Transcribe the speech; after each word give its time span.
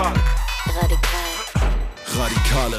Radikale. 0.00 0.24
Radikal. 0.78 2.72
Radikale. 2.72 2.78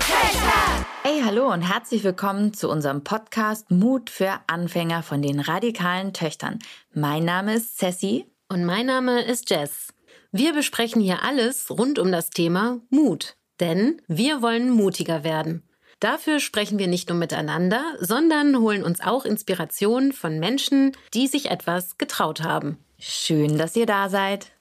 Hey, 1.04 1.22
hallo 1.24 1.54
und 1.54 1.62
herzlich 1.62 2.04
willkommen 2.04 2.52
zu 2.56 2.68
unserem 2.68 3.04
Podcast 3.04 3.70
Mut 3.70 4.10
für 4.10 4.40
Anfänger 4.48 5.04
von 5.04 5.22
den 5.22 5.40
radikalen 5.40 6.14
Töchtern. 6.14 6.58
Mein 6.96 7.24
Name 7.24 7.54
ist 7.54 7.78
Cessi. 7.78 8.26
Und 8.50 8.66
mein 8.66 8.88
Name 8.88 9.22
ist 9.22 9.52
Jess. 9.52 9.90
Wir 10.32 10.54
besprechen 10.54 11.00
hier 11.00 11.22
alles 11.22 11.70
rund 11.70 12.00
um 12.00 12.12
das 12.12 12.32
Thema 12.32 12.80
Mut. 12.90 13.36
Denn 13.60 14.02
wir 14.08 14.42
wollen 14.42 14.72
mutiger 14.72 15.24
werden. 15.24 15.62
Dafür 16.00 16.40
sprechen 16.40 16.80
wir 16.80 16.88
nicht 16.88 17.08
nur 17.10 17.20
miteinander, 17.20 17.84
sondern 18.00 18.58
holen 18.58 18.84
uns 18.84 19.00
auch 19.00 19.26
Inspiration 19.26 20.12
von 20.12 20.40
Menschen, 20.40 20.98
die 21.14 21.28
sich 21.28 21.52
etwas 21.52 22.00
getraut 22.00 22.42
haben. 22.42 22.80
Schön, 22.98 23.60
dass 23.60 23.76
ihr 23.76 23.86
da 23.86 24.10
seid. 24.10 24.54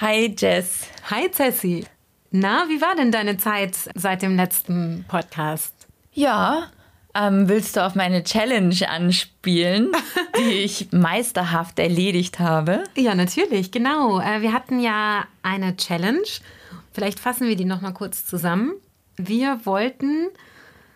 Hi 0.00 0.32
Jess. 0.38 0.86
Hi 1.10 1.28
Cessi. 1.28 1.84
Na, 2.36 2.64
wie 2.66 2.80
war 2.80 2.96
denn 2.96 3.12
deine 3.12 3.36
Zeit 3.36 3.76
seit 3.94 4.22
dem 4.22 4.34
letzten 4.34 5.04
Podcast? 5.06 5.72
Ja, 6.12 6.64
ähm, 7.14 7.48
willst 7.48 7.76
du 7.76 7.86
auf 7.86 7.94
meine 7.94 8.24
Challenge 8.24 8.74
anspielen, 8.88 9.92
die 10.36 10.64
ich 10.64 10.88
meisterhaft 10.90 11.78
erledigt 11.78 12.40
habe? 12.40 12.82
Ja, 12.96 13.14
natürlich, 13.14 13.70
genau. 13.70 14.18
Äh, 14.18 14.42
wir 14.42 14.52
hatten 14.52 14.80
ja 14.80 15.26
eine 15.44 15.76
Challenge. 15.76 16.26
Vielleicht 16.90 17.20
fassen 17.20 17.46
wir 17.46 17.54
die 17.54 17.64
noch 17.64 17.82
mal 17.82 17.92
kurz 17.92 18.26
zusammen. 18.26 18.72
Wir 19.16 19.60
wollten, 19.62 20.26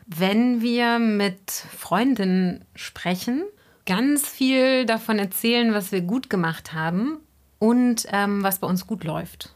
wenn 0.09 0.61
wir 0.61 0.99
mit 0.99 1.53
Freundinnen 1.53 2.65
sprechen, 2.75 3.45
ganz 3.87 4.27
viel 4.27 4.87
davon 4.87 5.21
erzählen, 5.21 5.73
was 5.73 5.93
wir 5.93 6.01
gut 6.01 6.31
gemacht 6.31 6.73
haben 6.73 7.19
und 7.61 8.09
ähm, 8.11 8.43
was 8.43 8.59
bei 8.59 8.67
uns 8.67 8.89
gut 8.89 9.05
läuft. 9.05 9.55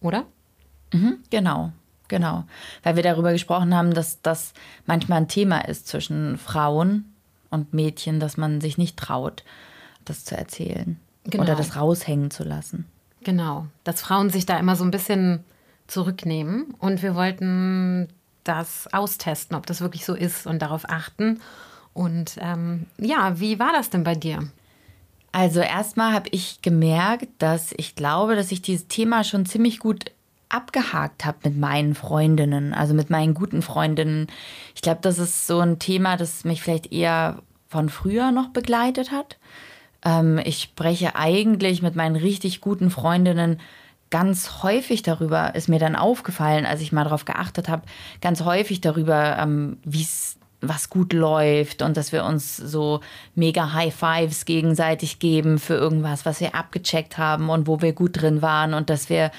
Oder? 0.00 0.24
Mhm, 0.96 1.18
genau, 1.30 1.72
genau. 2.08 2.44
Weil 2.82 2.96
wir 2.96 3.02
darüber 3.02 3.32
gesprochen 3.32 3.74
haben, 3.74 3.94
dass 3.94 4.22
das 4.22 4.52
manchmal 4.86 5.18
ein 5.18 5.28
Thema 5.28 5.60
ist 5.66 5.88
zwischen 5.88 6.38
Frauen 6.38 7.12
und 7.50 7.74
Mädchen, 7.74 8.20
dass 8.20 8.36
man 8.36 8.60
sich 8.60 8.78
nicht 8.78 8.96
traut, 8.96 9.44
das 10.04 10.24
zu 10.24 10.36
erzählen 10.36 10.98
genau. 11.24 11.44
oder 11.44 11.54
das 11.54 11.76
raushängen 11.76 12.30
zu 12.30 12.44
lassen. 12.44 12.86
Genau, 13.22 13.66
dass 13.84 14.00
Frauen 14.00 14.30
sich 14.30 14.46
da 14.46 14.58
immer 14.58 14.76
so 14.76 14.84
ein 14.84 14.90
bisschen 14.90 15.44
zurücknehmen 15.86 16.74
und 16.78 17.02
wir 17.02 17.14
wollten 17.14 18.08
das 18.44 18.92
austesten, 18.92 19.56
ob 19.56 19.66
das 19.66 19.80
wirklich 19.80 20.04
so 20.04 20.14
ist 20.14 20.46
und 20.46 20.62
darauf 20.62 20.88
achten. 20.88 21.40
Und 21.92 22.36
ähm, 22.40 22.86
ja, 22.98 23.40
wie 23.40 23.58
war 23.58 23.72
das 23.72 23.90
denn 23.90 24.04
bei 24.04 24.14
dir? 24.14 24.48
Also 25.32 25.60
erstmal 25.60 26.12
habe 26.12 26.28
ich 26.30 26.62
gemerkt, 26.62 27.28
dass 27.38 27.72
ich 27.76 27.94
glaube, 27.94 28.36
dass 28.36 28.52
ich 28.52 28.62
dieses 28.62 28.88
Thema 28.88 29.24
schon 29.24 29.44
ziemlich 29.44 29.80
gut 29.80 30.12
abgehakt 30.56 31.24
habe 31.24 31.38
mit 31.44 31.58
meinen 31.58 31.94
Freundinnen, 31.94 32.74
also 32.74 32.94
mit 32.94 33.10
meinen 33.10 33.34
guten 33.34 33.62
Freundinnen. 33.62 34.26
Ich 34.74 34.80
glaube, 34.80 35.00
das 35.02 35.18
ist 35.18 35.46
so 35.46 35.60
ein 35.60 35.78
Thema, 35.78 36.16
das 36.16 36.44
mich 36.44 36.62
vielleicht 36.62 36.92
eher 36.92 37.42
von 37.68 37.88
früher 37.88 38.32
noch 38.32 38.48
begleitet 38.48 39.12
hat. 39.12 39.36
Ähm, 40.04 40.40
ich 40.44 40.62
spreche 40.62 41.14
eigentlich 41.16 41.82
mit 41.82 41.96
meinen 41.96 42.16
richtig 42.16 42.60
guten 42.60 42.90
Freundinnen 42.90 43.60
ganz 44.10 44.62
häufig 44.62 45.02
darüber, 45.02 45.54
ist 45.54 45.68
mir 45.68 45.80
dann 45.80 45.96
aufgefallen, 45.96 46.64
als 46.64 46.80
ich 46.80 46.92
mal 46.92 47.04
darauf 47.04 47.24
geachtet 47.24 47.68
habe, 47.68 47.82
ganz 48.20 48.42
häufig 48.42 48.80
darüber, 48.80 49.36
ähm, 49.38 49.78
wie 49.84 50.02
es 50.02 50.38
was 50.60 50.88
gut 50.88 51.12
läuft 51.12 51.82
und 51.82 51.96
dass 51.96 52.12
wir 52.12 52.24
uns 52.24 52.56
so 52.56 53.00
mega 53.34 53.72
High 53.72 53.94
Fives 53.94 54.44
gegenseitig 54.44 55.18
geben 55.18 55.58
für 55.58 55.74
irgendwas, 55.74 56.24
was 56.24 56.40
wir 56.40 56.54
abgecheckt 56.54 57.18
haben 57.18 57.50
und 57.50 57.66
wo 57.66 57.82
wir 57.82 57.92
gut 57.92 58.20
drin 58.22 58.42
waren 58.42 58.74
und 58.74 58.88
dass 58.88 59.10
wir 59.10 59.30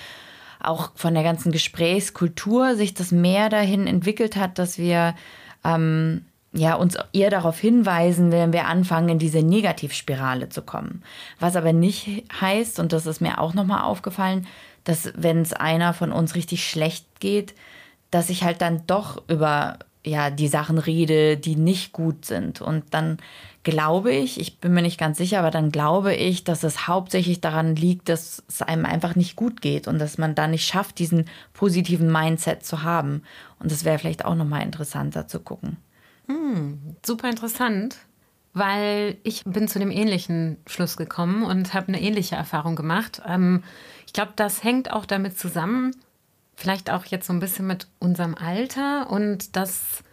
auch 0.60 0.92
von 0.96 1.14
der 1.14 1.24
ganzen 1.24 1.52
Gesprächskultur 1.52 2.76
sich 2.76 2.94
das 2.94 3.12
mehr 3.12 3.50
dahin 3.50 3.88
entwickelt 3.88 4.36
hat, 4.36 4.60
dass 4.60 4.78
wir 4.78 5.16
ähm, 5.64 6.26
ja, 6.54 6.76
uns 6.76 6.98
eher 7.14 7.30
darauf 7.30 7.60
hinweisen, 7.60 8.32
wenn 8.32 8.54
wir 8.54 8.68
anfangen, 8.68 9.10
in 9.10 9.20
diese 9.20 9.44
Negativspirale 9.44 10.50
zu 10.50 10.62
kommen. 10.62 11.04
Was 11.40 11.56
aber 11.56 11.74
nicht 11.74 12.24
heißt, 12.42 12.80
und 12.80 12.94
das 12.94 13.06
ist 13.06 13.22
mir 13.22 13.40
auch 13.40 13.54
nochmal 13.54 13.84
aufgefallen, 13.84 14.48
dass 14.84 15.12
wenn 15.16 15.42
es 15.42 15.54
einer 15.54 15.94
von 15.94 16.12
uns 16.12 16.36
richtig 16.36 16.68
schlecht 16.68 17.20
geht, 17.20 17.54
dass 18.10 18.30
ich 18.30 18.44
halt 18.44 18.62
dann 18.62 18.84
doch 18.88 19.22
über 19.28 19.80
ja, 20.06 20.30
die 20.30 20.48
Sachen 20.48 20.78
rede, 20.78 21.36
die 21.36 21.58
nicht 21.58 21.92
gut 21.92 22.26
sind. 22.26 22.62
Und 22.62 22.86
dann 22.92 23.18
glaube 23.68 24.14
ich, 24.14 24.40
ich 24.40 24.60
bin 24.60 24.74
mir 24.74 24.82
nicht 24.82 24.98
ganz 24.98 25.18
sicher, 25.18 25.40
aber 25.40 25.52
dann 25.52 25.74
glaube 25.74 26.16
ich, 26.16 26.46
dass 26.46 26.64
es 26.64 26.88
hauptsächlich 26.88 27.42
daran 27.42 27.76
liegt, 27.76 28.08
dass 28.08 28.42
es 28.48 28.62
einem 28.62 28.86
einfach 28.86 29.16
nicht 29.16 29.36
gut 29.36 29.62
geht 29.62 29.90
und 29.90 30.00
dass 30.00 30.18
man 30.18 30.36
da 30.36 30.48
nicht 30.48 30.66
schafft, 30.66 31.00
diesen 31.00 31.26
positiven 31.52 32.10
Mindset 32.10 32.66
zu 32.66 32.84
haben. 32.84 33.24
Und 33.60 33.70
das 33.70 33.84
wäre 33.84 34.00
vielleicht 34.00 34.24
auch 34.24 34.36
nochmal 34.36 34.64
interessanter 34.64 35.28
zu 35.28 35.42
gucken. 35.42 35.76
Hm, 36.28 36.96
super 37.06 37.30
interessant, 37.30 37.98
weil 38.54 39.18
ich 39.24 39.44
bin 39.44 39.68
zu 39.68 39.80
dem 39.80 39.92
ähnlichen 39.92 40.56
Schluss 40.66 40.96
gekommen 40.96 41.44
und 41.44 41.74
habe 41.74 41.90
eine 41.90 42.02
ähnliche 42.02 42.38
Erfahrung 42.38 42.78
gemacht. 42.78 43.22
Ähm, 43.28 43.64
ich 44.06 44.14
glaube, 44.14 44.32
das 44.38 44.64
hängt 44.64 44.94
auch 44.94 45.06
damit 45.06 45.38
zusammen, 45.38 45.94
vielleicht 46.56 46.90
auch 46.90 47.04
jetzt 47.04 47.28
so 47.28 47.34
ein 47.34 47.42
bisschen 47.42 47.68
mit 47.68 47.88
unserem 48.00 48.34
Alter 48.34 49.10
und 49.10 49.58
dass 49.58 50.06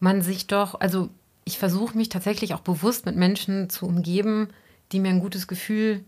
man 0.00 0.20
sich 0.20 0.48
doch, 0.48 0.78
also 0.78 1.08
ich 1.44 1.58
versuche 1.58 1.96
mich 1.96 2.08
tatsächlich 2.08 2.54
auch 2.54 2.60
bewusst 2.60 3.06
mit 3.06 3.16
Menschen 3.16 3.70
zu 3.70 3.86
umgeben, 3.86 4.48
die 4.92 5.00
mir 5.00 5.10
ein 5.10 5.20
gutes 5.20 5.46
Gefühl 5.46 6.04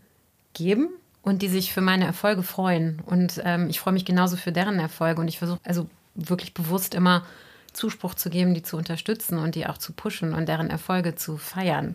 geben 0.55 0.89
und 1.23 1.43
die 1.43 1.49
sich 1.49 1.73
für 1.73 1.81
meine 1.81 2.05
Erfolge 2.05 2.43
freuen. 2.43 3.01
Und 3.07 3.41
ähm, 3.45 3.69
ich 3.71 3.81
freue 3.81 3.95
mich 3.95 4.05
genauso 4.05 4.37
für 4.37 4.53
deren 4.53 4.79
Erfolge 4.79 5.21
und 5.21 5.29
ich 5.29 5.39
versuche 5.39 5.61
also 5.65 5.89
wirklich 6.15 6.53
bewusst 6.55 6.95
immer 6.95 7.25
Zuspruch 7.73 8.15
zu 8.15 8.29
geben, 8.29 8.55
die 8.55 8.63
zu 8.63 8.77
unterstützen 8.77 9.39
und 9.39 9.55
die 9.55 9.67
auch 9.67 9.79
zu 9.79 9.93
pushen 9.93 10.35
und 10.35 10.47
deren 10.49 10.69
Erfolge 10.69 11.15
zu 11.15 11.39
feiern. 11.39 11.95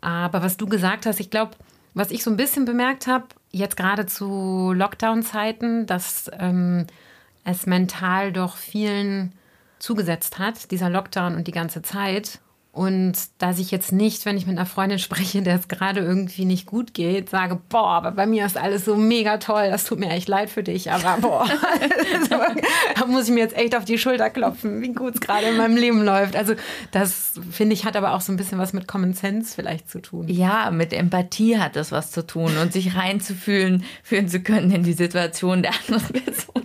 Aber 0.00 0.42
was 0.42 0.56
du 0.56 0.66
gesagt 0.66 1.06
hast, 1.06 1.20
ich 1.20 1.30
glaube, 1.30 1.52
was 1.94 2.10
ich 2.10 2.22
so 2.22 2.30
ein 2.30 2.36
bisschen 2.36 2.64
bemerkt 2.64 3.06
habe, 3.06 3.26
jetzt 3.52 3.76
gerade 3.76 4.06
zu 4.06 4.72
Lockdown-Zeiten, 4.74 5.86
dass 5.86 6.30
ähm, 6.38 6.86
es 7.44 7.66
mental 7.66 8.32
doch 8.32 8.56
vielen 8.56 9.32
zugesetzt 9.82 10.38
hat, 10.38 10.70
dieser 10.70 10.88
Lockdown 10.88 11.34
und 11.34 11.48
die 11.48 11.52
ganze 11.52 11.82
Zeit. 11.82 12.38
Und 12.70 13.12
dass 13.36 13.58
ich 13.58 13.70
jetzt 13.70 13.92
nicht, 13.92 14.24
wenn 14.24 14.38
ich 14.38 14.46
mit 14.46 14.56
einer 14.56 14.64
Freundin 14.64 14.98
spreche, 14.98 15.42
der 15.42 15.56
es 15.56 15.68
gerade 15.68 16.00
irgendwie 16.00 16.46
nicht 16.46 16.64
gut 16.64 16.94
geht, 16.94 17.28
sage, 17.28 17.60
boah, 17.68 17.90
aber 17.90 18.12
bei 18.12 18.26
mir 18.26 18.46
ist 18.46 18.56
alles 18.56 18.86
so 18.86 18.96
mega 18.96 19.36
toll, 19.36 19.68
das 19.68 19.84
tut 19.84 19.98
mir 19.98 20.08
echt 20.08 20.26
leid 20.26 20.48
für 20.48 20.62
dich, 20.62 20.90
aber 20.90 21.18
boah, 21.20 21.46
da 22.98 23.04
muss 23.04 23.28
ich 23.28 23.34
mir 23.34 23.40
jetzt 23.40 23.56
echt 23.58 23.76
auf 23.76 23.84
die 23.84 23.98
Schulter 23.98 24.30
klopfen, 24.30 24.80
wie 24.80 24.94
gut 24.94 25.16
es 25.16 25.20
gerade 25.20 25.48
in 25.48 25.58
meinem 25.58 25.76
Leben 25.76 26.02
läuft. 26.02 26.34
Also 26.34 26.54
das, 26.92 27.34
finde 27.50 27.74
ich, 27.74 27.84
hat 27.84 27.94
aber 27.94 28.14
auch 28.14 28.22
so 28.22 28.32
ein 28.32 28.38
bisschen 28.38 28.58
was 28.58 28.72
mit 28.72 28.88
Common 28.88 29.12
Sense 29.12 29.54
vielleicht 29.54 29.90
zu 29.90 30.00
tun. 30.00 30.28
Ja, 30.28 30.70
mit 30.70 30.94
Empathie 30.94 31.58
hat 31.58 31.76
das 31.76 31.92
was 31.92 32.10
zu 32.10 32.26
tun 32.26 32.56
und 32.56 32.72
sich 32.72 32.96
reinzufühlen, 32.96 33.84
fühlen 34.02 34.28
zu 34.28 34.40
können 34.40 34.70
in 34.70 34.82
die 34.82 34.94
Situation 34.94 35.60
der 35.60 35.72
anderen 35.72 36.06
Person. 36.24 36.61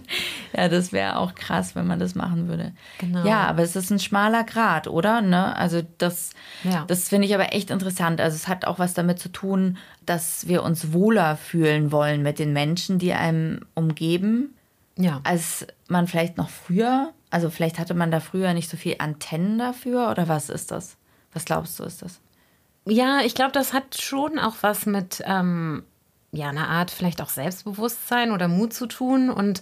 Ja, 0.56 0.70
das 0.70 0.92
wäre 0.92 1.18
auch 1.18 1.36
krass, 1.36 1.76
wenn 1.76 1.88
man 1.88 2.00
das 2.00 2.16
machen 2.16 2.48
würde. 2.48 2.74
Genau. 3.00 3.26
Ja, 3.26 3.46
aber 3.48 3.64
es 3.64 3.76
ist 3.76 3.92
ein 3.92 4.00
schmaler 4.00 4.44
Grad, 4.44 4.88
oder? 4.88 5.22
Ne? 5.22 5.56
Also 5.56 5.82
das, 5.98 6.32
ja. 6.64 6.86
das 6.88 7.10
finde 7.10 7.28
ich 7.28 7.36
aber 7.36 7.54
echt 7.54 7.70
interessant. 7.70 8.22
Also 8.22 8.36
es 8.36 8.48
hat 8.48 8.66
auch 8.66 8.80
was 8.80 8.94
damit 8.94 9.20
zu 9.20 9.30
tun, 9.30 9.78
dass 10.06 10.48
wir 10.48 10.64
uns 10.64 10.94
wohler 10.94 11.38
fühlen 11.38 11.92
wollen 11.92 12.24
mit 12.24 12.40
den 12.40 12.54
Menschen, 12.54 13.00
die 13.00 13.14
einem 13.14 13.62
umgeben. 13.74 14.56
Ja. 14.98 15.22
Als 15.24 15.68
man 15.88 16.08
vielleicht 16.08 16.38
noch 16.38 16.50
früher, 16.50 17.12
also 17.30 17.50
vielleicht 17.50 17.80
hatte 17.80 17.94
man 17.94 18.12
da 18.12 18.20
früher 18.20 18.54
nicht 18.54 18.70
so 18.70 18.78
viel 18.78 18.96
Antennen 19.00 19.58
dafür 19.60 20.10
oder 20.10 20.28
was 20.28 20.50
ist 20.50 20.72
das? 20.72 20.98
Was 21.34 21.46
glaubst 21.46 21.80
du, 21.80 21.84
ist 21.84 22.02
das? 22.02 22.20
Ja, 22.86 23.20
ich 23.24 23.36
glaube, 23.36 23.52
das 23.52 23.74
hat 23.74 24.02
schon 24.02 24.40
auch 24.40 24.56
was 24.62 24.86
mit 24.86 25.22
ähm, 25.26 25.84
ja, 26.32 26.50
einer 26.50 26.70
Art 26.70 26.92
vielleicht 26.92 27.22
auch 27.22 27.30
Selbstbewusstsein 27.30 28.32
oder 28.32 28.48
Mut 28.48 28.74
zu 28.74 28.88
tun. 28.88 29.30
Und 29.30 29.62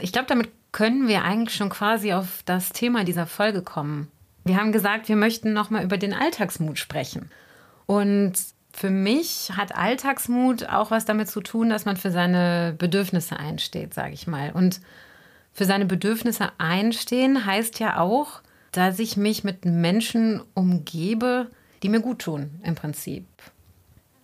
ich 0.00 0.12
glaube, 0.12 0.28
damit 0.28 0.50
können 0.72 1.06
wir 1.06 1.24
eigentlich 1.24 1.56
schon 1.56 1.68
quasi 1.68 2.12
auf 2.12 2.42
das 2.44 2.70
Thema 2.70 3.04
dieser 3.04 3.26
Folge 3.26 3.62
kommen. 3.62 4.08
Wir 4.44 4.56
haben 4.56 4.72
gesagt, 4.72 5.08
wir 5.08 5.16
möchten 5.16 5.52
nochmal 5.52 5.84
über 5.84 5.98
den 5.98 6.14
Alltagsmut 6.14 6.78
sprechen. 6.78 7.30
Und 7.86 8.32
für 8.72 8.90
mich 8.90 9.52
hat 9.54 9.76
Alltagsmut 9.76 10.68
auch 10.68 10.90
was 10.90 11.04
damit 11.04 11.28
zu 11.28 11.40
tun, 11.42 11.68
dass 11.68 11.84
man 11.84 11.96
für 11.96 12.10
seine 12.10 12.74
Bedürfnisse 12.76 13.36
einsteht, 13.38 13.94
sage 13.94 14.14
ich 14.14 14.26
mal. 14.26 14.50
Und 14.52 14.80
für 15.52 15.66
seine 15.66 15.84
Bedürfnisse 15.84 16.50
einstehen 16.58 17.44
heißt 17.44 17.78
ja 17.78 17.98
auch, 17.98 18.40
dass 18.72 18.98
ich 18.98 19.18
mich 19.18 19.44
mit 19.44 19.66
Menschen 19.66 20.42
umgebe, 20.54 21.50
die 21.82 21.90
mir 21.90 22.00
gut 22.00 22.20
tun, 22.20 22.60
im 22.64 22.74
Prinzip. 22.74 23.26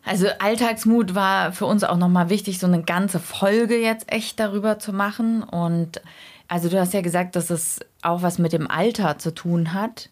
Also 0.09 0.27
Alltagsmut 0.39 1.15
war 1.15 1.53
für 1.53 1.67
uns 1.67 1.85
auch 1.85 1.99
nochmal 1.99 2.31
wichtig, 2.31 2.59
so 2.59 2.67
eine 2.67 2.83
ganze 2.83 3.21
Folge 3.21 3.77
jetzt 3.77 4.11
echt 4.11 4.41
darüber 4.41 4.79
zu 4.79 4.95
machen. 4.95 5.43
Und 5.43 6.01
also 6.49 6.71
du 6.71 6.81
hast 6.81 6.95
ja 6.95 7.03
gesagt, 7.03 7.37
dass 7.37 7.51
es 7.51 7.81
auch 8.01 8.23
was 8.23 8.39
mit 8.39 8.55
dem 8.55 8.71
Alter 8.71 9.19
zu 9.19 9.35
tun 9.35 9.75
hat, 9.75 10.09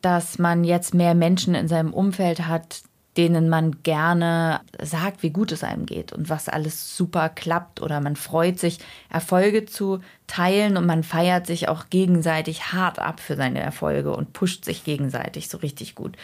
dass 0.00 0.38
man 0.38 0.62
jetzt 0.62 0.94
mehr 0.94 1.16
Menschen 1.16 1.56
in 1.56 1.66
seinem 1.66 1.92
Umfeld 1.92 2.46
hat, 2.46 2.82
denen 3.16 3.50
man 3.50 3.82
gerne 3.82 4.62
sagt, 4.80 5.22
wie 5.22 5.30
gut 5.30 5.52
es 5.52 5.62
einem 5.62 5.84
geht 5.84 6.12
und 6.12 6.30
was 6.30 6.48
alles 6.48 6.96
super 6.96 7.28
klappt 7.28 7.82
oder 7.82 8.00
man 8.00 8.16
freut 8.16 8.58
sich, 8.58 8.78
Erfolge 9.10 9.66
zu 9.66 10.00
teilen 10.26 10.78
und 10.78 10.86
man 10.86 11.02
feiert 11.02 11.46
sich 11.46 11.68
auch 11.68 11.90
gegenseitig 11.90 12.72
hart 12.72 12.98
ab 12.98 13.20
für 13.20 13.36
seine 13.36 13.60
Erfolge 13.60 14.16
und 14.16 14.32
pusht 14.32 14.64
sich 14.64 14.84
gegenseitig 14.84 15.48
so 15.48 15.58
richtig 15.58 15.94
gut. 15.94 16.16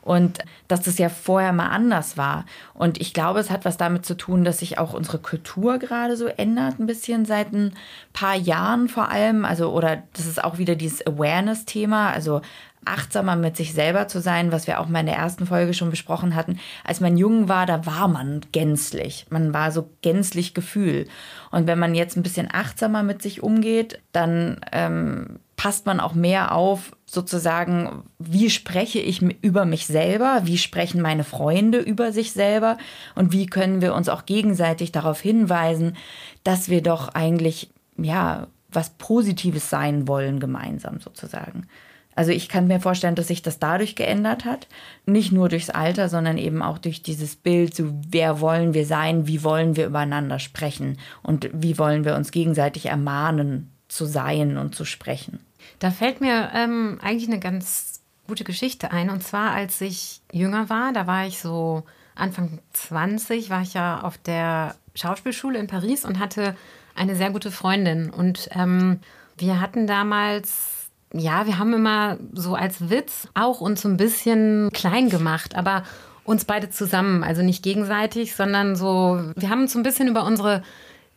Und 0.00 0.40
dass 0.66 0.82
das 0.82 0.98
ja 0.98 1.08
vorher 1.08 1.52
mal 1.52 1.68
anders 1.68 2.16
war. 2.16 2.44
Und 2.74 3.00
ich 3.00 3.14
glaube, 3.14 3.38
es 3.38 3.52
hat 3.52 3.64
was 3.64 3.76
damit 3.76 4.04
zu 4.04 4.16
tun, 4.16 4.42
dass 4.42 4.58
sich 4.58 4.78
auch 4.78 4.94
unsere 4.94 5.20
Kultur 5.20 5.78
gerade 5.78 6.16
so 6.16 6.26
ändert, 6.26 6.80
ein 6.80 6.86
bisschen 6.86 7.24
seit 7.24 7.52
ein 7.52 7.72
paar 8.12 8.34
Jahren 8.34 8.88
vor 8.88 9.10
allem. 9.10 9.44
Also, 9.44 9.70
oder 9.70 10.02
das 10.14 10.26
ist 10.26 10.42
auch 10.42 10.58
wieder 10.58 10.74
dieses 10.74 11.06
Awareness-Thema. 11.06 12.10
Also 12.10 12.40
achtsamer 12.84 13.36
mit 13.36 13.56
sich 13.56 13.74
selber 13.74 14.08
zu 14.08 14.20
sein, 14.20 14.52
was 14.52 14.66
wir 14.66 14.80
auch 14.80 14.88
mal 14.88 15.00
in 15.00 15.06
der 15.06 15.16
ersten 15.16 15.46
Folge 15.46 15.74
schon 15.74 15.90
besprochen 15.90 16.34
hatten. 16.34 16.58
Als 16.84 17.00
man 17.00 17.16
jung 17.16 17.48
war, 17.48 17.66
da 17.66 17.86
war 17.86 18.08
man 18.08 18.40
gänzlich. 18.52 19.26
Man 19.30 19.54
war 19.54 19.72
so 19.72 19.90
gänzlich 20.02 20.54
Gefühl. 20.54 21.06
Und 21.50 21.66
wenn 21.66 21.78
man 21.78 21.94
jetzt 21.94 22.16
ein 22.16 22.22
bisschen 22.22 22.48
achtsamer 22.52 23.02
mit 23.02 23.22
sich 23.22 23.42
umgeht, 23.42 24.00
dann 24.12 24.60
ähm, 24.72 25.38
passt 25.56 25.86
man 25.86 26.00
auch 26.00 26.14
mehr 26.14 26.52
auf, 26.54 26.90
sozusagen, 27.06 28.02
wie 28.18 28.50
spreche 28.50 28.98
ich 28.98 29.22
über 29.22 29.64
mich 29.64 29.86
selber, 29.86 30.40
wie 30.44 30.58
sprechen 30.58 31.02
meine 31.02 31.24
Freunde 31.24 31.78
über 31.78 32.10
sich 32.10 32.32
selber 32.32 32.78
und 33.14 33.32
wie 33.32 33.46
können 33.46 33.80
wir 33.82 33.94
uns 33.94 34.08
auch 34.08 34.24
gegenseitig 34.24 34.92
darauf 34.92 35.20
hinweisen, 35.20 35.96
dass 36.42 36.68
wir 36.68 36.82
doch 36.82 37.10
eigentlich, 37.10 37.70
ja, 37.96 38.48
was 38.70 38.90
Positives 38.90 39.70
sein 39.70 40.08
wollen 40.08 40.40
gemeinsam 40.40 40.98
sozusagen. 40.98 41.68
Also 42.14 42.30
ich 42.30 42.48
kann 42.48 42.66
mir 42.66 42.80
vorstellen, 42.80 43.14
dass 43.14 43.28
sich 43.28 43.42
das 43.42 43.58
dadurch 43.58 43.96
geändert 43.96 44.44
hat. 44.44 44.68
Nicht 45.06 45.32
nur 45.32 45.48
durchs 45.48 45.70
Alter, 45.70 46.08
sondern 46.08 46.38
eben 46.38 46.62
auch 46.62 46.78
durch 46.78 47.02
dieses 47.02 47.36
Bild, 47.36 47.74
so 47.74 47.92
wer 48.08 48.40
wollen 48.40 48.74
wir 48.74 48.86
sein, 48.86 49.26
wie 49.26 49.42
wollen 49.44 49.76
wir 49.76 49.86
übereinander 49.86 50.38
sprechen 50.38 50.98
und 51.22 51.48
wie 51.52 51.78
wollen 51.78 52.04
wir 52.04 52.14
uns 52.16 52.30
gegenseitig 52.30 52.86
ermahnen 52.86 53.72
zu 53.88 54.06
sein 54.06 54.56
und 54.56 54.74
zu 54.74 54.84
sprechen. 54.84 55.40
Da 55.78 55.90
fällt 55.90 56.20
mir 56.20 56.50
ähm, 56.54 56.98
eigentlich 57.02 57.28
eine 57.28 57.40
ganz 57.40 58.00
gute 58.26 58.44
Geschichte 58.44 58.90
ein. 58.90 59.10
Und 59.10 59.22
zwar, 59.22 59.52
als 59.52 59.80
ich 59.80 60.22
jünger 60.32 60.68
war, 60.70 60.92
da 60.92 61.06
war 61.06 61.26
ich 61.26 61.38
so 61.38 61.84
Anfang 62.14 62.60
20, 62.72 63.50
war 63.50 63.62
ich 63.62 63.74
ja 63.74 64.00
auf 64.00 64.18
der 64.18 64.76
Schauspielschule 64.94 65.58
in 65.58 65.66
Paris 65.66 66.04
und 66.04 66.18
hatte 66.18 66.56
eine 66.94 67.16
sehr 67.16 67.30
gute 67.30 67.50
Freundin. 67.50 68.10
Und 68.10 68.48
ähm, 68.52 69.00
wir 69.36 69.60
hatten 69.60 69.86
damals 69.86 70.81
ja, 71.12 71.46
wir 71.46 71.58
haben 71.58 71.74
immer 71.74 72.18
so 72.32 72.54
als 72.54 72.90
Witz 72.90 73.28
auch 73.34 73.60
uns 73.60 73.82
so 73.82 73.88
ein 73.88 73.96
bisschen 73.96 74.70
klein 74.72 75.08
gemacht, 75.08 75.54
aber 75.56 75.84
uns 76.24 76.44
beide 76.44 76.70
zusammen, 76.70 77.24
also 77.24 77.42
nicht 77.42 77.62
gegenseitig, 77.62 78.34
sondern 78.34 78.76
so, 78.76 79.20
wir 79.36 79.50
haben 79.50 79.62
uns 79.62 79.72
so 79.72 79.78
ein 79.78 79.82
bisschen 79.82 80.08
über 80.08 80.24
unsere 80.24 80.62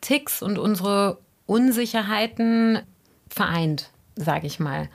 Ticks 0.02 0.42
und 0.42 0.58
unsere 0.58 1.20
Unsicherheiten 1.46 2.80
vereint, 3.30 3.92
sage 4.16 4.48
ich 4.48 4.60
mal. 4.60 4.90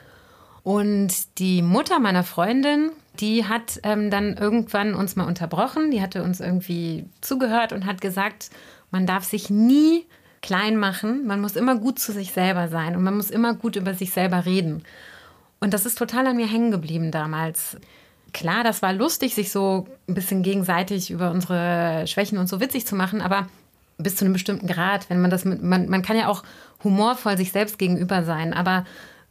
Und 0.63 1.39
die 1.39 1.63
Mutter 1.63 1.99
meiner 2.01 2.25
Freundin, 2.25 2.91
die 3.19 3.47
hat 3.47 3.81
ähm, 3.83 4.11
dann 4.11 4.37
irgendwann 4.37 4.95
uns 4.95 5.17
mal 5.17 5.27
unterbrochen, 5.27 5.91
die 5.91 6.03
hatte 6.03 6.23
uns 6.23 6.41
irgendwie 6.41 7.07
zugehört 7.21 7.73
und 7.73 7.87
hat 7.87 8.01
gesagt, 8.01 8.51
man 8.91 9.07
darf 9.07 9.25
sich 9.25 9.49
nie 9.51 10.07
klein 10.43 10.77
machen. 10.77 11.27
Man 11.27 11.41
muss 11.41 11.57
immer 11.57 11.77
gut 11.77 11.99
zu 11.99 12.13
sich 12.13 12.33
selber 12.33 12.69
sein 12.69 12.97
und 12.97 13.03
man 13.03 13.17
muss 13.17 13.31
immer 13.31 13.55
gut 13.55 13.77
über 13.77 13.95
sich 13.95 14.13
selber 14.13 14.47
reden. 14.47 14.83
Und 15.61 15.75
das 15.75 15.87
ist 15.87 15.99
total 15.99 16.27
an 16.27 16.37
mir 16.37 16.47
hängen 16.47 16.71
geblieben 16.71 17.11
damals. 17.11 17.77
Klar, 18.33 18.65
das 18.65 18.81
war 18.81 18.93
lustig, 18.93 19.35
sich 19.35 19.51
so 19.51 19.87
ein 20.09 20.15
bisschen 20.15 20.43
gegenseitig 20.43 21.11
über 21.11 21.31
unsere 21.31 22.07
Schwächen 22.07 22.39
und 22.39 22.49
so 22.49 22.61
witzig 22.61 22.87
zu 22.87 22.95
machen, 22.95 23.21
aber 23.21 23.49
bis 23.99 24.17
zu 24.17 24.25
einem 24.25 24.33
bestimmten 24.33 24.67
Grad, 24.67 25.11
wenn 25.11 25.21
man 25.21 25.31
das 25.31 25.45
mit, 25.45 25.63
man, 25.63 25.89
man 25.89 26.03
kann 26.03 26.17
ja 26.17 26.29
auch 26.29 26.43
humorvoll 26.83 27.37
sich 27.37 27.53
selbst 27.53 27.79
gegenüber 27.79 28.25
sein, 28.25 28.55
aber 28.55 28.85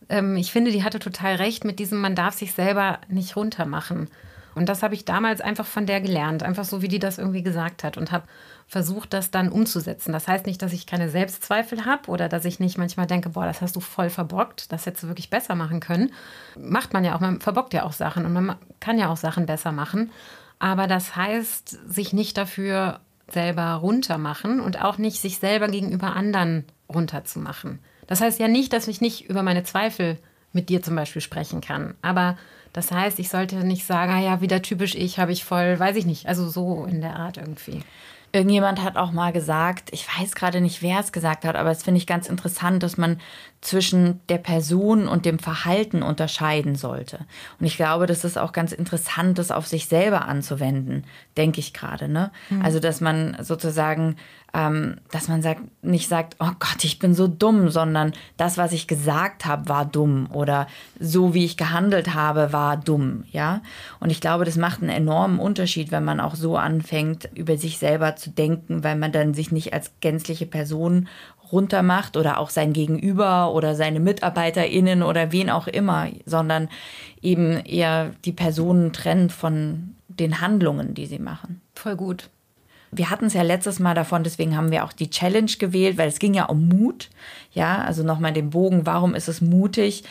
ähm, 0.09 0.35
ich 0.35 0.51
finde, 0.51 0.71
die 0.71 0.83
hatte 0.83 0.99
total 0.99 1.35
recht 1.35 1.63
mit 1.65 1.79
diesem, 1.79 2.01
man 2.01 2.15
darf 2.15 2.35
sich 2.35 2.53
selber 2.53 2.99
nicht 3.07 3.35
runtermachen. 3.35 4.09
Und 4.55 4.67
das 4.67 4.83
habe 4.83 4.93
ich 4.93 5.05
damals 5.05 5.41
einfach 5.41 5.65
von 5.65 5.85
der 5.85 6.01
gelernt, 6.01 6.43
einfach 6.43 6.65
so, 6.65 6.81
wie 6.81 6.87
die 6.87 6.99
das 6.99 7.17
irgendwie 7.17 7.43
gesagt 7.43 7.83
hat 7.83 7.97
und 7.97 8.11
habe 8.11 8.25
versucht, 8.69 9.13
das 9.13 9.31
dann 9.31 9.49
umzusetzen. 9.49 10.13
Das 10.13 10.27
heißt 10.27 10.45
nicht, 10.45 10.61
dass 10.61 10.73
ich 10.73 10.85
keine 10.85 11.09
Selbstzweifel 11.09 11.85
habe 11.85 12.09
oder 12.09 12.29
dass 12.29 12.45
ich 12.45 12.59
nicht 12.59 12.77
manchmal 12.77 13.07
denke, 13.07 13.29
boah, 13.29 13.45
das 13.45 13.61
hast 13.61 13.75
du 13.75 13.79
voll 13.79 14.11
verbockt, 14.11 14.71
das 14.71 14.85
hättest 14.85 15.03
du 15.03 15.07
wirklich 15.07 15.31
besser 15.31 15.55
machen 15.55 15.79
können. 15.79 16.13
Macht 16.55 16.93
man 16.93 17.03
ja 17.03 17.15
auch, 17.15 17.19
man 17.19 17.41
verbockt 17.41 17.73
ja 17.73 17.83
auch 17.83 17.93
Sachen 17.93 18.25
und 18.25 18.33
man 18.33 18.55
kann 18.79 18.99
ja 18.99 19.09
auch 19.09 19.17
Sachen 19.17 19.47
besser 19.47 19.71
machen. 19.71 20.11
Aber 20.59 20.85
das 20.85 21.15
heißt, 21.15 21.79
sich 21.91 22.13
nicht 22.13 22.37
dafür 22.37 22.99
selber 23.31 23.73
runtermachen 23.73 24.59
und 24.59 24.81
auch 24.81 24.99
nicht 24.99 25.19
sich 25.19 25.39
selber 25.39 25.67
gegenüber 25.67 26.15
anderen 26.15 26.65
runterzumachen. 26.93 27.79
Das 28.05 28.21
heißt 28.21 28.39
ja 28.39 28.47
nicht, 28.47 28.71
dass 28.71 28.87
ich 28.87 29.01
nicht 29.01 29.29
über 29.29 29.41
meine 29.41 29.63
Zweifel 29.63 30.19
mit 30.53 30.69
dir 30.69 30.83
zum 30.83 30.95
Beispiel 30.95 31.21
sprechen 31.21 31.61
kann. 31.61 31.95
Aber 32.03 32.37
das 32.73 32.91
heißt, 32.91 33.17
ich 33.17 33.29
sollte 33.29 33.55
nicht 33.57 33.85
sagen, 33.85 34.11
ah 34.11 34.21
ja, 34.21 34.41
wieder 34.41 34.61
typisch 34.61 34.93
ich, 34.93 35.17
habe 35.17 35.31
ich 35.31 35.43
voll, 35.43 35.79
weiß 35.79 35.95
ich 35.95 36.05
nicht. 36.05 36.27
Also 36.27 36.47
so 36.49 36.85
in 36.85 37.01
der 37.01 37.15
Art 37.15 37.37
irgendwie. 37.37 37.81
Irgendjemand 38.31 38.83
hat 38.83 38.95
auch 38.95 39.11
mal 39.11 39.31
gesagt, 39.31 39.89
ich 39.91 40.05
weiß 40.07 40.35
gerade 40.35 40.61
nicht, 40.61 40.81
wer 40.81 40.99
es 40.99 41.11
gesagt 41.11 41.45
hat, 41.45 41.55
aber 41.55 41.71
es 41.71 41.83
finde 41.83 41.97
ich 41.97 42.05
ganz 42.05 42.27
interessant, 42.27 42.83
dass 42.83 42.97
man 42.97 43.19
zwischen 43.61 44.21
der 44.29 44.37
Person 44.37 45.07
und 45.07 45.25
dem 45.25 45.39
Verhalten 45.39 46.03
unterscheiden 46.03 46.75
sollte. 46.75 47.19
Und 47.59 47.65
ich 47.65 47.75
glaube, 47.75 48.05
das 48.05 48.23
ist 48.23 48.37
auch 48.37 48.51
ganz 48.51 48.71
interessant, 48.71 49.37
das 49.37 49.51
auf 49.51 49.67
sich 49.67 49.87
selber 49.87 50.25
anzuwenden, 50.25 51.05
denke 51.37 51.59
ich 51.59 51.73
gerade. 51.73 52.07
Ne? 52.07 52.31
Mhm. 52.49 52.61
Also, 52.61 52.79
dass 52.79 53.01
man 53.01 53.37
sozusagen, 53.41 54.15
ähm, 54.53 54.97
dass 55.11 55.27
man 55.27 55.41
sagt, 55.41 55.61
nicht 55.83 56.09
sagt, 56.09 56.35
oh 56.39 56.51
Gott, 56.59 56.83
ich 56.83 56.99
bin 56.99 57.13
so 57.13 57.27
dumm, 57.27 57.69
sondern 57.69 58.13
das, 58.37 58.57
was 58.57 58.71
ich 58.71 58.87
gesagt 58.87 59.45
habe, 59.45 59.69
war 59.69 59.85
dumm 59.85 60.27
oder 60.33 60.67
so, 60.99 61.33
wie 61.33 61.45
ich 61.45 61.57
gehandelt 61.57 62.13
habe, 62.13 62.51
war 62.51 62.77
dumm. 62.77 63.25
Ja. 63.31 63.61
Und 63.99 64.09
ich 64.09 64.21
glaube, 64.21 64.45
das 64.45 64.55
macht 64.57 64.81
einen 64.81 64.89
enormen 64.89 65.39
Unterschied, 65.39 65.91
wenn 65.91 66.03
man 66.03 66.19
auch 66.19 66.35
so 66.35 66.57
anfängt, 66.57 67.29
über 67.35 67.57
sich 67.57 67.77
selber 67.77 68.15
zu 68.15 68.31
denken, 68.31 68.83
weil 68.83 68.95
man 68.95 69.11
dann 69.11 69.33
sich 69.33 69.51
nicht 69.51 69.73
als 69.73 69.91
gänzliche 69.99 70.45
Person 70.45 71.07
runtermacht 71.51 72.17
oder 72.17 72.37
auch 72.37 72.49
sein 72.49 72.73
Gegenüber 72.73 73.53
oder 73.53 73.75
seine 73.75 73.99
MitarbeiterInnen 73.99 75.03
oder 75.03 75.31
wen 75.31 75.49
auch 75.49 75.67
immer, 75.67 76.07
sondern 76.25 76.69
eben 77.21 77.57
eher 77.65 78.11
die 78.25 78.31
Personen 78.31 78.93
trennt 78.93 79.31
von 79.31 79.95
den 80.07 80.41
Handlungen, 80.41 80.93
die 80.93 81.05
sie 81.05 81.19
machen. 81.19 81.61
Voll 81.73 81.95
gut. 81.95 82.29
Wir 82.91 83.09
hatten 83.09 83.25
es 83.25 83.33
ja 83.33 83.43
letztes 83.43 83.79
Mal 83.79 83.93
davon, 83.93 84.23
deswegen 84.23 84.57
haben 84.57 84.71
wir 84.71 84.83
auch 84.83 84.93
die 84.93 85.09
Challenge 85.09 85.51
gewählt, 85.59 85.97
weil 85.97 86.07
es 86.07 86.19
ging 86.19 86.33
ja 86.33 86.45
um 86.45 86.67
Mut. 86.67 87.09
Ja, 87.53 87.83
also 87.83 88.03
nochmal 88.03 88.33
den 88.33 88.49
Bogen, 88.49 88.85
warum 88.85 89.15
ist 89.15 89.27
es 89.27 89.41
mutig? 89.41 90.03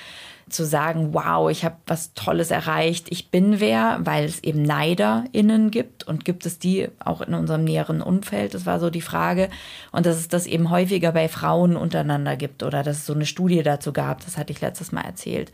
zu 0.50 0.64
sagen, 0.64 1.14
wow, 1.14 1.50
ich 1.50 1.64
habe 1.64 1.76
was 1.86 2.14
Tolles 2.14 2.50
erreicht, 2.50 3.08
ich 3.10 3.30
bin 3.30 3.60
wer, 3.60 3.98
weil 4.02 4.24
es 4.24 4.42
eben 4.42 4.62
NeiderInnen 4.62 5.70
gibt 5.70 6.04
und 6.04 6.24
gibt 6.24 6.46
es 6.46 6.58
die 6.58 6.88
auch 6.98 7.20
in 7.20 7.34
unserem 7.34 7.64
näheren 7.64 8.00
Umfeld? 8.00 8.54
Das 8.54 8.66
war 8.66 8.80
so 8.80 8.90
die 8.90 9.00
Frage. 9.00 9.48
Und 9.92 10.06
dass 10.06 10.16
es 10.16 10.28
das 10.28 10.46
eben 10.46 10.70
häufiger 10.70 11.12
bei 11.12 11.28
Frauen 11.28 11.76
untereinander 11.76 12.36
gibt 12.36 12.62
oder 12.62 12.82
dass 12.82 12.98
es 12.98 13.06
so 13.06 13.14
eine 13.14 13.26
Studie 13.26 13.62
dazu 13.62 13.92
gab, 13.92 14.24
das 14.24 14.36
hatte 14.36 14.52
ich 14.52 14.60
letztes 14.60 14.92
Mal 14.92 15.02
erzählt. 15.02 15.52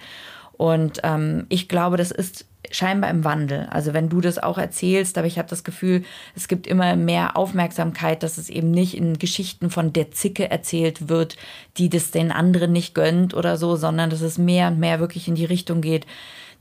Und 0.52 1.00
ähm, 1.02 1.46
ich 1.48 1.68
glaube, 1.68 1.96
das 1.96 2.10
ist 2.10 2.46
scheinbar 2.74 3.10
im 3.10 3.24
Wandel. 3.24 3.66
Also 3.70 3.94
wenn 3.94 4.08
du 4.08 4.20
das 4.20 4.38
auch 4.38 4.58
erzählst, 4.58 5.16
aber 5.18 5.26
ich 5.26 5.38
habe 5.38 5.48
das 5.48 5.64
Gefühl, 5.64 6.04
es 6.34 6.48
gibt 6.48 6.66
immer 6.66 6.96
mehr 6.96 7.36
Aufmerksamkeit, 7.36 8.22
dass 8.22 8.38
es 8.38 8.48
eben 8.48 8.70
nicht 8.70 8.96
in 8.96 9.18
Geschichten 9.18 9.70
von 9.70 9.92
der 9.92 10.10
Zicke 10.10 10.50
erzählt 10.50 11.08
wird, 11.08 11.36
die 11.76 11.88
das 11.88 12.10
den 12.10 12.32
anderen 12.32 12.72
nicht 12.72 12.94
gönnt 12.94 13.34
oder 13.34 13.56
so, 13.56 13.76
sondern 13.76 14.10
dass 14.10 14.20
es 14.20 14.38
mehr 14.38 14.68
und 14.68 14.78
mehr 14.78 15.00
wirklich 15.00 15.28
in 15.28 15.34
die 15.34 15.44
Richtung 15.44 15.80
geht, 15.80 16.06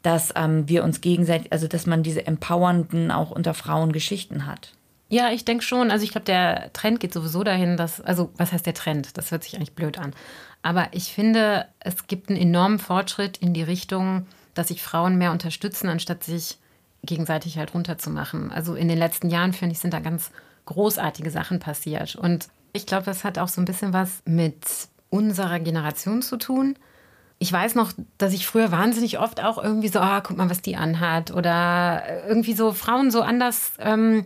dass 0.01 0.34
ähm, 0.36 0.67
wir 0.67 0.84
uns 0.84 1.01
gegenseitig, 1.01 1.51
also 1.51 1.67
dass 1.67 1.86
man 1.86 2.03
diese 2.03 2.27
empowernden 2.27 3.10
auch 3.10 3.32
unter 3.32 3.53
Frauen 3.53 3.91
Geschichten 3.91 4.46
hat. 4.46 4.74
Ja, 5.10 5.32
ich 5.32 5.46
denke 5.46 5.63
schon. 5.63 5.91
Also 5.91 6.03
ich 6.03 6.12
glaube, 6.12 6.25
der 6.25 6.72
Trend 6.74 7.00
geht 7.00 7.13
sowieso 7.13 7.43
dahin, 7.43 7.77
dass, 7.77 8.01
also 8.01 8.32
was 8.38 8.51
heißt 8.51 8.65
der 8.65 8.74
Trend? 8.74 9.17
Das 9.17 9.32
hört 9.32 9.43
sich 9.43 9.55
eigentlich 9.55 9.75
blöd 9.75 9.98
an. 9.98 10.13
Aber 10.63 10.88
ich 10.91 11.13
finde, 11.13 11.67
es 11.79 12.08
gibt 12.08 12.29
einen 12.29 12.39
enormen 12.39 12.79
Fortschritt 12.79 13.38
in 13.38 13.53
die 13.53 13.63
Richtung, 13.63 14.25
dass 14.53 14.69
sich 14.69 14.81
Frauen 14.81 15.17
mehr 15.17 15.31
unterstützen, 15.31 15.89
anstatt 15.89 16.24
sich 16.24 16.57
gegenseitig 17.03 17.57
halt 17.57 17.74
runterzumachen. 17.74 18.51
Also 18.51 18.75
in 18.75 18.88
den 18.88 18.98
letzten 18.98 19.29
Jahren, 19.29 19.53
finde 19.53 19.74
ich, 19.74 19.79
sind 19.79 19.93
da 19.93 20.00
ganz 20.00 20.31
großartige 20.65 21.31
Sachen 21.31 21.60
passiert. 21.60 22.15
Und 22.15 22.48
ich 22.72 22.86
glaube, 22.86 23.05
das 23.05 23.24
hat 23.24 23.38
auch 23.38 23.50
so 23.50 23.62
ein 23.62 23.65
bisschen 23.65 23.93
was 23.93 24.22
mit 24.25 24.63
unserer 25.10 25.60
Generation 25.60 26.22
zu 26.22 26.38
tun. 26.38 26.75
Ich 27.39 27.51
weiß 27.51 27.75
noch, 27.75 27.91
dass 28.17 28.33
ich 28.33 28.48
früher 28.48 28.72
wahnsinnig 28.72 29.19
oft 29.19 29.43
auch 29.43 29.62
irgendwie 29.62 29.89
so, 29.89 30.00
ah, 30.00 30.22
guck 30.22 30.38
mal, 30.38 30.50
was 30.50 30.62
die 30.62 30.77
anhat. 30.77 31.31
Oder 31.31 32.03
irgendwie 32.27 32.53
so 32.53 32.72
Frauen 32.72 33.12
so 33.12 33.22
anders 33.22 33.74
ähm, 33.79 34.25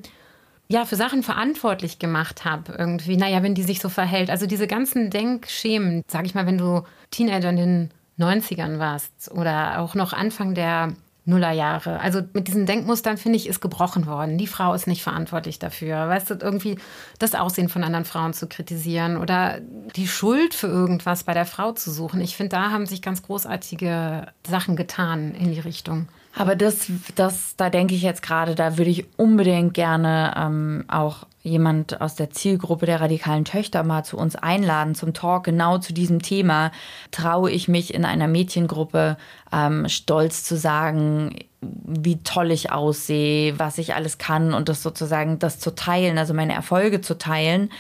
ja, 0.68 0.86
für 0.86 0.96
Sachen 0.96 1.24
verantwortlich 1.24 1.98
gemacht 1.98 2.46
habe. 2.46 2.74
Irgendwie, 2.78 3.18
naja, 3.18 3.42
wenn 3.42 3.56
die 3.56 3.64
sich 3.64 3.80
so 3.80 3.90
verhält. 3.90 4.30
Also 4.30 4.46
diese 4.46 4.68
ganzen 4.68 5.10
Denkschemen, 5.10 6.04
sag 6.08 6.26
ich 6.26 6.36
mal, 6.36 6.46
wenn 6.46 6.58
du 6.58 6.84
Teenager 7.10 7.50
in 7.50 7.56
den 7.56 7.92
90ern 8.20 8.80
warst 8.80 9.32
oder 9.32 9.80
auch 9.80 9.96
noch 9.96 10.14
Anfang 10.14 10.54
der 10.56 10.94
Nullerjahre. 11.28 12.00
Also 12.00 12.22
mit 12.34 12.48
diesen 12.48 12.66
Denkmustern, 12.66 13.18
finde 13.18 13.36
ich, 13.38 13.48
ist 13.48 13.60
gebrochen 13.60 14.06
worden. 14.06 14.38
Die 14.38 14.48
Frau 14.48 14.74
ist 14.74 14.88
nicht 14.88 15.04
verantwortlich 15.04 15.60
dafür. 15.60 16.08
Weißt 16.08 16.30
du, 16.30 16.36
irgendwie 16.36 16.78
das 17.20 17.36
Aussehen 17.36 17.68
von 17.68 17.84
anderen 17.84 18.06
Frauen 18.06 18.34
zu 18.34 18.48
kritisieren 18.48 19.18
oder 19.18 19.60
die 19.98 20.08
Schuld 20.08 20.54
für 20.54 20.68
irgendwas 20.68 21.26
bei 21.26 21.34
der 21.34 21.46
Frau 21.46 21.74
zu 21.74 21.92
suchen. 21.92 22.22
Ich 22.22 22.38
finde, 22.38 22.56
da 22.56 22.72
haben 22.72 22.86
sich 22.86 23.02
ganz 23.02 23.24
großartige 23.24 24.28
Sachen 24.48 24.78
getan 24.78 25.36
in 25.36 25.52
die 25.52 25.60
Richtung. 25.60 26.08
Aber 26.34 26.56
das, 26.56 26.90
das, 27.16 27.56
da 27.58 27.70
denke 27.70 27.96
ich 27.96 28.04
jetzt 28.04 28.22
gerade, 28.22 28.56
da 28.56 28.78
würde 28.78 28.92
ich 28.92 29.06
unbedingt 29.18 29.74
gerne 29.74 30.34
ähm, 30.38 30.86
auch 30.88 31.26
jemand 31.42 32.02
aus 32.02 32.16
der 32.16 32.30
Zielgruppe 32.30 32.86
der 32.86 33.02
radikalen 33.02 33.46
Töchter 33.46 33.84
mal 33.84 34.04
zu 34.04 34.18
uns 34.18 34.36
einladen 34.36 34.96
zum 34.96 35.14
Talk 35.14 35.46
genau 35.46 35.78
zu 35.78 35.94
diesem 35.94 36.22
Thema. 36.22 36.72
Traue 37.12 37.52
ich 37.52 37.68
mich 37.68 37.94
in 37.94 38.06
einer 38.06 38.28
Mädchengruppe 38.28 39.18
ähm, 39.52 39.88
stolz 39.88 40.44
zu 40.44 40.58
sagen, 40.58 41.36
wie 41.62 42.22
toll 42.24 42.52
ich 42.52 42.72
aussehe, 42.72 43.58
was 43.58 43.78
ich 43.78 43.96
alles 43.96 44.18
kann 44.18 44.54
und 44.54 44.70
das 44.70 44.84
sozusagen 44.84 45.40
das 45.40 45.60
zu 45.60 45.74
teilen, 45.74 46.18
also 46.18 46.34
meine 46.34 46.54
Erfolge 46.54 47.02
zu 47.02 47.18
teilen. 47.18 47.72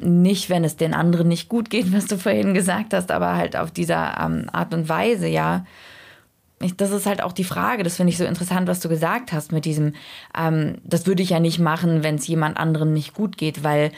Nicht, 0.00 0.50
wenn 0.50 0.64
es 0.64 0.76
den 0.76 0.94
anderen 0.94 1.28
nicht 1.28 1.48
gut 1.48 1.70
geht, 1.70 1.92
was 1.92 2.06
du 2.06 2.18
vorhin 2.18 2.54
gesagt 2.54 2.94
hast, 2.94 3.10
aber 3.10 3.34
halt 3.34 3.56
auf 3.56 3.70
dieser 3.70 4.18
ähm, 4.20 4.48
Art 4.52 4.74
und 4.74 4.88
Weise, 4.88 5.28
ja 5.28 5.64
ich, 6.60 6.76
das 6.76 6.90
ist 6.90 7.06
halt 7.06 7.22
auch 7.22 7.32
die 7.32 7.44
Frage, 7.44 7.82
das 7.82 7.96
finde 7.96 8.10
ich 8.10 8.18
so 8.18 8.24
interessant, 8.24 8.68
was 8.68 8.80
du 8.80 8.88
gesagt 8.88 9.32
hast 9.32 9.52
mit 9.52 9.64
diesem, 9.64 9.94
ähm, 10.36 10.78
das 10.84 11.06
würde 11.06 11.22
ich 11.22 11.30
ja 11.30 11.40
nicht 11.40 11.58
machen, 11.58 12.02
wenn 12.02 12.14
es 12.16 12.26
jemand 12.26 12.56
anderen 12.56 12.92
nicht 12.92 13.14
gut 13.14 13.36
geht, 13.36 13.64
weil 13.64 13.92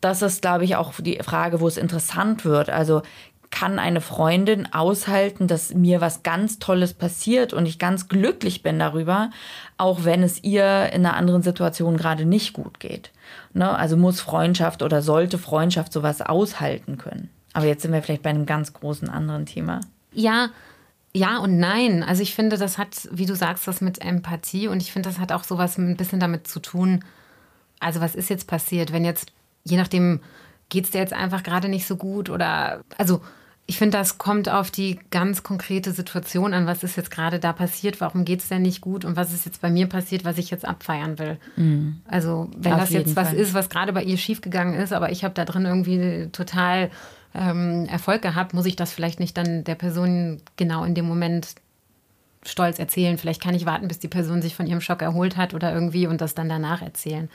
das 0.00 0.22
ist, 0.22 0.42
glaube 0.42 0.64
ich, 0.64 0.76
auch 0.76 0.92
die 0.98 1.18
Frage, 1.22 1.60
wo 1.60 1.66
es 1.66 1.76
interessant 1.76 2.44
wird. 2.44 2.70
Also 2.70 3.02
kann 3.50 3.78
eine 3.78 4.00
Freundin 4.00 4.72
aushalten, 4.72 5.48
dass 5.48 5.74
mir 5.74 6.00
was 6.00 6.22
ganz 6.22 6.58
Tolles 6.58 6.92
passiert 6.94 7.52
und 7.52 7.66
ich 7.66 7.78
ganz 7.78 8.08
glücklich 8.08 8.62
bin 8.62 8.78
darüber, 8.78 9.30
auch 9.78 10.04
wenn 10.04 10.22
es 10.22 10.42
ihr 10.44 10.90
in 10.92 11.06
einer 11.06 11.16
anderen 11.16 11.42
Situation 11.42 11.96
gerade 11.96 12.26
nicht 12.26 12.52
gut 12.52 12.78
geht. 12.78 13.10
Ne? 13.54 13.74
Also 13.74 13.96
muss 13.96 14.20
Freundschaft 14.20 14.82
oder 14.82 15.02
sollte 15.02 15.38
Freundschaft 15.38 15.92
sowas 15.92 16.20
aushalten 16.20 16.98
können. 16.98 17.30
Aber 17.54 17.66
jetzt 17.66 17.82
sind 17.82 17.92
wir 17.92 18.02
vielleicht 18.02 18.22
bei 18.22 18.30
einem 18.30 18.46
ganz 18.46 18.72
großen 18.74 19.08
anderen 19.08 19.46
Thema. 19.46 19.80
Ja, 20.12 20.50
ja 21.18 21.38
und 21.38 21.58
nein. 21.58 22.02
Also 22.02 22.22
ich 22.22 22.34
finde, 22.34 22.56
das 22.56 22.78
hat, 22.78 23.08
wie 23.10 23.26
du 23.26 23.34
sagst, 23.34 23.66
was 23.66 23.80
mit 23.80 24.00
Empathie 24.00 24.68
und 24.68 24.82
ich 24.82 24.92
finde, 24.92 25.08
das 25.08 25.18
hat 25.18 25.32
auch 25.32 25.44
sowas 25.44 25.78
ein 25.78 25.96
bisschen 25.96 26.20
damit 26.20 26.46
zu 26.46 26.60
tun. 26.60 27.04
Also 27.80 28.00
was 28.00 28.14
ist 28.14 28.30
jetzt 28.30 28.46
passiert, 28.46 28.92
wenn 28.92 29.04
jetzt, 29.04 29.32
je 29.64 29.76
nachdem, 29.76 30.20
geht 30.68 30.84
es 30.84 30.90
dir 30.90 30.98
jetzt 30.98 31.12
einfach 31.12 31.42
gerade 31.42 31.68
nicht 31.68 31.86
so 31.86 31.96
gut 31.96 32.30
oder, 32.30 32.82
also 32.98 33.22
ich 33.70 33.76
finde, 33.76 33.98
das 33.98 34.16
kommt 34.16 34.48
auf 34.48 34.70
die 34.70 34.98
ganz 35.10 35.42
konkrete 35.42 35.92
Situation 35.92 36.54
an. 36.54 36.66
Was 36.66 36.82
ist 36.82 36.96
jetzt 36.96 37.10
gerade 37.10 37.38
da 37.38 37.52
passiert? 37.52 38.00
Warum 38.00 38.24
geht 38.24 38.40
es 38.40 38.48
denn 38.48 38.62
nicht 38.62 38.80
gut? 38.80 39.04
Und 39.04 39.14
was 39.14 39.34
ist 39.34 39.44
jetzt 39.44 39.60
bei 39.60 39.70
mir 39.70 39.86
passiert, 39.86 40.24
was 40.24 40.38
ich 40.38 40.50
jetzt 40.50 40.64
abfeiern 40.64 41.18
will? 41.18 41.36
Mhm. 41.56 42.00
Also, 42.06 42.50
wenn 42.56 42.72
auf 42.72 42.80
das 42.80 42.90
jetzt 42.90 43.14
was 43.14 43.28
Fall. 43.28 43.36
ist, 43.36 43.52
was 43.52 43.68
gerade 43.68 43.92
bei 43.92 44.02
ihr 44.02 44.16
schiefgegangen 44.16 44.72
ist, 44.72 44.94
aber 44.94 45.12
ich 45.12 45.22
habe 45.22 45.34
da 45.34 45.44
drin 45.44 45.66
irgendwie 45.66 46.30
total 46.32 46.90
ähm, 47.34 47.86
Erfolg 47.86 48.22
gehabt, 48.22 48.54
muss 48.54 48.66
ich 48.66 48.76
das 48.76 48.92
vielleicht 48.92 49.20
nicht 49.20 49.36
dann 49.36 49.64
der 49.64 49.74
Person 49.74 50.40
genau 50.56 50.84
in 50.84 50.94
dem 50.94 51.06
Moment 51.06 51.54
stolz 52.44 52.78
erzählen. 52.78 53.18
Vielleicht 53.18 53.42
kann 53.42 53.54
ich 53.54 53.66
warten, 53.66 53.88
bis 53.88 53.98
die 53.98 54.08
Person 54.08 54.42
sich 54.42 54.54
von 54.54 54.66
ihrem 54.66 54.80
Schock 54.80 55.02
erholt 55.02 55.36
hat 55.36 55.54
oder 55.54 55.72
irgendwie 55.72 56.06
und 56.06 56.20
das 56.20 56.34
dann 56.34 56.48
danach 56.48 56.82
erzählen, 56.82 57.28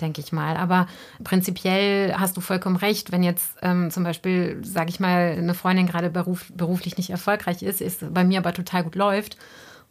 denke 0.00 0.20
ich 0.20 0.32
mal. 0.32 0.56
Aber 0.56 0.86
prinzipiell 1.24 2.14
hast 2.16 2.36
du 2.36 2.40
vollkommen 2.40 2.76
recht, 2.76 3.12
wenn 3.12 3.22
jetzt 3.22 3.56
ähm, 3.62 3.90
zum 3.90 4.04
Beispiel, 4.04 4.60
sage 4.62 4.90
ich 4.90 5.00
mal, 5.00 5.34
eine 5.36 5.54
Freundin 5.54 5.86
gerade 5.86 6.10
beruf, 6.10 6.50
beruflich 6.54 6.96
nicht 6.96 7.10
erfolgreich 7.10 7.62
ist, 7.62 7.80
ist 7.80 8.12
bei 8.12 8.24
mir 8.24 8.38
aber 8.38 8.52
total 8.52 8.84
gut 8.84 8.94
läuft, 8.94 9.36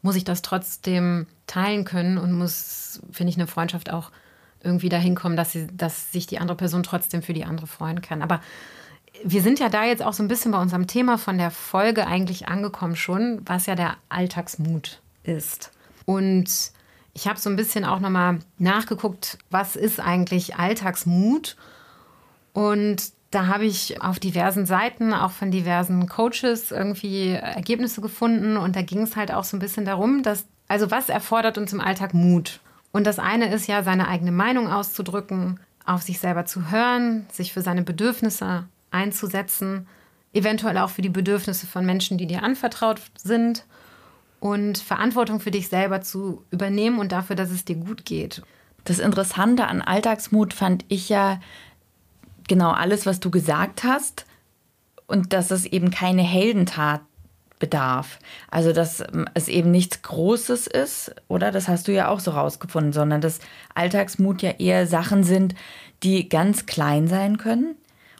muss 0.01 0.15
ich 0.15 0.23
das 0.23 0.41
trotzdem 0.41 1.27
teilen 1.47 1.83
können 1.83 2.17
und 2.17 2.31
muss, 2.31 3.01
finde 3.11 3.31
ich, 3.31 3.37
eine 3.37 3.47
Freundschaft 3.47 3.91
auch 3.91 4.11
irgendwie 4.61 4.89
dahin 4.89 5.15
kommen, 5.15 5.37
dass, 5.37 5.53
sie, 5.53 5.67
dass 5.67 6.11
sich 6.11 6.27
die 6.27 6.39
andere 6.39 6.57
Person 6.57 6.83
trotzdem 6.83 7.21
für 7.21 7.33
die 7.33 7.45
andere 7.45 7.67
freuen 7.67 8.01
kann. 8.01 8.21
Aber 8.21 8.41
wir 9.23 9.41
sind 9.41 9.59
ja 9.59 9.69
da 9.69 9.85
jetzt 9.85 10.03
auch 10.03 10.13
so 10.13 10.23
ein 10.23 10.27
bisschen 10.27 10.51
bei 10.51 10.61
unserem 10.61 10.87
Thema 10.87 11.17
von 11.17 11.37
der 11.37 11.51
Folge 11.51 12.07
eigentlich 12.07 12.47
angekommen 12.47 12.95
schon, 12.95 13.41
was 13.45 13.65
ja 13.65 13.75
der 13.75 13.97
Alltagsmut 14.09 15.01
ist. 15.23 15.71
Und 16.05 16.49
ich 17.13 17.27
habe 17.27 17.39
so 17.39 17.49
ein 17.49 17.55
bisschen 17.55 17.85
auch 17.85 17.99
nochmal 17.99 18.39
nachgeguckt, 18.57 19.37
was 19.49 19.75
ist 19.75 19.99
eigentlich 19.99 20.55
Alltagsmut? 20.55 21.55
Und 22.53 23.11
da 23.31 23.47
habe 23.47 23.65
ich 23.65 24.01
auf 24.01 24.19
diversen 24.19 24.65
Seiten, 24.65 25.13
auch 25.13 25.31
von 25.31 25.51
diversen 25.51 26.07
Coaches, 26.07 26.71
irgendwie 26.71 27.31
Ergebnisse 27.31 28.01
gefunden. 28.01 28.57
Und 28.57 28.75
da 28.75 28.81
ging 28.81 29.01
es 29.01 29.15
halt 29.15 29.31
auch 29.33 29.43
so 29.43 29.57
ein 29.57 29.59
bisschen 29.59 29.85
darum, 29.85 30.23
dass, 30.23 30.45
also 30.67 30.89
was 30.91 31.09
erfordert 31.09 31.57
uns 31.57 31.73
im 31.73 31.81
Alltag 31.81 32.13
Mut? 32.13 32.59
Und 32.91 33.05
das 33.05 33.19
eine 33.19 33.53
ist 33.53 33.67
ja, 33.67 33.83
seine 33.83 34.07
eigene 34.07 34.31
Meinung 34.31 34.71
auszudrücken, 34.71 35.59
auf 35.85 36.01
sich 36.01 36.19
selber 36.19 36.45
zu 36.45 36.71
hören, 36.71 37.27
sich 37.31 37.53
für 37.53 37.61
seine 37.61 37.83
Bedürfnisse 37.83 38.65
einzusetzen, 38.91 39.87
eventuell 40.33 40.77
auch 40.77 40.89
für 40.89 41.01
die 41.01 41.09
Bedürfnisse 41.09 41.67
von 41.67 41.85
Menschen, 41.85 42.17
die 42.17 42.27
dir 42.27 42.43
anvertraut 42.43 43.01
sind 43.17 43.65
und 44.39 44.77
Verantwortung 44.77 45.39
für 45.39 45.51
dich 45.51 45.69
selber 45.69 46.01
zu 46.01 46.43
übernehmen 46.51 46.99
und 46.99 47.11
dafür, 47.11 47.35
dass 47.35 47.51
es 47.51 47.65
dir 47.65 47.75
gut 47.75 48.05
geht. 48.05 48.41
Das 48.85 48.99
Interessante 48.99 49.67
an 49.67 49.81
Alltagsmut 49.81 50.53
fand 50.53 50.85
ich 50.87 51.09
ja 51.09 51.39
genau 52.47 52.71
alles, 52.71 53.05
was 53.05 53.19
du 53.19 53.29
gesagt 53.29 53.83
hast 53.83 54.25
und 55.07 55.33
dass 55.33 55.51
es 55.51 55.65
eben 55.65 55.91
keine 55.91 56.21
Heldentat 56.21 57.01
bedarf. 57.59 58.19
Also 58.49 58.71
dass 58.71 59.03
es 59.33 59.47
eben 59.49 59.69
nichts 59.69 60.01
Großes 60.01 60.67
ist, 60.67 61.13
oder? 61.27 61.51
Das 61.51 61.67
hast 61.67 61.87
du 61.87 61.93
ja 61.93 62.07
auch 62.07 62.21
so 62.21 62.31
rausgefunden, 62.31 62.93
sondern 62.93 63.21
dass 63.21 63.39
Alltagsmut 63.75 64.41
ja 64.41 64.51
eher 64.51 64.87
Sachen 64.87 65.23
sind, 65.23 65.55
die 66.01 66.29
ganz 66.29 66.65
klein 66.65 67.07
sein 67.07 67.37
können, 67.37 67.75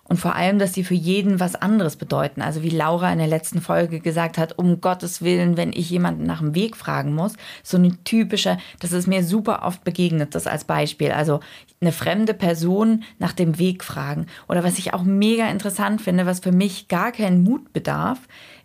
und 0.10 0.18
vor 0.18 0.36
allem, 0.36 0.58
dass 0.58 0.74
sie 0.74 0.84
für 0.84 0.96
jeden 0.96 1.40
was 1.40 1.56
anderes 1.56 1.96
bedeuten. 1.96 2.42
Also 2.42 2.64
wie 2.64 2.72
Laura 2.72 3.14
in 3.14 3.20
der 3.20 3.28
letzten 3.28 3.62
Folge 3.62 4.00
gesagt 4.00 4.40
hat, 4.40 4.58
um 4.58 4.82
Gottes 4.82 5.22
Willen, 5.22 5.56
wenn 5.56 5.72
ich 5.72 5.90
jemanden 5.92 6.26
nach 6.26 6.40
dem 6.40 6.56
Weg 6.56 6.76
fragen 6.76 7.14
muss, 7.14 7.34
so 7.64 7.78
eine 7.78 7.96
typische, 8.04 8.58
das 8.80 8.92
ist 8.92 9.08
mir 9.08 9.24
super 9.24 9.62
oft 9.64 9.84
begegnet, 9.84 10.34
das 10.34 10.48
als 10.48 10.64
Beispiel. 10.64 11.12
Also 11.12 11.42
eine 11.80 11.92
fremde 11.92 12.34
Person 12.34 13.04
nach 13.20 13.34
dem 13.34 13.60
Weg 13.60 13.84
fragen. 13.84 14.26
Oder 14.48 14.64
was 14.64 14.80
ich 14.80 14.96
auch 14.96 15.04
mega 15.04 15.48
interessant 15.48 16.02
finde, 16.02 16.26
was 16.26 16.40
für 16.40 16.52
mich 16.52 16.88
gar 16.88 17.12
keinen 17.12 17.44
Mut 17.44 17.72
bedarf, 17.72 18.20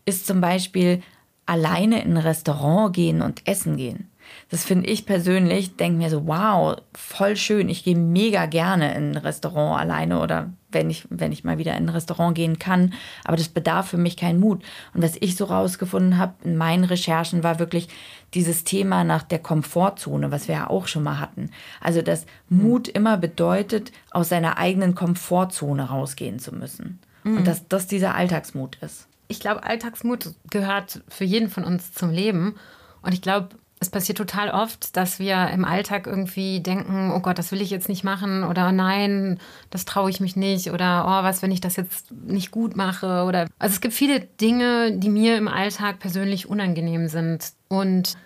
ist 0.07 0.27
zum 0.27 0.41
Beispiel 0.41 1.03
alleine 1.45 2.03
in 2.03 2.13
ein 2.13 2.17
Restaurant 2.17 2.95
gehen 2.95 3.21
und 3.21 3.47
essen 3.47 3.77
gehen. 3.77 4.09
Das 4.49 4.65
finde 4.65 4.89
ich 4.89 5.07
persönlich, 5.07 5.77
denke 5.77 5.99
mir 5.99 6.11
so, 6.11 6.27
wow, 6.27 6.77
voll 6.95 7.37
schön. 7.37 7.69
Ich 7.69 7.85
gehe 7.85 7.97
mega 7.97 8.47
gerne 8.47 8.95
in 8.95 9.13
ein 9.13 9.17
Restaurant 9.17 9.81
alleine 9.81 10.21
oder 10.21 10.53
wenn 10.75 10.91
ich, 10.91 11.07
wenn 11.09 11.33
ich 11.33 11.45
mal 11.45 11.59
wieder 11.59 11.77
in 11.77 11.87
ein 11.87 11.89
Restaurant 11.89 12.35
gehen 12.35 12.59
kann. 12.59 12.93
Aber 13.25 13.37
das 13.37 13.49
bedarf 13.49 13.89
für 13.89 13.97
mich 13.97 14.17
keinen 14.17 14.41
Mut. 14.41 14.63
Und 14.93 15.03
was 15.03 15.17
ich 15.21 15.37
so 15.37 15.47
rausgefunden 15.47 16.19
habe 16.19 16.35
in 16.45 16.57
meinen 16.57 16.85
Recherchen, 16.85 17.43
war 17.43 17.59
wirklich 17.59 17.89
dieses 18.35 18.65
Thema 18.65 19.05
nach 19.05 19.23
der 19.23 19.39
Komfortzone, 19.39 20.31
was 20.31 20.49
wir 20.49 20.57
ja 20.57 20.71
auch 20.71 20.89
schon 20.89 21.05
mal 21.05 21.21
hatten. 21.21 21.51
Also, 21.81 22.03
dass 22.03 22.27
Mut 22.49 22.89
immer 22.89 23.17
bedeutet, 23.17 23.93
aus 24.11 24.29
seiner 24.29 24.59
eigenen 24.59 24.95
Komfortzone 24.95 25.85
rausgehen 25.85 26.39
zu 26.39 26.55
müssen. 26.55 26.99
Mhm. 27.23 27.39
Und 27.39 27.47
dass 27.47 27.69
das 27.69 27.87
dieser 27.87 28.15
Alltagsmut 28.15 28.77
ist. 28.81 29.07
Ich 29.29 29.41
glaube, 29.41 29.65
Alltagsmut 29.65 30.35
gehört 30.51 31.03
für 31.09 31.25
jeden 31.25 31.49
von 31.49 31.65
uns 31.65 31.93
zum 31.93 32.11
Leben. 32.11 32.57
Und 33.03 33.15
ich 33.15 33.23
glaube, 33.23 33.51
es 33.85 33.91
passiert 33.91 34.19
total 34.19 34.51
oft, 34.51 34.97
dass 34.97 35.19
wir 35.19 35.49
im 35.51 35.65
Alltag 35.65 36.07
irgendwie 36.07 36.61
denken, 36.61 37.13
oh 37.15 37.21
Gott, 37.21 37.39
das 37.39 37.53
will 37.53 37.61
ich 37.61 37.71
jetzt 37.71 37.89
nicht 37.89 38.03
machen 38.03 38.43
oder 38.45 38.73
nein, 38.73 39.39
das 39.71 39.85
traue 39.85 40.11
ich 40.11 40.21
mich 40.21 40.37
nicht 40.37 40.71
oder 40.71 41.05
oh, 41.07 41.23
was, 41.23 41.43
wenn 41.43 41.53
ich 41.53 41.61
das 41.61 41.77
jetzt 41.77 42.11
nicht 42.11 42.51
gut 42.51 42.77
mache 42.77 43.25
oder 43.25 43.47
also 43.59 43.75
es 43.75 43.81
gibt 43.81 43.95
viele 43.95 44.21
Dinge, 44.21 44.93
die 44.97 45.11
mir 45.11 45.37
im 45.37 45.49
Alltag 45.49 45.99
persönlich 45.99 46.49
unangenehm 46.49 47.09
sind 47.09 47.53
und 47.69 48.17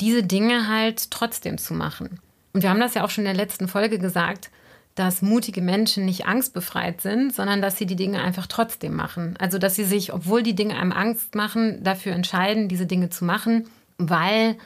diese 0.00 0.22
Dinge 0.22 0.68
halt 0.68 1.10
trotzdem 1.10 1.58
zu 1.58 1.74
machen. 1.74 2.20
Und 2.52 2.62
wir 2.62 2.70
haben 2.70 2.80
das 2.80 2.94
ja 2.94 3.04
auch 3.04 3.10
schon 3.10 3.24
in 3.24 3.36
der 3.36 3.44
letzten 3.44 3.68
Folge 3.68 3.98
gesagt, 3.98 4.50
dass 4.94 5.22
mutige 5.22 5.62
Menschen 5.62 6.04
nicht 6.04 6.26
angstbefreit 6.26 7.00
sind, 7.00 7.34
sondern 7.34 7.62
dass 7.62 7.76
sie 7.78 7.86
die 7.86 7.96
Dinge 7.96 8.22
einfach 8.22 8.46
trotzdem 8.46 8.94
machen. 8.94 9.36
Also 9.38 9.58
dass 9.58 9.74
sie 9.74 9.84
sich, 9.84 10.12
obwohl 10.12 10.42
die 10.42 10.54
Dinge 10.54 10.76
einem 10.76 10.92
Angst 10.92 11.34
machen, 11.34 11.82
dafür 11.82 12.12
entscheiden, 12.12 12.68
diese 12.68 12.86
Dinge 12.86 13.08
zu 13.08 13.24
machen, 13.24 13.68
weil 13.98 14.56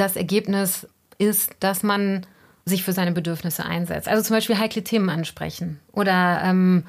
das 0.00 0.16
Ergebnis 0.16 0.86
ist, 1.18 1.50
dass 1.60 1.82
man 1.82 2.26
sich 2.64 2.84
für 2.84 2.92
seine 2.92 3.12
Bedürfnisse 3.12 3.64
einsetzt. 3.64 4.08
Also 4.08 4.22
zum 4.22 4.36
Beispiel 4.36 4.58
heikle 4.58 4.84
Themen 4.84 5.10
ansprechen 5.10 5.80
oder 5.92 6.40
ähm, 6.44 6.84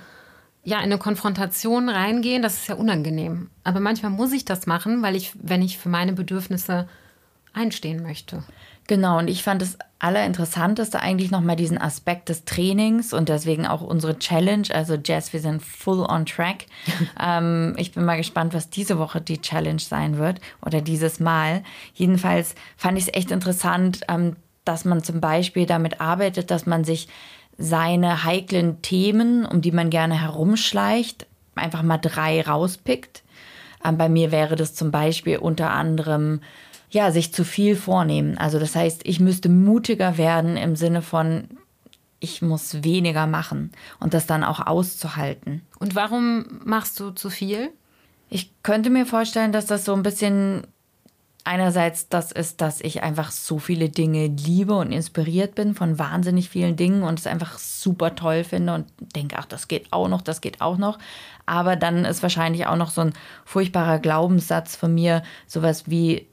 ja, 0.63 0.77
in 0.77 0.83
eine 0.83 0.97
Konfrontation 0.97 1.89
reingehen, 1.89 2.41
das 2.41 2.55
ist 2.55 2.67
ja 2.67 2.75
unangenehm. 2.75 3.49
Aber 3.63 3.79
manchmal 3.79 4.11
muss 4.11 4.33
ich 4.33 4.45
das 4.45 4.67
machen, 4.67 5.01
weil 5.01 5.15
ich, 5.15 5.31
wenn 5.41 5.61
ich 5.61 5.77
für 5.77 5.89
meine 5.89 6.13
Bedürfnisse 6.13 6.87
einstehen 7.53 8.03
möchte. 8.03 8.43
Genau, 8.89 9.19
und 9.19 9.27
ich 9.27 9.43
fand 9.43 9.61
das 9.61 9.77
Allerinteressanteste 9.99 10.99
eigentlich 10.99 11.29
nochmal 11.29 11.55
diesen 11.55 11.77
Aspekt 11.77 12.27
des 12.27 12.43
Trainings 12.43 13.13
und 13.13 13.29
deswegen 13.29 13.67
auch 13.67 13.81
unsere 13.81 14.17
Challenge. 14.17 14.67
Also 14.73 14.95
Jess, 14.95 15.31
wir 15.31 15.41
sind 15.41 15.61
full 15.61 15.99
on 16.09 16.25
track. 16.25 16.65
ähm, 17.23 17.75
ich 17.77 17.91
bin 17.91 18.03
mal 18.03 18.17
gespannt, 18.17 18.55
was 18.55 18.71
diese 18.71 18.97
Woche 18.97 19.21
die 19.21 19.41
Challenge 19.41 19.79
sein 19.79 20.17
wird 20.17 20.41
oder 20.65 20.81
dieses 20.81 21.19
Mal. 21.19 21.61
Jedenfalls 21.93 22.55
fand 22.77 22.97
ich 22.97 23.03
es 23.03 23.13
echt 23.13 23.29
interessant, 23.29 24.01
ähm, 24.09 24.37
dass 24.65 24.85
man 24.85 25.03
zum 25.03 25.21
Beispiel 25.21 25.67
damit 25.67 26.01
arbeitet, 26.01 26.49
dass 26.49 26.65
man 26.65 26.83
sich 26.83 27.09
seine 27.59 28.23
heiklen 28.23 28.81
Themen, 28.81 29.45
um 29.45 29.61
die 29.61 29.71
man 29.71 29.91
gerne 29.91 30.19
herumschleicht, 30.19 31.27
einfach 31.53 31.83
mal 31.83 31.99
drei 31.99 32.41
rauspickt. 32.41 33.21
Ähm, 33.85 33.99
bei 33.99 34.09
mir 34.09 34.31
wäre 34.31 34.55
das 34.55 34.73
zum 34.73 34.89
Beispiel 34.89 35.37
unter 35.37 35.69
anderem 35.69 36.41
ja, 36.89 37.11
sich 37.11 37.33
zu 37.33 37.43
viel 37.43 37.75
vornehmen. 37.75 38.37
Also 38.37 38.59
das 38.59 38.75
heißt, 38.75 39.01
ich 39.03 39.19
müsste 39.19 39.49
mutiger 39.49 40.17
werden 40.17 40.57
im 40.57 40.75
Sinne 40.75 41.01
von, 41.01 41.45
ich 42.19 42.41
muss 42.41 42.83
weniger 42.83 43.27
machen 43.27 43.71
und 43.99 44.13
das 44.13 44.25
dann 44.25 44.43
auch 44.43 44.65
auszuhalten. 44.65 45.61
Und 45.79 45.95
warum 45.95 46.61
machst 46.65 46.99
du 46.99 47.11
zu 47.11 47.29
viel? 47.29 47.69
Ich 48.29 48.51
könnte 48.63 48.89
mir 48.89 49.05
vorstellen, 49.05 49.51
dass 49.51 49.65
das 49.65 49.85
so 49.85 49.93
ein 49.93 50.03
bisschen 50.03 50.67
einerseits 51.43 52.09
das 52.09 52.31
ist, 52.31 52.61
dass 52.61 52.81
ich 52.81 53.01
einfach 53.01 53.31
so 53.31 53.57
viele 53.57 53.89
Dinge 53.89 54.27
liebe 54.27 54.75
und 54.75 54.91
inspiriert 54.91 55.55
bin 55.55 55.73
von 55.73 55.97
wahnsinnig 55.97 56.49
vielen 56.49 56.75
Dingen 56.75 57.01
und 57.01 57.17
es 57.17 57.25
einfach 57.25 57.57
super 57.57 58.15
toll 58.15 58.43
finde 58.43 58.75
und 58.75 58.85
denke, 59.15 59.35
ach, 59.39 59.45
das 59.45 59.67
geht 59.67 59.91
auch 59.91 60.09
noch, 60.09 60.21
das 60.21 60.41
geht 60.41 60.61
auch 60.61 60.77
noch. 60.77 60.99
Aber 61.47 61.75
dann 61.75 62.05
ist 62.05 62.21
wahrscheinlich 62.21 62.67
auch 62.67 62.75
noch 62.75 62.91
so 62.91 63.01
ein 63.01 63.13
furchtbarer 63.45 63.97
Glaubenssatz 63.97 64.75
von 64.75 64.93
mir, 64.93 65.23
sowas 65.47 65.89
wie, 65.89 66.27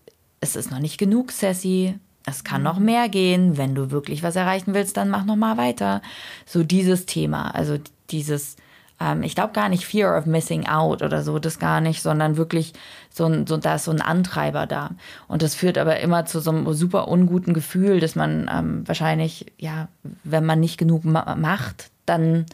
es 0.46 0.56
ist 0.56 0.70
noch 0.70 0.78
nicht 0.78 0.98
genug, 0.98 1.32
Sassy. 1.32 1.98
Es 2.24 2.44
kann 2.44 2.62
noch 2.62 2.78
mehr 2.78 3.08
gehen. 3.08 3.56
Wenn 3.56 3.74
du 3.74 3.90
wirklich 3.90 4.22
was 4.22 4.36
erreichen 4.36 4.74
willst, 4.74 4.96
dann 4.96 5.10
mach 5.10 5.24
noch 5.24 5.36
mal 5.36 5.56
weiter. 5.56 6.02
So 6.44 6.62
dieses 6.62 7.06
Thema, 7.06 7.54
also 7.54 7.78
dieses, 8.10 8.56
ähm, 9.00 9.22
ich 9.22 9.34
glaube 9.34 9.52
gar 9.52 9.68
nicht 9.68 9.84
Fear 9.84 10.16
of 10.16 10.26
Missing 10.26 10.66
Out 10.66 11.02
oder 11.02 11.22
so, 11.22 11.38
das 11.38 11.58
gar 11.58 11.80
nicht, 11.80 12.02
sondern 12.02 12.36
wirklich 12.36 12.72
so 13.10 13.26
ein, 13.26 13.46
so, 13.46 13.56
da 13.56 13.76
ist 13.76 13.84
so 13.84 13.90
ein 13.90 14.00
Antreiber 14.00 14.66
da. 14.66 14.90
Und 15.28 15.42
das 15.42 15.54
führt 15.54 15.78
aber 15.78 15.98
immer 16.00 16.26
zu 16.26 16.40
so 16.40 16.50
einem 16.50 16.72
super 16.74 17.08
unguten 17.08 17.54
Gefühl, 17.54 18.00
dass 18.00 18.14
man 18.14 18.48
ähm, 18.52 18.86
wahrscheinlich, 18.86 19.46
ja, 19.58 19.88
wenn 20.24 20.46
man 20.46 20.60
nicht 20.60 20.78
genug 20.78 21.04
ma 21.04 21.34
macht, 21.36 21.90
dann 22.06 22.46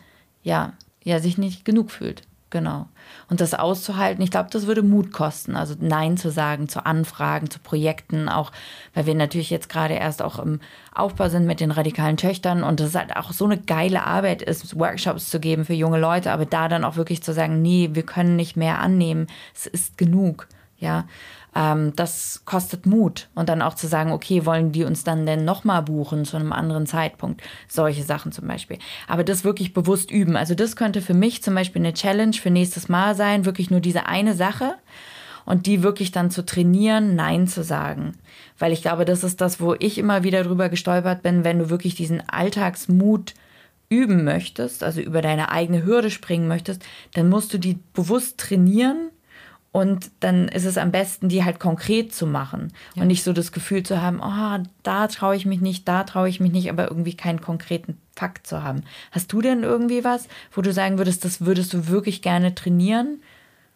ja, 0.43 0.73
ja, 1.05 1.19
sich 1.19 1.39
nicht 1.39 1.65
genug 1.65 1.91
fühlt. 1.91 2.23
Genau. 2.53 2.87
Und 3.31 3.41
das 3.41 3.55
auszuhalten, 3.55 4.23
ich 4.23 4.31
glaube, 4.31 4.51
das 4.53 4.67
würde 4.67 4.83
Mut 4.83 5.11
kosten. 5.11 5.57
Also 5.57 5.75
Nein 5.81 6.19
zu 6.19 6.31
sagen 6.31 6.69
zu 6.69 6.85
Anfragen, 6.85 7.49
zu 7.49 7.59
Projekten, 7.61 8.29
auch 8.29 8.53
weil 8.93 9.07
wir 9.07 9.15
natürlich 9.15 9.49
jetzt 9.49 9.71
gerade 9.71 9.95
erst 9.95 10.21
auch 10.21 10.39
im 10.39 10.61
Aufbau 10.95 11.31
sind 11.31 11.47
mit 11.47 11.61
den 11.61 11.71
radikalen 11.71 12.19
Töchtern 12.19 12.63
und 12.63 12.79
das 12.79 12.95
halt 12.95 13.17
auch 13.17 13.33
so 13.33 13.47
eine 13.47 13.57
geile 13.57 14.05
Arbeit 14.05 14.43
ist, 14.43 14.79
Workshops 14.79 15.31
zu 15.31 15.41
geben 15.41 15.65
für 15.65 15.73
junge 15.73 15.99
Leute, 15.99 16.31
aber 16.31 16.45
da 16.45 16.69
dann 16.69 16.85
auch 16.85 16.97
wirklich 16.97 17.23
zu 17.23 17.33
sagen, 17.33 17.63
nee, 17.63 17.89
wir 17.95 18.03
können 18.03 18.37
nicht 18.37 18.55
mehr 18.55 18.81
annehmen, 18.81 19.29
es 19.55 19.67
ist 19.67 19.97
genug. 19.97 20.47
Ja, 20.77 21.07
ähm, 21.55 21.95
das 21.97 22.43
kostet 22.45 22.87
Mut. 22.87 23.29
Und 23.35 23.49
dann 23.49 23.63
auch 23.63 23.75
zu 23.75 23.87
sagen, 23.87 24.13
okay, 24.13 24.47
wollen 24.47 24.73
die 24.73 24.85
uns 24.85 25.05
dann 25.05 25.27
denn 25.27 25.45
nochmal 25.45 25.83
buchen 25.83 26.25
zu 26.25 26.37
einem 26.37 26.53
anderen 26.53 26.87
Zeitpunkt? 26.87 27.43
Solche 27.69 28.03
Sachen 28.03 28.33
zum 28.33 28.49
Beispiel. 28.49 28.79
Aber 29.07 29.25
das 29.25 29.45
wirklich 29.45 29.75
bewusst 29.75 30.11
üben. 30.11 30.37
Also 30.37 30.55
das 30.55 30.77
könnte 30.77 31.03
für 31.03 31.15
mich 31.15 31.43
zum 31.43 31.55
Beispiel 31.55 31.83
eine 31.83 31.95
Challenge 31.95 32.35
für 32.35 32.51
nächstes 32.51 32.89
Mal 32.89 33.15
sein, 33.15 33.45
wirklich 33.45 33.71
nur 33.71 33.81
diese 33.81 34.07
eine 34.07 34.35
Sache 34.35 34.75
und 35.45 35.67
die 35.67 35.83
wirklich 35.83 36.13
dann 36.13 36.31
zu 36.31 36.45
trainieren, 36.45 37.15
Nein 37.17 37.47
zu 37.47 37.63
sagen. 37.63 38.13
Weil 38.59 38.73
ich 38.73 38.83
glaube, 38.83 39.05
das 39.05 39.25
ist 39.25 39.41
das, 39.41 39.61
wo 39.61 39.75
ich 39.79 39.99
immer 39.99 40.23
wieder 40.23 40.45
drüber 40.45 40.69
gestolpert 40.69 41.23
bin, 41.23 41.45
wenn 41.45 41.59
du 41.59 41.71
wirklich 41.71 41.95
diesen 41.95 42.27
Alltagsmut 42.29 43.35
üben 43.89 44.25
möchtest, 44.25 44.83
also 44.83 45.03
über 45.03 45.21
deine 45.21 45.51
eigene 45.51 45.85
Hürde 45.85 46.11
springen 46.11 46.49
möchtest, 46.49 46.83
dann 47.13 47.29
musst 47.29 47.53
du 47.53 47.59
die 47.59 47.79
bewusst 47.93 48.39
trainieren 48.39 49.11
und 49.73 50.11
dann 50.21 50.49
ist 50.49 50.67
es 50.67 50.77
am 50.77 50.93
besten, 50.93 51.31
die 51.31 51.45
halt 51.45 51.59
konkret 51.59 52.15
zu 52.15 52.27
machen 52.27 52.73
ja. 52.95 53.03
und 53.03 53.09
nicht 53.09 53.25
so 53.25 53.33
das 53.33 53.53
Gefühl 53.53 53.83
zu 53.83 54.03
haben, 54.03 54.21
oh, 54.21 54.63
da 54.83 55.07
traue 55.09 55.35
ich 55.35 55.47
mich 55.47 55.63
nicht, 55.63 55.89
da 55.89 56.05
traue 56.05 56.29
ich 56.29 56.41
mich 56.41 56.53
nicht, 56.53 56.69
aber 56.69 56.89
irgendwie 56.89 57.17
keinen 57.17 57.41
konkreten 57.41 57.97
Fakt 58.15 58.47
zu 58.47 58.63
haben. 58.63 58.83
Hast 59.13 59.33
du 59.33 59.41
denn 59.41 59.63
irgendwie 59.63 60.05
was, 60.05 60.29
wo 60.53 60.61
du 60.61 60.75
sagen 60.75 60.99
würdest, 60.99 61.25
das 61.25 61.41
würdest 61.41 61.73
du 61.73 61.89
wirklich 61.89 62.21
gerne 62.21 62.55
trainieren? 62.55 63.23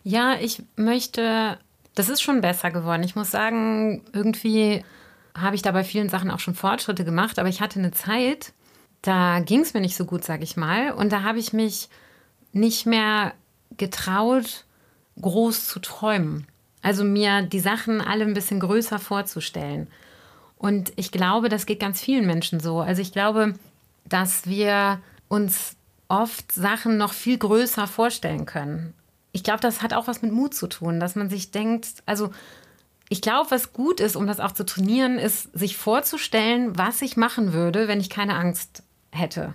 Ja, 0.04 0.34
ich 0.38 0.62
möchte, 0.76 1.58
das 1.94 2.10
ist 2.10 2.20
schon 2.20 2.42
besser 2.42 2.70
geworden. 2.70 3.02
Ich 3.02 3.16
muss 3.16 3.30
sagen, 3.30 4.02
irgendwie 4.12 4.84
habe 5.34 5.56
ich 5.56 5.62
da 5.62 5.72
bei 5.72 5.82
vielen 5.82 6.10
Sachen 6.10 6.30
auch 6.30 6.40
schon 6.40 6.54
Fortschritte 6.54 7.06
gemacht, 7.06 7.38
aber 7.38 7.48
ich 7.48 7.62
hatte 7.62 7.78
eine 7.78 7.92
Zeit, 7.92 8.52
da 9.00 9.40
ging 9.40 9.60
es 9.60 9.72
mir 9.72 9.80
nicht 9.80 9.96
so 9.96 10.04
gut, 10.04 10.24
sage 10.24 10.44
ich 10.44 10.58
mal, 10.58 10.92
und 10.92 11.10
da 11.10 11.22
habe 11.22 11.38
ich 11.38 11.54
mich 11.54 11.88
nicht 12.52 12.84
mehr 12.84 13.32
getraut, 13.78 14.65
groß 15.20 15.66
zu 15.66 15.80
träumen. 15.80 16.46
Also 16.82 17.04
mir 17.04 17.42
die 17.42 17.60
Sachen 17.60 18.00
alle 18.00 18.24
ein 18.24 18.34
bisschen 18.34 18.60
größer 18.60 18.98
vorzustellen. 18.98 19.88
Und 20.58 20.92
ich 20.96 21.10
glaube, 21.10 21.48
das 21.48 21.66
geht 21.66 21.80
ganz 21.80 22.00
vielen 22.00 22.26
Menschen 22.26 22.60
so. 22.60 22.80
Also 22.80 23.02
ich 23.02 23.12
glaube, 23.12 23.54
dass 24.04 24.46
wir 24.46 25.00
uns 25.28 25.76
oft 26.08 26.52
Sachen 26.52 26.96
noch 26.96 27.12
viel 27.12 27.38
größer 27.38 27.86
vorstellen 27.86 28.46
können. 28.46 28.94
Ich 29.32 29.42
glaube, 29.42 29.60
das 29.60 29.82
hat 29.82 29.92
auch 29.92 30.06
was 30.06 30.22
mit 30.22 30.32
Mut 30.32 30.54
zu 30.54 30.66
tun, 30.66 31.00
dass 31.00 31.14
man 31.14 31.28
sich 31.28 31.50
denkt, 31.50 31.88
also 32.06 32.30
ich 33.08 33.20
glaube, 33.20 33.50
was 33.50 33.72
gut 33.72 34.00
ist, 34.00 34.16
um 34.16 34.26
das 34.26 34.40
auch 34.40 34.52
zu 34.52 34.64
trainieren, 34.64 35.18
ist, 35.18 35.56
sich 35.56 35.76
vorzustellen, 35.76 36.76
was 36.78 37.02
ich 37.02 37.16
machen 37.16 37.52
würde, 37.52 37.88
wenn 37.88 38.00
ich 38.00 38.10
keine 38.10 38.36
Angst 38.36 38.82
hätte. 39.12 39.54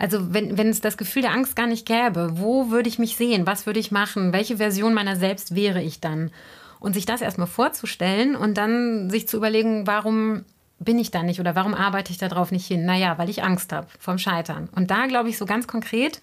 Also 0.00 0.32
wenn, 0.32 0.56
wenn 0.56 0.68
es 0.68 0.80
das 0.80 0.96
Gefühl 0.96 1.20
der 1.20 1.32
Angst 1.32 1.54
gar 1.54 1.66
nicht 1.66 1.86
gäbe, 1.86 2.30
wo 2.38 2.70
würde 2.70 2.88
ich 2.88 2.98
mich 2.98 3.16
sehen? 3.16 3.46
Was 3.46 3.66
würde 3.66 3.78
ich 3.78 3.90
machen? 3.90 4.32
Welche 4.32 4.56
Version 4.56 4.94
meiner 4.94 5.14
selbst 5.14 5.54
wäre 5.54 5.82
ich 5.82 6.00
dann? 6.00 6.30
Und 6.78 6.94
sich 6.94 7.04
das 7.04 7.20
erstmal 7.20 7.46
vorzustellen 7.46 8.34
und 8.34 8.56
dann 8.56 9.10
sich 9.10 9.28
zu 9.28 9.36
überlegen, 9.36 9.86
warum 9.86 10.46
bin 10.78 10.98
ich 10.98 11.10
da 11.10 11.22
nicht 11.22 11.38
oder 11.38 11.54
warum 11.54 11.74
arbeite 11.74 12.12
ich 12.12 12.16
darauf 12.16 12.50
nicht 12.50 12.66
hin? 12.66 12.86
Naja, 12.86 13.18
weil 13.18 13.28
ich 13.28 13.44
Angst 13.44 13.74
habe 13.74 13.88
vom 13.98 14.16
Scheitern. 14.16 14.70
Und 14.74 14.90
da 14.90 15.04
glaube 15.04 15.28
ich 15.28 15.36
so 15.36 15.44
ganz 15.44 15.66
konkret 15.66 16.22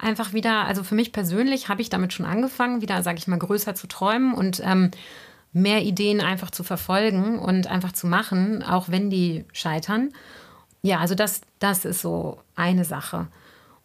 einfach 0.00 0.32
wieder, 0.32 0.64
also 0.64 0.82
für 0.82 0.96
mich 0.96 1.12
persönlich 1.12 1.68
habe 1.68 1.80
ich 1.80 1.90
damit 1.90 2.12
schon 2.12 2.26
angefangen, 2.26 2.82
wieder, 2.82 3.04
sage 3.04 3.18
ich 3.18 3.28
mal, 3.28 3.38
größer 3.38 3.76
zu 3.76 3.86
träumen 3.86 4.34
und 4.34 4.60
ähm, 4.64 4.90
mehr 5.52 5.82
Ideen 5.82 6.20
einfach 6.20 6.50
zu 6.50 6.64
verfolgen 6.64 7.38
und 7.38 7.68
einfach 7.68 7.92
zu 7.92 8.08
machen, 8.08 8.64
auch 8.64 8.88
wenn 8.88 9.10
die 9.10 9.44
scheitern. 9.52 10.10
Ja, 10.82 10.98
also 10.98 11.14
das, 11.14 11.42
das 11.62 11.84
ist 11.84 12.00
so 12.00 12.38
eine 12.56 12.84
Sache. 12.84 13.28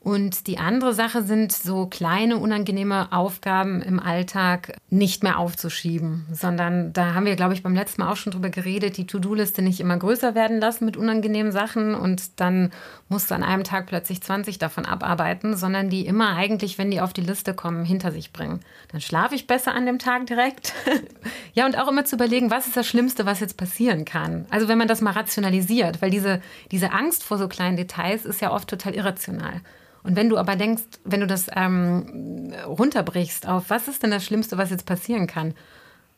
Und 0.08 0.48
die 0.48 0.58
andere 0.58 0.94
Sache 0.94 1.22
sind 1.22 1.52
so 1.52 1.86
kleine, 1.86 2.38
unangenehme 2.38 3.12
Aufgaben 3.12 3.82
im 3.82 4.00
Alltag 4.00 4.78
nicht 4.90 5.22
mehr 5.22 5.38
aufzuschieben, 5.38 6.26
sondern 6.32 6.94
da 6.94 7.14
haben 7.14 7.26
wir, 7.26 7.36
glaube 7.36 7.54
ich, 7.54 7.62
beim 7.62 7.76
letzten 7.76 8.02
Mal 8.02 8.14
auch 8.14 8.16
schon 8.16 8.32
drüber 8.32 8.50
geredet, 8.50 8.96
die 8.96 9.06
To-Do-Liste 9.06 9.62
nicht 9.62 9.82
immer 9.82 9.98
größer 9.98 10.34
werden 10.34 10.62
lassen 10.62 10.86
mit 10.86 10.96
unangenehmen 10.96 11.52
Sachen 11.52 11.94
und 11.94 12.40
dann 12.40 12.72
musst 13.10 13.30
du 13.30 13.36
an 13.36 13.44
einem 13.44 13.66
Tag 13.66 13.88
plötzlich 13.88 14.22
20 14.24 14.58
davon 14.58 14.86
abarbeiten, 14.86 15.58
sondern 15.58 15.90
die 15.90 16.08
immer 16.08 16.38
eigentlich, 16.38 16.78
wenn 16.78 16.90
die 16.90 17.02
auf 17.02 17.12
die 17.12 17.20
Liste 17.20 17.54
kommen, 17.54 17.84
hinter 17.84 18.14
sich 18.14 18.32
bringen. 18.32 18.62
Dann 18.94 19.02
schlafe 19.02 19.36
ich 19.36 19.46
besser 19.46 19.76
an 19.76 19.86
dem 19.86 20.00
Tag 20.00 20.26
direkt. 20.28 20.74
ja, 21.54 21.66
und 21.66 21.78
auch 21.78 21.90
immer 21.90 22.06
zu 22.06 22.16
überlegen, 22.16 22.50
was 22.50 22.68
ist 22.68 22.78
das 22.78 22.88
Schlimmste, 22.88 23.26
was 23.26 23.42
jetzt 23.42 23.58
passieren 23.58 24.06
kann. 24.06 24.46
Also 24.52 24.70
wenn 24.70 24.78
man 24.78 24.88
das 24.88 25.02
mal 25.02 25.12
rationalisiert, 25.12 26.02
weil 26.02 26.12
diese, 26.12 26.42
diese 26.72 26.94
Angst 26.94 27.26
vor 27.26 27.38
so 27.38 27.50
kleinen 27.50 27.76
Details 27.76 28.24
ist 28.24 28.40
ja 28.40 28.54
oft 28.54 28.70
total 28.70 28.96
irrational. 28.96 29.60
Und 30.08 30.16
wenn 30.16 30.30
du 30.30 30.38
aber 30.38 30.56
denkst, 30.56 30.84
wenn 31.04 31.20
du 31.20 31.28
das 31.28 31.48
ähm, 31.54 32.54
runterbrichst 32.66 33.46
auf, 33.46 33.70
was 33.70 33.90
ist 33.90 34.04
denn 34.04 34.12
das 34.12 34.24
Schlimmste, 34.24 34.58
was 34.58 34.70
jetzt 34.70 34.86
passieren 34.86 35.28
kann? 35.28 35.54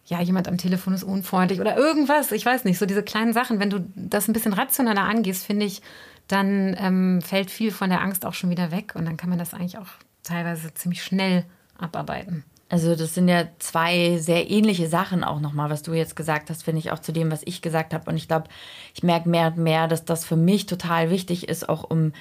Ja, 0.05 0.21
jemand 0.21 0.47
am 0.47 0.59
Telefon 0.59 0.93
ist 0.93 1.03
unfreundlich 1.03 1.59
oder 1.59 1.75
irgendwas, 1.75 2.31
ich 2.31 2.45
weiß 2.45 2.65
nicht, 2.65 2.77
so 2.77 2.85
diese 2.85 3.01
kleinen 3.01 3.33
Sachen, 3.33 3.59
wenn 3.59 3.71
du 3.71 3.79
das 3.95 4.27
ein 4.27 4.33
bisschen 4.33 4.53
rationaler 4.53 5.01
angehst, 5.01 5.43
finde 5.43 5.65
ich, 5.65 5.81
dann 6.27 6.77
ähm, 6.79 7.23
fällt 7.23 7.49
viel 7.49 7.71
von 7.71 7.89
der 7.89 8.01
Angst 8.01 8.27
auch 8.27 8.35
schon 8.35 8.51
wieder 8.51 8.71
weg 8.71 8.93
und 8.93 9.05
dann 9.05 9.17
kann 9.17 9.31
man 9.31 9.39
das 9.39 9.55
eigentlich 9.55 9.79
auch 9.79 9.87
teilweise 10.21 10.71
ziemlich 10.75 11.01
schnell 11.01 11.45
abarbeiten. 11.79 12.43
Also 12.69 12.95
das 12.95 13.15
sind 13.15 13.27
ja 13.27 13.47
zwei 13.57 14.19
sehr 14.19 14.51
ähnliche 14.51 14.87
Sachen 14.87 15.23
auch 15.23 15.39
nochmal, 15.39 15.71
was 15.71 15.81
du 15.81 15.93
jetzt 15.93 16.15
gesagt 16.15 16.51
hast, 16.51 16.61
finde 16.61 16.77
ich 16.77 16.91
auch 16.91 16.99
zu 16.99 17.11
dem, 17.11 17.31
was 17.31 17.41
ich 17.45 17.63
gesagt 17.63 17.95
habe. 17.95 18.11
Und 18.11 18.17
ich 18.17 18.27
glaube, 18.27 18.49
ich 18.93 19.01
merke 19.01 19.27
mehr 19.27 19.47
und 19.47 19.57
mehr, 19.57 19.87
dass 19.87 20.05
das 20.05 20.25
für 20.25 20.35
mich 20.35 20.67
total 20.67 21.09
wichtig 21.09 21.49
ist, 21.49 21.67
auch 21.67 21.89
um 21.89 22.13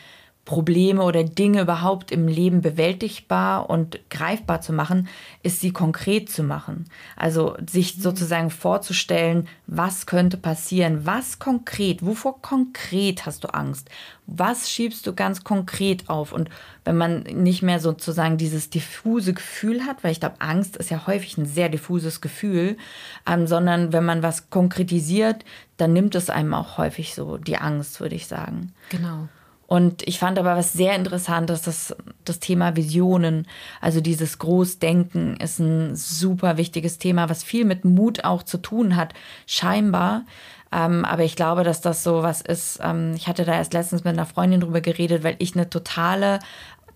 Probleme 0.49 1.03
oder 1.03 1.25
Dinge 1.25 1.61
überhaupt 1.61 2.11
im 2.11 2.27
Leben 2.27 2.63
bewältigbar 2.63 3.69
und 3.69 4.01
greifbar 4.09 4.63
zu 4.63 4.73
machen, 4.73 5.07
ist 5.43 5.61
sie 5.61 5.73
konkret 5.73 6.31
zu 6.31 6.43
machen. 6.43 6.87
Also 7.17 7.55
sich 7.69 7.99
mhm. 7.99 8.01
sozusagen 8.01 8.51
vorzustellen, 8.51 9.47
was 9.67 10.07
könnte 10.07 10.39
passieren, 10.39 11.05
was 11.05 11.39
konkret, 11.39 12.03
wovor 12.03 12.41
konkret 12.41 13.27
hast 13.27 13.45
du 13.45 13.49
Angst, 13.49 13.91
was 14.27 14.71
schiebst 14.71 15.07
du 15.07 15.15
ganz 15.15 15.45
konkret 15.45 16.09
auf 16.09 16.33
und 16.33 16.49
wenn 16.87 16.97
man 16.97 17.25
nicht 17.25 17.61
mehr 17.61 17.79
sozusagen 17.79 18.39
dieses 18.39 18.71
diffuse 18.71 19.35
Gefühl 19.35 19.85
hat, 19.85 20.03
weil 20.03 20.13
ich 20.13 20.21
glaube, 20.21 20.41
Angst 20.41 20.79
ist 20.79 20.89
ja 20.89 21.07
häufig 21.07 21.37
ein 21.37 21.45
sehr 21.45 21.69
diffuses 21.69 22.23
Gefühl, 22.23 22.79
ähm, 23.27 23.47
sondern 23.47 23.93
wenn 23.93 24.07
man 24.07 24.23
was 24.23 24.49
konkretisiert, 24.49 25.45
dann 25.77 25.93
nimmt 25.93 26.15
es 26.15 26.31
einem 26.31 26.55
auch 26.55 26.79
häufig 26.79 27.15
so 27.15 27.37
die 27.37 27.59
Angst, 27.59 28.01
würde 28.01 28.15
ich 28.15 28.27
sagen. 28.27 28.73
Genau. 28.89 29.29
Und 29.69 30.03
ich 30.09 30.19
fand 30.19 30.39
aber 30.39 30.57
was 30.57 30.73
sehr 30.73 30.97
Interessantes, 30.97 31.61
das, 31.61 31.95
das 32.25 32.41
Thema 32.41 32.75
Visionen, 32.75 33.47
also 33.83 34.01
dieses 34.01 34.39
Großdenken 34.39 35.37
ist 35.37 35.59
ein 35.59 35.95
super 35.95 36.57
wichtiges 36.57 36.97
Thema, 36.97 37.29
was 37.29 37.45
viel 37.45 37.67
mit 37.67 37.85
Mut 37.85 38.25
auch 38.25 38.43
zu 38.43 38.57
tun 38.57 38.97
hat, 38.97 39.13
scheinbar. 39.47 40.25
Ähm, 40.73 41.05
aber 41.05 41.25
ich 41.25 41.37
glaube, 41.37 41.65
dass 41.65 41.83
das 41.83 42.03
so 42.03 42.23
was 42.23 42.41
ist. 42.41 42.81
Ähm, 42.83 43.13
ich 43.15 43.29
hatte 43.29 43.45
da 43.45 43.53
erst 43.53 43.75
letztens 43.75 44.05
mit 44.05 44.15
einer 44.15 44.25
Freundin 44.25 44.61
drüber 44.61 44.81
geredet, 44.81 45.23
weil 45.23 45.37
ich 45.39 45.55
eine 45.55 45.69
totale 45.69 46.39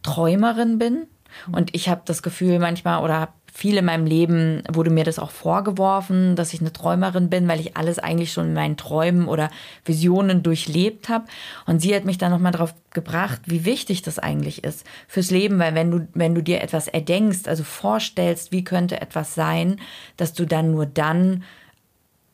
Träumerin 0.03 0.79
bin. 0.79 1.09
Und 1.53 1.75
ich 1.75 1.91
habe 1.91 2.01
das 2.07 2.23
Gefühl 2.23 2.59
manchmal 2.59 3.05
oder 3.05 3.21
habe 3.21 3.33
viel 3.55 3.77
in 3.77 3.85
meinem 3.85 4.07
Leben 4.07 4.63
wurde 4.73 4.89
mir 4.89 5.05
das 5.05 5.19
auch 5.19 5.31
vorgeworfen, 5.31 6.37
dass 6.37 6.55
ich 6.55 6.61
eine 6.63 6.73
Träumerin 6.73 7.29
bin, 7.29 7.47
weil 7.49 7.61
ich 7.61 7.77
alles 7.77 7.99
eigentlich 7.99 8.33
schon 8.33 8.47
in 8.47 8.55
meinen 8.55 8.79
Träumen 8.79 9.29
oder 9.29 9.51
Visionen 9.85 10.43
durchlebt 10.43 11.11
habe. 11.11 11.27
Und 11.67 11.81
sie 11.81 11.95
hat 11.95 12.07
mich 12.07 12.17
dann 12.17 12.33
nochmal 12.33 12.53
darauf 12.53 12.75
gebracht, 12.95 13.43
wie 13.45 13.67
wichtig 13.67 14.01
das 14.01 14.19
eigentlich 14.19 14.65
ist 14.65 14.87
fürs 15.07 15.31
Leben, 15.31 15.59
weil 15.59 15.75
wenn 15.75 15.91
du, 15.91 16.09
wenn 16.15 16.35
du 16.35 16.43
dir 16.43 16.63
etwas 16.63 16.89
erdenkst, 16.89 17.47
also 17.47 17.63
vorstellst, 17.63 18.53
wie 18.53 18.65
könnte 18.65 19.03
etwas 19.03 19.35
sein, 19.35 19.79
dass 20.17 20.33
du 20.33 20.47
dann 20.47 20.71
nur 20.71 20.87
dann 20.87 21.45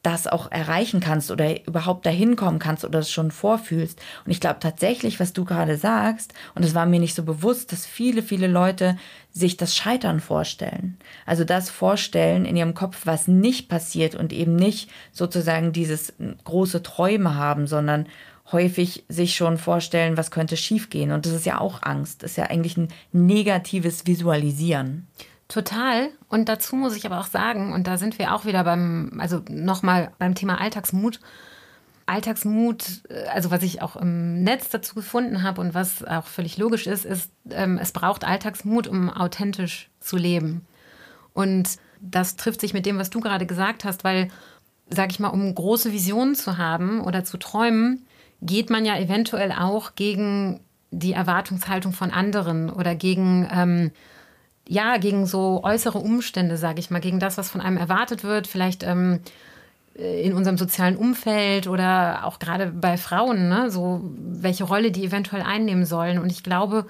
das 0.02 0.26
auch 0.26 0.50
erreichen 0.50 1.00
kannst 1.00 1.30
oder 1.30 1.66
überhaupt 1.66 2.06
dahin 2.06 2.36
kommen 2.36 2.58
kannst 2.58 2.84
oder 2.84 3.00
es 3.00 3.10
schon 3.10 3.30
vorfühlst. 3.30 4.00
Und 4.24 4.30
ich 4.30 4.40
glaube 4.40 4.60
tatsächlich, 4.60 5.18
was 5.18 5.32
du 5.32 5.44
gerade 5.44 5.76
sagst, 5.76 6.34
und 6.54 6.64
es 6.64 6.74
war 6.74 6.86
mir 6.86 7.00
nicht 7.00 7.14
so 7.14 7.24
bewusst, 7.24 7.72
dass 7.72 7.84
viele, 7.84 8.22
viele 8.22 8.46
Leute 8.46 8.96
sich 9.32 9.56
das 9.56 9.76
Scheitern 9.76 10.20
vorstellen. 10.20 10.98
Also 11.26 11.44
das 11.44 11.68
vorstellen 11.68 12.44
in 12.44 12.56
ihrem 12.56 12.74
Kopf, 12.74 13.02
was 13.04 13.28
nicht 13.28 13.68
passiert 13.68 14.14
und 14.14 14.32
eben 14.32 14.54
nicht 14.56 14.90
sozusagen 15.12 15.72
dieses 15.72 16.14
große 16.44 16.82
Träume 16.82 17.34
haben, 17.34 17.66
sondern 17.66 18.06
häufig 18.52 19.04
sich 19.08 19.34
schon 19.36 19.58
vorstellen, 19.58 20.16
was 20.16 20.30
könnte 20.30 20.56
schiefgehen. 20.56 21.12
Und 21.12 21.26
das 21.26 21.32
ist 21.32 21.46
ja 21.46 21.60
auch 21.60 21.82
Angst. 21.82 22.22
Das 22.22 22.32
ist 22.32 22.36
ja 22.36 22.44
eigentlich 22.44 22.76
ein 22.76 22.88
negatives 23.12 24.06
Visualisieren. 24.06 25.06
Total. 25.48 26.10
Und 26.28 26.48
dazu 26.50 26.76
muss 26.76 26.94
ich 26.94 27.06
aber 27.06 27.18
auch 27.20 27.26
sagen, 27.26 27.72
und 27.72 27.86
da 27.86 27.96
sind 27.96 28.18
wir 28.18 28.34
auch 28.34 28.44
wieder 28.44 28.64
beim, 28.64 29.18
also 29.18 29.42
nochmal 29.48 30.12
beim 30.18 30.34
Thema 30.34 30.60
Alltagsmut. 30.60 31.20
Alltagsmut, 32.04 33.02
äh, 33.08 33.26
also 33.28 33.50
was 33.50 33.62
ich 33.62 33.80
auch 33.80 33.96
im 33.96 34.42
Netz 34.42 34.68
dazu 34.68 34.94
gefunden 34.94 35.42
habe 35.42 35.60
und 35.62 35.72
was 35.72 36.04
auch 36.04 36.26
völlig 36.26 36.58
logisch 36.58 36.86
ist, 36.86 37.06
ist, 37.06 37.30
ähm, 37.50 37.78
es 37.80 37.92
braucht 37.92 38.24
Alltagsmut, 38.24 38.86
um 38.86 39.08
authentisch 39.08 39.88
zu 40.00 40.18
leben. 40.18 40.66
Und 41.32 41.78
das 42.00 42.36
trifft 42.36 42.60
sich 42.60 42.74
mit 42.74 42.84
dem, 42.84 42.98
was 42.98 43.10
du 43.10 43.20
gerade 43.20 43.46
gesagt 43.46 43.84
hast, 43.84 44.04
weil, 44.04 44.28
sag 44.90 45.10
ich 45.10 45.18
mal, 45.18 45.28
um 45.28 45.54
große 45.54 45.92
Visionen 45.92 46.34
zu 46.34 46.58
haben 46.58 47.00
oder 47.00 47.24
zu 47.24 47.38
träumen, 47.38 48.06
geht 48.42 48.70
man 48.70 48.84
ja 48.84 48.98
eventuell 48.98 49.52
auch 49.52 49.94
gegen 49.94 50.60
die 50.90 51.12
Erwartungshaltung 51.12 51.92
von 51.92 52.10
anderen 52.10 52.70
oder 52.70 52.94
gegen 52.94 53.48
ähm, 53.52 53.90
ja, 54.68 54.98
gegen 54.98 55.26
so 55.26 55.62
äußere 55.64 55.98
Umstände, 55.98 56.58
sage 56.58 56.78
ich 56.78 56.90
mal, 56.90 57.00
gegen 57.00 57.18
das, 57.18 57.38
was 57.38 57.48
von 57.48 57.62
einem 57.62 57.78
erwartet 57.78 58.22
wird, 58.22 58.46
vielleicht 58.46 58.82
ähm, 58.82 59.20
äh, 59.96 60.22
in 60.22 60.34
unserem 60.34 60.58
sozialen 60.58 60.96
Umfeld 60.96 61.66
oder 61.66 62.26
auch 62.26 62.38
gerade 62.38 62.66
bei 62.66 62.98
Frauen, 62.98 63.48
ne, 63.48 63.70
so 63.70 64.02
welche 64.04 64.64
Rolle 64.64 64.92
die 64.92 65.06
eventuell 65.06 65.42
einnehmen 65.42 65.86
sollen. 65.86 66.18
Und 66.18 66.30
ich 66.30 66.42
glaube, 66.42 66.86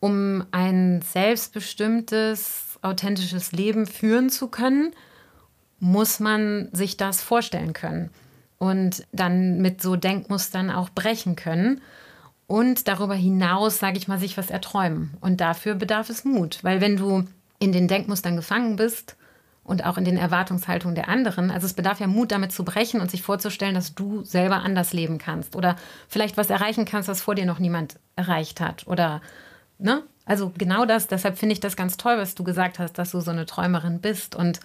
um 0.00 0.44
ein 0.50 1.02
selbstbestimmtes, 1.02 2.78
authentisches 2.80 3.52
Leben 3.52 3.86
führen 3.86 4.30
zu 4.30 4.48
können, 4.48 4.92
muss 5.78 6.20
man 6.20 6.70
sich 6.72 6.96
das 6.96 7.20
vorstellen 7.22 7.74
können 7.74 8.08
und 8.58 9.06
dann 9.12 9.60
mit 9.60 9.82
so 9.82 9.96
Denkmustern 9.96 10.70
auch 10.70 10.88
brechen 10.88 11.36
können 11.36 11.82
und 12.50 12.88
darüber 12.88 13.14
hinaus, 13.14 13.78
sage 13.78 13.96
ich 13.96 14.08
mal, 14.08 14.18
sich 14.18 14.36
was 14.36 14.50
erträumen. 14.50 15.16
Und 15.20 15.40
dafür 15.40 15.76
bedarf 15.76 16.10
es 16.10 16.24
Mut, 16.24 16.58
weil 16.62 16.80
wenn 16.80 16.96
du 16.96 17.22
in 17.60 17.70
den 17.70 17.86
Denkmustern 17.86 18.34
gefangen 18.34 18.74
bist 18.74 19.14
und 19.62 19.86
auch 19.86 19.96
in 19.96 20.04
den 20.04 20.16
Erwartungshaltungen 20.16 20.96
der 20.96 21.08
anderen, 21.08 21.52
also 21.52 21.64
es 21.64 21.74
bedarf 21.74 22.00
ja 22.00 22.08
Mut, 22.08 22.32
damit 22.32 22.50
zu 22.50 22.64
brechen 22.64 23.00
und 23.00 23.08
sich 23.08 23.22
vorzustellen, 23.22 23.76
dass 23.76 23.94
du 23.94 24.24
selber 24.24 24.64
anders 24.64 24.92
leben 24.92 25.18
kannst 25.18 25.54
oder 25.54 25.76
vielleicht 26.08 26.36
was 26.36 26.50
erreichen 26.50 26.86
kannst, 26.86 27.08
was 27.08 27.22
vor 27.22 27.36
dir 27.36 27.46
noch 27.46 27.60
niemand 27.60 28.00
erreicht 28.16 28.60
hat 28.60 28.84
oder 28.88 29.20
ne? 29.78 30.02
Also 30.24 30.50
genau 30.58 30.86
das, 30.86 31.06
deshalb 31.06 31.38
finde 31.38 31.52
ich 31.52 31.60
das 31.60 31.76
ganz 31.76 31.98
toll, 31.98 32.18
was 32.18 32.34
du 32.34 32.42
gesagt 32.42 32.80
hast, 32.80 32.94
dass 32.94 33.12
du 33.12 33.20
so 33.20 33.30
eine 33.30 33.46
Träumerin 33.46 34.00
bist 34.00 34.34
und 34.34 34.58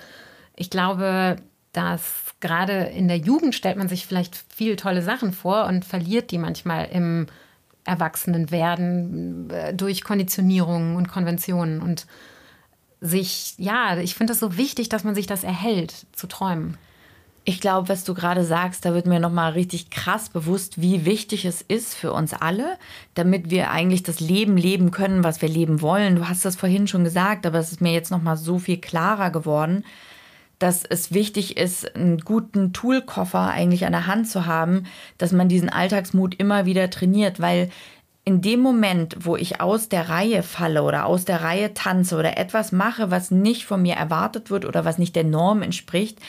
ich 0.56 0.72
glaube, 0.72 1.36
dass 1.72 2.34
gerade 2.40 2.86
in 2.86 3.08
der 3.08 3.18
Jugend 3.18 3.54
stellt 3.54 3.78
man 3.78 3.90
sich 3.90 4.08
vielleicht 4.08 4.36
viel 4.36 4.76
tolle 4.76 5.04
Sachen 5.04 5.34
vor 5.34 5.66
und 5.66 5.86
verliert 5.86 6.32
die 6.32 6.40
manchmal 6.40 6.86
im 6.86 7.28
Erwachsenen 7.86 8.52
werden 8.52 9.50
äh, 9.50 9.74
durch 9.74 10.04
Konditionierungen 10.04 10.96
und 10.96 11.08
Konventionen 11.08 11.82
und 11.82 12.08
sich, 13.00 13.54
ja, 13.58 13.98
ich 13.98 14.16
finde 14.16 14.34
es 14.34 14.40
so 14.40 14.58
wichtig, 14.58 14.90
dass 14.90 15.04
man 15.04 15.16
sich 15.16 15.28
das 15.28 15.44
erhält, 15.44 16.08
zu 16.14 16.28
träumen. 16.28 16.78
Ich 17.48 17.62
glaube, 17.62 17.90
was 17.90 18.04
du 18.04 18.16
gerade 18.16 18.44
sagst, 18.44 18.86
da 18.86 18.96
wird 18.96 19.06
mir 19.06 19.20
nochmal 19.20 19.52
richtig 19.52 19.92
krass 19.92 20.30
bewusst, 20.30 20.82
wie 20.82 21.06
wichtig 21.06 21.46
es 21.46 21.62
ist 21.62 21.94
für 21.94 22.12
uns 22.12 22.34
alle, 22.34 22.78
damit 23.14 23.52
wir 23.52 23.70
eigentlich 23.70 24.02
das 24.02 24.20
Leben 24.20 24.58
leben 24.58 24.90
können, 24.90 25.24
was 25.24 25.44
wir 25.44 25.50
leben 25.50 25.80
wollen. 25.82 26.16
Du 26.16 26.28
hast 26.28 26.44
das 26.44 26.56
vorhin 26.56 26.88
schon 26.88 27.04
gesagt, 27.04 27.46
aber 27.46 27.60
es 27.60 27.72
ist 27.72 27.82
mir 27.82 27.94
jetzt 27.94 28.10
nochmal 28.10 28.36
so 28.36 28.58
viel 28.58 28.78
klarer 28.78 29.30
geworden, 29.30 29.86
dass 30.60 30.84
es 30.86 31.14
wichtig 31.14 31.58
ist, 31.58 31.96
einen 31.96 32.20
guten 32.20 32.74
Toolkoffer 32.74 33.50
eigentlich 33.50 33.86
an 33.86 33.92
der 33.92 34.08
Hand 34.08 34.30
zu 34.30 34.46
haben, 34.46 34.86
dass 35.18 35.32
man 35.32 35.50
diesen 35.50 35.70
Alltagsmut 35.70 36.36
immer 36.36 36.66
wieder 36.66 36.90
trainiert, 36.90 37.40
weil 37.40 37.70
in 38.24 38.42
dem 38.42 38.60
Moment, 38.60 39.18
wo 39.20 39.36
ich 39.36 39.62
aus 39.62 39.88
der 39.88 40.10
Reihe 40.10 40.42
falle 40.42 40.82
oder 40.82 41.06
aus 41.06 41.26
der 41.26 41.44
Reihe 41.44 41.74
tanze 41.76 42.18
oder 42.18 42.38
etwas 42.38 42.72
mache, 42.72 43.12
was 43.12 43.30
nicht 43.30 43.66
von 43.66 43.82
mir 43.82 43.96
erwartet 43.96 44.50
wird 44.50 44.66
oder 44.66 44.84
was 44.84 44.98
nicht 44.98 45.16
der 45.16 45.24
Norm 45.24 45.62
entspricht, 45.62 46.20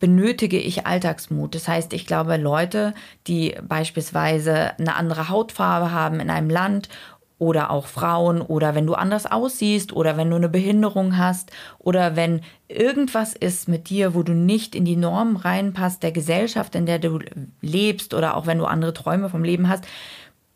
benötige 0.00 0.58
ich 0.58 0.86
Alltagsmut. 0.86 1.54
Das 1.54 1.66
heißt, 1.66 1.92
ich 1.94 2.06
glaube, 2.06 2.36
Leute, 2.36 2.94
die 3.26 3.54
beispielsweise 3.62 4.78
eine 4.78 4.96
andere 4.96 5.28
Hautfarbe 5.28 5.92
haben 5.92 6.20
in 6.20 6.30
einem 6.30 6.50
Land 6.50 6.88
oder 7.40 7.70
auch 7.70 7.86
Frauen 7.86 8.42
oder 8.42 8.74
wenn 8.74 8.86
du 8.86 8.94
anders 8.94 9.24
aussiehst 9.24 9.94
oder 9.94 10.18
wenn 10.18 10.28
du 10.28 10.36
eine 10.36 10.50
Behinderung 10.50 11.16
hast 11.16 11.50
oder 11.78 12.14
wenn 12.14 12.42
irgendwas 12.68 13.34
ist 13.34 13.66
mit 13.66 13.88
dir, 13.88 14.14
wo 14.14 14.22
du 14.22 14.32
nicht 14.32 14.74
in 14.74 14.84
die 14.84 14.96
Normen 14.96 15.36
reinpasst 15.36 16.02
der 16.02 16.12
Gesellschaft, 16.12 16.74
in 16.74 16.84
der 16.84 16.98
du 16.98 17.18
lebst 17.62 18.12
oder 18.12 18.36
auch 18.36 18.46
wenn 18.46 18.58
du 18.58 18.66
andere 18.66 18.92
Träume 18.92 19.30
vom 19.30 19.42
Leben 19.42 19.70
hast, 19.70 19.86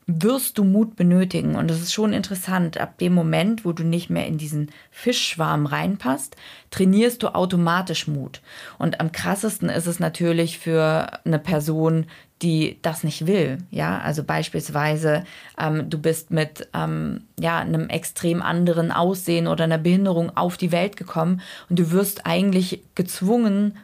wirst 0.06 0.58
du 0.58 0.64
Mut 0.64 0.96
benötigen. 0.96 1.56
Und 1.56 1.70
das 1.70 1.80
ist 1.80 1.94
schon 1.94 2.12
interessant. 2.12 2.78
Ab 2.78 2.98
dem 2.98 3.14
Moment, 3.14 3.64
wo 3.64 3.72
du 3.72 3.82
nicht 3.82 4.10
mehr 4.10 4.26
in 4.26 4.36
diesen 4.36 4.70
Fischschwarm 4.90 5.64
reinpasst, 5.64 6.36
trainierst 6.70 7.22
du 7.22 7.34
automatisch 7.34 8.06
Mut. 8.06 8.42
Und 8.78 9.00
am 9.00 9.10
krassesten 9.10 9.70
ist 9.70 9.86
es 9.86 10.00
natürlich 10.00 10.58
für 10.58 11.20
eine 11.24 11.38
Person, 11.38 12.04
die 12.44 12.78
das 12.83 13.02
nicht 13.02 13.26
will. 13.26 13.59
Ja, 13.70 13.98
also 13.98 14.22
beispielsweise, 14.22 15.24
ähm, 15.59 15.88
du 15.88 15.98
bist 15.98 16.30
mit 16.30 16.68
ähm, 16.74 17.24
ja, 17.40 17.59
einem 17.59 17.88
extrem 17.88 18.42
anderen 18.42 18.92
Aussehen 18.92 19.48
oder 19.48 19.64
einer 19.64 19.78
Behinderung 19.78 20.37
auf 20.37 20.57
die 20.57 20.70
Welt 20.70 20.96
gekommen 20.96 21.40
und 21.70 21.78
du 21.78 21.90
wirst 21.90 22.26
eigentlich 22.26 22.83
gezwungen, 22.94 23.76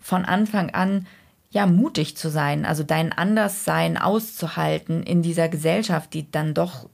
von 0.00 0.24
Anfang 0.24 0.70
an 0.70 1.06
ja, 1.50 1.66
mutig 1.66 2.16
zu 2.16 2.30
sein, 2.30 2.64
also 2.64 2.84
dein 2.84 3.12
Anderssein 3.12 3.96
auszuhalten 3.96 5.02
in 5.02 5.22
dieser 5.22 5.48
Gesellschaft, 5.48 6.14
die 6.14 6.30
dann 6.30 6.54
doch 6.54 6.88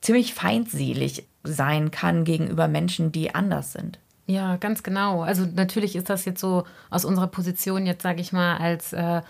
ziemlich 0.00 0.32
feindselig 0.32 1.26
sein 1.42 1.90
kann 1.90 2.24
gegenüber 2.24 2.66
Menschen, 2.66 3.12
die 3.12 3.34
anders 3.34 3.72
sind. 3.72 3.98
Ja, 4.26 4.56
ganz 4.56 4.82
genau. 4.82 5.22
Also 5.22 5.44
natürlich 5.44 5.96
ist 5.96 6.08
das 6.08 6.24
jetzt 6.24 6.40
so 6.40 6.64
aus 6.88 7.04
unserer 7.04 7.26
Position 7.26 7.84
jetzt, 7.84 8.02
sage 8.02 8.20
ich 8.20 8.32
mal, 8.32 8.58
als 8.58 8.92
äh, 8.92 9.22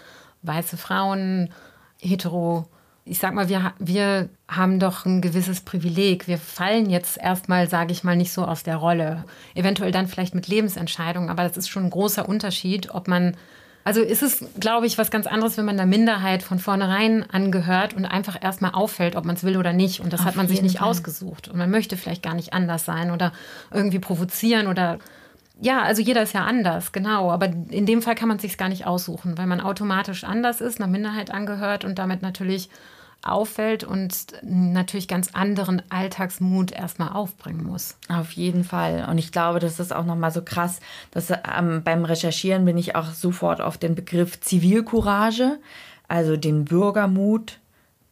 weiße 0.43 0.77
Frauen, 0.77 1.51
hetero, 1.99 2.67
ich 3.05 3.19
sag 3.19 3.35
mal, 3.35 3.49
wir, 3.49 3.73
wir 3.79 4.29
haben 4.47 4.79
doch 4.79 5.05
ein 5.05 5.21
gewisses 5.21 5.63
Privileg. 5.63 6.29
Wir 6.29 6.39
fallen 6.39 6.89
jetzt 6.91 7.19
erstmal, 7.19 7.69
sage 7.69 7.93
ich 7.93 8.05
mal, 8.05 8.17
nicht 8.17 8.33
so 8.33 8.45
aus 8.45 8.63
der 8.63 8.77
Rolle. 8.77 9.25
Eventuell 9.55 9.91
dann 9.91 10.07
vielleicht 10.07 10.35
mit 10.35 10.49
Lebensentscheidungen, 10.49 11.31
aber 11.31 11.43
das 11.43 11.57
ist 11.57 11.69
schon 11.69 11.85
ein 11.85 11.91
großer 11.91 12.29
Unterschied, 12.29 12.91
ob 12.95 13.09
man 13.09 13.37
Also 13.83 14.03
ist 14.03 14.23
es, 14.23 14.45
glaube 14.61 14.87
ich, 14.87 14.99
was 14.99 15.11
ganz 15.11 15.27
anderes, 15.27 15.57
wenn 15.57 15.65
man 15.65 15.81
einer 15.81 15.87
Minderheit 15.89 16.43
von 16.43 16.59
vornherein 16.59 17.29
angehört 17.31 17.95
und 17.95 18.05
einfach 18.05 18.37
erstmal 18.41 18.73
auffällt, 18.73 19.17
ob 19.17 19.25
man 19.25 19.37
es 19.37 19.43
will 19.43 19.57
oder 19.57 19.73
nicht. 19.73 20.01
Und 20.01 20.13
das 20.13 20.21
Auf 20.21 20.27
hat 20.27 20.37
man 20.37 20.47
sich 20.49 20.63
nicht 20.63 20.79
Fall. 20.79 20.89
ausgesucht. 20.89 21.49
Und 21.49 21.57
man 21.57 21.71
möchte 21.71 21.97
vielleicht 21.97 22.23
gar 22.23 22.35
nicht 22.35 22.53
anders 22.53 22.85
sein 22.85 23.11
oder 23.11 23.33
irgendwie 23.73 23.99
provozieren 23.99 24.67
oder 24.69 24.99
ja, 25.61 25.83
also 25.83 26.03
jeder 26.03 26.23
ist 26.23 26.35
ja 26.35 26.45
anders, 26.45 26.93
genau. 26.93 27.31
Aber 27.31 27.47
in 27.47 27.87
dem 27.87 28.03
Fall 28.03 28.15
kann 28.15 28.29
man 28.29 28.37
es 28.37 28.43
sich 28.43 28.57
gar 28.59 28.69
nicht 28.69 28.87
aussuchen, 28.87 29.37
weil 29.39 29.47
man 29.47 29.61
automatisch 29.61 30.25
anders 30.25 30.61
ist, 30.61 30.81
einer 30.81 30.91
Minderheit 30.91 31.31
angehört 31.31 31.85
und 31.85 31.99
damit 31.99 32.23
natürlich 32.23 32.71
auffällt 33.23 33.85
und 33.85 34.29
natürlich 34.43 35.07
ganz 35.07 35.35
anderen 35.35 35.83
Alltagsmut 35.91 36.73
erstmal 36.73 37.11
aufbringen 37.11 37.65
muss. 37.65 37.99
Auf 38.09 38.33
jeden 38.33 38.65
Fall. 38.65 39.07
Und 39.11 39.19
ich 39.19 39.31
glaube, 39.31 39.59
das 39.59 39.79
ist 39.79 39.95
auch 39.95 40.07
nochmal 40.07 40.31
so 40.31 40.43
krass, 40.43 40.81
dass 41.11 41.31
ähm, 41.31 41.83
beim 41.85 42.05
Recherchieren 42.05 42.65
bin 42.65 42.79
ich 42.79 42.97
auch 42.97 43.13
sofort 43.13 43.61
auf 43.61 43.77
den 43.77 43.95
Begriff 43.95 44.41
Zivilcourage, 44.41 45.59
also 46.09 46.39
den 46.39 46.65
Bürgermut 46.65 47.59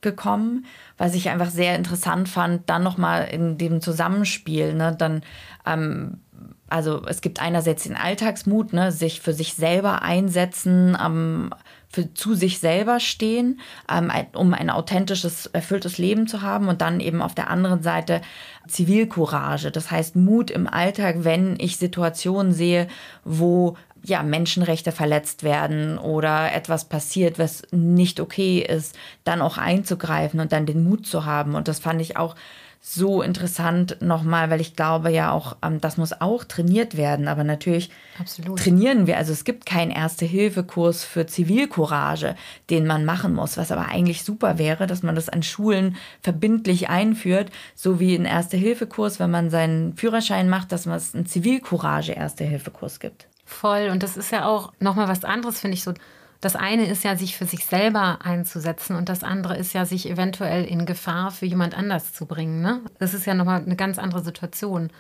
gekommen, 0.01 0.67
was 0.97 1.15
ich 1.15 1.29
einfach 1.29 1.51
sehr 1.51 1.75
interessant 1.75 2.29
fand, 2.29 2.69
dann 2.71 2.85
nochmal 2.85 3.29
in 3.29 3.59
dem 3.59 3.81
Zusammenspiel, 3.81 4.75
ne, 4.75 4.95
dann 4.97 5.23
ähm, 5.67 6.21
also 6.69 7.03
es 7.07 7.21
gibt 7.21 7.41
einerseits 7.41 7.85
den 7.85 7.97
Alltagsmut, 7.97 8.73
ne, 8.73 8.93
sich 8.93 9.21
für 9.21 9.33
sich 9.33 9.55
selber 9.55 10.03
einsetzen, 10.03 10.97
ähm, 11.03 11.51
für 11.91 12.13
zu 12.13 12.35
sich 12.35 12.59
selber 12.59 13.01
stehen, 13.01 13.61
ähm, 13.91 14.13
um 14.35 14.53
ein 14.53 14.69
authentisches, 14.69 15.47
erfülltes 15.47 15.97
Leben 15.97 16.27
zu 16.27 16.43
haben 16.43 16.69
und 16.69 16.83
dann 16.83 17.01
eben 17.01 17.23
auf 17.23 17.35
der 17.35 17.49
anderen 17.49 17.83
Seite 17.83 18.21
Zivilcourage, 18.67 19.71
das 19.71 19.91
heißt 19.91 20.15
Mut 20.15 20.51
im 20.51 20.67
Alltag, 20.67 21.17
wenn 21.21 21.57
ich 21.59 21.79
Situationen 21.79 22.53
sehe, 22.53 22.89
wo 23.25 23.77
ja, 24.05 24.23
Menschenrechte 24.23 24.93
verletzt 24.93 25.43
werden 25.43 25.99
oder 25.99 26.53
etwas 26.53 26.85
passiert, 26.85 27.39
was 27.39 27.63
nicht 27.73 28.21
okay 28.21 28.61
ist, 28.61 28.97
dann 29.25 29.41
auch 29.41 29.59
einzugreifen 29.59 30.41
und 30.41 30.53
dann 30.53 30.67
den 30.67 30.85
Mut 30.85 31.07
zu 31.07 31.25
haben. 31.25 31.55
Und 31.55 31.69
das 31.69 31.81
fand 31.81 32.01
ich 32.01 32.17
auch 32.17 32.37
so 32.81 33.23
interessant 33.23 33.99
nochmal, 34.01 34.51
weil 34.51 34.61
ich 34.61 34.77
glaube 34.77 35.11
ja 35.11 35.33
auch, 35.33 35.57
ähm, 35.63 35.81
das 35.81 35.97
muss 35.97 36.21
auch 36.21 36.45
trainiert 36.45 36.97
werden. 36.97 37.29
Aber 37.29 37.45
natürlich 37.45 37.91
Absolut. 38.19 38.59
trainieren 38.59 39.07
wir. 39.07 39.19
Also 39.19 39.33
es 39.33 39.45
gibt 39.45 39.67
keinen 39.67 39.91
Erste-Hilfe-Kurs 39.91 41.05
für 41.05 41.27
Zivilcourage, 41.27 42.37
den 42.71 42.87
man 42.87 43.05
machen 43.05 43.35
muss. 43.35 43.57
Was 43.57 43.73
aber 43.73 43.89
eigentlich 43.89 44.25
super 44.25 44.59
wäre, 44.59 44.87
dass 44.87 45.03
man 45.03 45.15
das 45.15 45.29
an 45.29 45.43
Schulen 45.43 45.97
verbindlich 46.23 46.89
einführt, 46.89 47.51
so 47.75 48.01
wie 48.01 48.15
ein 48.15 48.25
Erste-Hilfe-Kurs, 48.25 49.21
wenn 49.21 49.31
man 49.31 49.51
seinen 49.51 49.97
Führerschein 49.97 50.49
macht, 50.49 50.73
dass 50.73 50.87
es 50.87 51.15
einen 51.15 51.27
Zivilcourage-Erste-Hilfe-Kurs 51.27 53.01
gibt. 53.01 53.27
Voll. 53.45 53.89
Und 53.91 54.03
das 54.03 54.17
ist 54.17 54.31
ja 54.31 54.47
auch 54.47 54.73
nochmal 54.79 55.09
was 55.09 55.25
anderes, 55.25 55.61
finde 55.61 55.75
ich 55.75 55.83
so 55.83 55.95
das 56.41 56.55
eine 56.55 56.87
ist 56.87 57.03
ja, 57.03 57.17
sich 57.17 57.37
für 57.37 57.47
sich 57.47 57.65
selber 57.65 58.21
einzusetzen 58.23 58.95
und 58.95 59.09
das 59.09 59.25
andere 59.25 59.57
ist 59.57 59.73
ja, 59.73 59.85
sich 59.85 60.09
eventuell 60.09 60.65
in 60.65 60.87
Gefahr 60.87 61.31
für 61.31 61.47
jemand 61.47 61.77
anders 61.77 62.13
zu 62.13 62.27
bringen. 62.27 62.63
Ne? 62.63 62.81
Das 62.99 63.13
ist 63.13 63.27
ja 63.27 63.35
nochmal 63.35 63.63
eine 63.63 63.77
ganz 63.77 63.99
andere 63.99 64.23
Situation, 64.23 64.91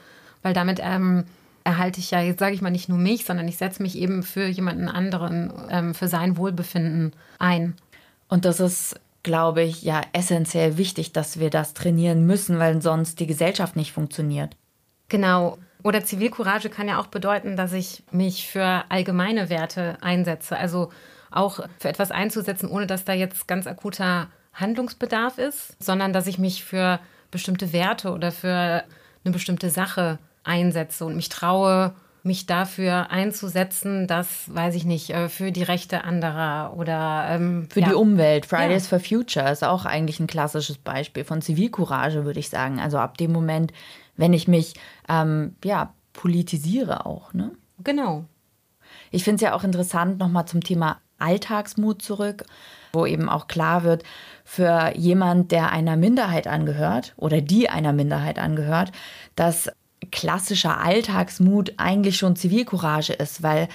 weil 0.43 0.53
damit 0.53 0.81
ähm, 0.83 1.25
erhalte 1.63 2.01
ich 2.01 2.11
ja, 2.11 2.21
jetzt 2.21 2.41
sage 2.41 2.55
ich 2.55 2.63
mal 2.63 2.71
nicht 2.71 2.89
nur 2.89 2.99
mich, 2.99 3.25
sondern 3.25 3.47
ich 3.47 3.57
setze 3.57 3.83
mich 3.83 3.97
eben 3.97 4.23
für 4.25 4.47
jemanden 4.47 4.89
anderen, 4.89 5.53
ähm, 5.71 5.95
für 5.95 6.09
sein 6.09 6.37
Wohlbefinden 6.37 7.13
ein. 7.39 7.75
Und 8.29 8.45
das 8.45 8.59
ist, 8.59 8.99
glaube 9.23 9.63
ich, 9.63 9.83
ja 9.83 10.01
essentiell 10.13 10.77
wichtig, 10.77 11.13
dass 11.13 11.39
wir 11.39 11.51
das 11.51 11.75
trainieren 11.75 12.27
müssen, 12.27 12.59
weil 12.59 12.83
sonst 12.83 13.21
die 13.21 13.27
Gesellschaft 13.27 13.77
nicht 13.77 13.93
funktioniert. 13.93 14.57
Genau. 15.09 15.59
Oder 15.85 16.05
Zivilcourage 16.05 16.69
kann 16.69 16.89
ja 16.89 16.99
auch 17.01 17.07
bedeuten, 17.07 17.57
dass 17.57 17.73
ich 17.73 18.03
mich 18.11 18.49
für 18.49 18.85
allgemeine 18.89 19.49
Werte 19.49 19.99
einsetze. 20.01 20.57
Also 20.57 20.91
auch 21.31 21.61
für 21.79 21.89
etwas 21.89 22.11
einzusetzen, 22.11 22.69
ohne 22.69 22.87
dass 22.87 23.05
da 23.05 23.13
jetzt 23.13 23.49
ganz 23.49 23.67
akuter 23.67 24.29
Handlungsbedarf 24.55 25.39
ist, 25.39 25.77
sondern 25.83 26.13
dass 26.13 26.27
ich 26.27 26.39
mich 26.39 26.65
für 26.65 27.01
bestimmte 27.31 27.73
Werte 27.73 28.13
oder 28.13 28.33
für 28.33 28.85
eine 29.25 29.33
bestimmte 29.33 29.71
Sache 29.71 30.19
einsetze 30.45 31.05
und 31.05 31.17
mich 31.17 31.29
traue, 31.29 31.95
mich 32.23 32.47
dafür 32.47 33.11
einzusetzen, 33.11 34.07
dass, 34.07 34.53
weiß 34.55 34.75
ich 34.75 34.85
nicht, 34.85 35.11
äh, 35.11 35.29
für 35.29 35.53
die 35.53 35.63
Rechte 35.63 36.05
anderer 36.05 36.75
oder 36.77 37.27
ähm, 37.31 37.69
für 37.71 37.81
ja. 37.81 37.89
die 37.89 37.95
Umwelt. 37.95 38.47
Fridays 38.47 38.91
ja. 38.91 38.99
for 38.99 39.01
Future 39.01 39.51
ist 39.51 39.65
auch 39.65 39.85
eigentlich 39.85 40.21
ein 40.21 40.27
klassisches 40.27 40.79
Beispiel 40.79 41.25
von 41.25 41.43
Zivilcourage, 41.43 42.25
würde 42.25 42.41
ich 42.41 42.51
sagen. 42.51 42.81
Also 42.81 42.99
ab 42.99 43.19
dem 43.19 43.33
Moment, 43.33 43.73
wenn 44.17 44.33
ich 44.33 44.49
mich 44.49 44.75
ähm, 45.09 45.55
ja 45.65 45.95
politisiere 46.13 47.07
auch. 47.07 47.33
Ne? 47.35 47.53
Genau. 47.85 48.25
Ich 49.11 49.25
finde 49.25 49.37
es 49.37 49.43
ja 49.43 49.55
auch 49.55 49.65
interessant 49.65 50.19
nochmal 50.19 50.47
zum 50.47 50.63
Thema 50.63 51.01
Alltagsmut 51.19 52.03
zurück, 52.03 52.45
wo 52.93 53.07
eben 53.07 53.29
auch 53.29 53.49
klar 53.49 53.85
wird, 53.85 54.05
für 54.45 54.93
jemand, 54.97 55.53
der 55.53 55.71
einer 55.73 55.97
Minderheit 55.97 56.47
angehört 56.47 57.15
oder 57.17 57.41
die 57.41 57.69
einer 57.69 57.93
Minderheit 57.93 58.39
angehört, 58.39 58.93
dass 59.37 59.71
klassischer 60.11 60.81
Alltagsmut 60.81 61.75
eigentlich 61.77 62.17
schon 62.17 62.37
Zivilcourage 62.37 63.13
ist, 63.13 63.43
weil 63.43 63.69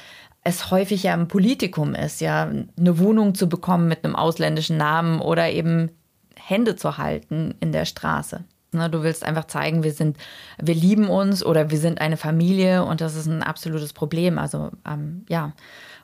es 0.43 0.71
häufig 0.71 1.03
ja 1.03 1.13
im 1.13 1.27
Politikum 1.27 1.95
ist, 1.95 2.21
ja, 2.21 2.43
eine 2.43 2.99
Wohnung 2.99 3.36
zu 3.36 3.47
bekommen 3.47 3.88
mit 3.88 4.03
einem 4.03 4.15
ausländischen 4.15 4.77
Namen 4.77 5.19
oder 5.19 5.49
eben 5.49 5.89
Hände 6.36 6.75
zu 6.75 6.97
halten 6.97 7.56
in 7.60 7.71
der 7.71 7.86
Straße. 7.86 8.43
Ne, 8.73 8.89
du 8.89 9.03
willst 9.03 9.23
einfach 9.23 9.45
zeigen, 9.45 9.84
wir 9.84 9.93
sind, 9.93 10.17
wir 10.62 10.73
lieben 10.73 11.08
uns 11.08 11.45
oder 11.45 11.69
wir 11.69 11.77
sind 11.77 12.01
eine 12.01 12.17
Familie 12.17 12.84
und 12.84 13.01
das 13.01 13.15
ist 13.15 13.27
ein 13.27 13.43
absolutes 13.43 13.93
Problem. 13.93 14.39
Also 14.39 14.71
ähm, 14.89 15.25
ja, 15.29 15.53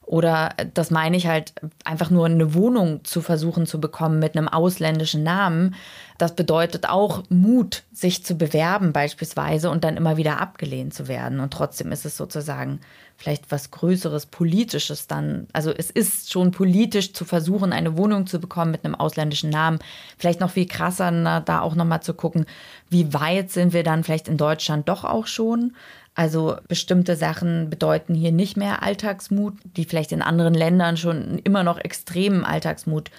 oder 0.09 0.49
das 0.73 0.89
meine 0.89 1.15
ich 1.17 1.27
halt, 1.27 1.53
einfach 1.85 2.09
nur 2.09 2.25
eine 2.25 2.55
Wohnung 2.55 3.03
zu 3.03 3.21
versuchen 3.21 3.67
zu 3.67 3.79
bekommen 3.79 4.17
mit 4.17 4.35
einem 4.35 4.47
ausländischen 4.47 5.21
Namen. 5.21 5.75
Das 6.19 6.35
bedeutet 6.35 6.89
auch 6.89 7.23
Mut, 7.29 7.83
sich 7.93 8.25
zu 8.25 8.35
bewerben 8.35 8.91
beispielsweise 8.91 9.69
und 9.69 9.85
dann 9.85 9.95
immer 9.95 10.17
wieder 10.17 10.41
abgelehnt 10.41 10.93
zu 10.93 11.07
werden. 11.07 11.39
Und 11.39 11.53
trotzdem 11.53 11.93
ist 11.93 12.05
es 12.05 12.17
sozusagen 12.17 12.81
vielleicht 13.15 13.49
was 13.51 13.71
Größeres, 13.71 14.25
Politisches 14.25 15.07
dann. 15.07 15.47
Also 15.53 15.71
es 15.71 15.89
ist 15.89 16.29
schon 16.29 16.51
politisch 16.51 17.13
zu 17.13 17.23
versuchen, 17.23 17.71
eine 17.71 17.95
Wohnung 17.95 18.27
zu 18.27 18.39
bekommen 18.39 18.71
mit 18.71 18.83
einem 18.83 18.95
ausländischen 18.95 19.49
Namen. 19.49 19.79
Vielleicht 20.17 20.41
noch 20.41 20.51
viel 20.51 20.67
krasser, 20.67 21.09
na, 21.09 21.39
da 21.39 21.61
auch 21.61 21.75
nochmal 21.75 22.03
zu 22.03 22.13
gucken, 22.13 22.45
wie 22.89 23.13
weit 23.13 23.49
sind 23.49 23.71
wir 23.71 23.83
dann 23.83 24.03
vielleicht 24.03 24.27
in 24.27 24.35
Deutschland 24.35 24.89
doch 24.89 25.05
auch 25.05 25.25
schon. 25.25 25.73
Also 26.15 26.57
bestimmte 26.67 27.15
Sachen 27.15 27.69
bedeuten 27.69 28.13
hier 28.13 28.33
nicht 28.33 28.57
mehr 28.57 28.83
Alltagsmut, 28.83 29.53
die 29.63 29.85
vielleicht 29.85 30.11
in 30.11 30.21
anderen 30.21 30.53
Ländern 30.53 30.97
schon 30.97 31.39
immer 31.39 31.63
noch 31.63 31.77
extremen 31.77 32.43
Alltagsmut 32.43 33.09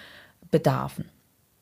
bedarfen. 0.50 1.06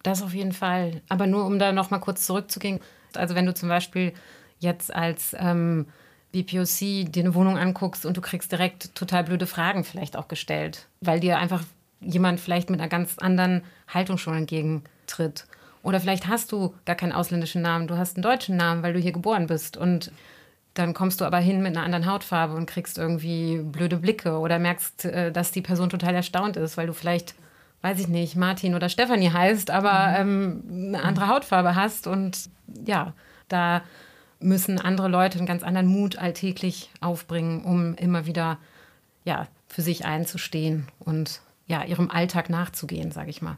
Das 0.02 0.22
auf 0.22 0.34
jeden 0.34 0.52
Fall. 0.52 1.02
Aber 1.08 1.26
nur 1.26 1.44
um 1.44 1.58
da 1.58 1.72
noch 1.72 1.90
mal 1.90 1.98
kurz 1.98 2.26
zurückzugehen. 2.26 2.80
Also 3.14 3.34
wenn 3.34 3.46
du 3.46 3.54
zum 3.54 3.68
Beispiel 3.68 4.12
jetzt 4.60 4.94
als 4.94 5.34
ähm, 5.38 5.86
BPOC 6.32 7.10
dir 7.10 7.24
eine 7.24 7.34
Wohnung 7.34 7.56
anguckst 7.58 8.04
und 8.06 8.16
du 8.16 8.20
kriegst 8.20 8.52
direkt 8.52 8.94
total 8.94 9.24
blöde 9.24 9.46
Fragen 9.46 9.84
vielleicht 9.84 10.16
auch 10.16 10.28
gestellt, 10.28 10.86
weil 11.00 11.20
dir 11.20 11.38
einfach 11.38 11.62
jemand 12.00 12.40
vielleicht 12.40 12.70
mit 12.70 12.80
einer 12.80 12.88
ganz 12.88 13.18
anderen 13.18 13.62
Haltung 13.88 14.18
schon 14.18 14.36
entgegentritt. 14.36 15.46
Oder 15.82 16.00
vielleicht 16.00 16.28
hast 16.28 16.52
du 16.52 16.74
gar 16.84 16.96
keinen 16.96 17.12
ausländischen 17.12 17.62
Namen, 17.62 17.88
du 17.88 17.96
hast 17.96 18.16
einen 18.16 18.22
deutschen 18.22 18.56
Namen, 18.56 18.82
weil 18.82 18.92
du 18.92 18.98
hier 18.98 19.12
geboren 19.12 19.46
bist. 19.46 19.76
Und 19.76 20.12
dann 20.74 20.94
kommst 20.94 21.20
du 21.20 21.24
aber 21.24 21.38
hin 21.38 21.62
mit 21.62 21.76
einer 21.76 21.84
anderen 21.84 22.06
Hautfarbe 22.06 22.54
und 22.54 22.66
kriegst 22.66 22.98
irgendwie 22.98 23.58
blöde 23.58 23.96
Blicke 23.96 24.38
oder 24.38 24.58
merkst, 24.58 25.06
äh, 25.06 25.32
dass 25.32 25.50
die 25.50 25.62
Person 25.62 25.90
total 25.90 26.14
erstaunt 26.14 26.56
ist, 26.56 26.76
weil 26.76 26.86
du 26.86 26.92
vielleicht, 26.92 27.34
weiß 27.82 28.00
ich 28.00 28.08
nicht, 28.08 28.36
Martin 28.36 28.74
oder 28.74 28.88
Stefanie 28.88 29.30
heißt, 29.30 29.70
aber 29.70 30.24
mhm. 30.24 30.62
ähm, 30.70 30.94
eine 30.94 31.02
andere 31.02 31.28
Hautfarbe 31.28 31.74
hast. 31.74 32.06
Und 32.06 32.50
ja, 32.86 33.12
da 33.48 33.82
müssen 34.40 34.80
andere 34.80 35.08
Leute 35.08 35.38
einen 35.38 35.46
ganz 35.46 35.62
anderen 35.62 35.86
Mut 35.86 36.18
alltäglich 36.18 36.90
aufbringen, 37.00 37.64
um 37.64 37.94
immer 37.94 38.26
wieder 38.26 38.58
ja, 39.24 39.46
für 39.68 39.82
sich 39.82 40.04
einzustehen 40.04 40.88
und 40.98 41.40
ja, 41.66 41.84
ihrem 41.84 42.10
Alltag 42.10 42.48
nachzugehen, 42.48 43.12
sage 43.12 43.30
ich 43.30 43.42
mal. 43.42 43.56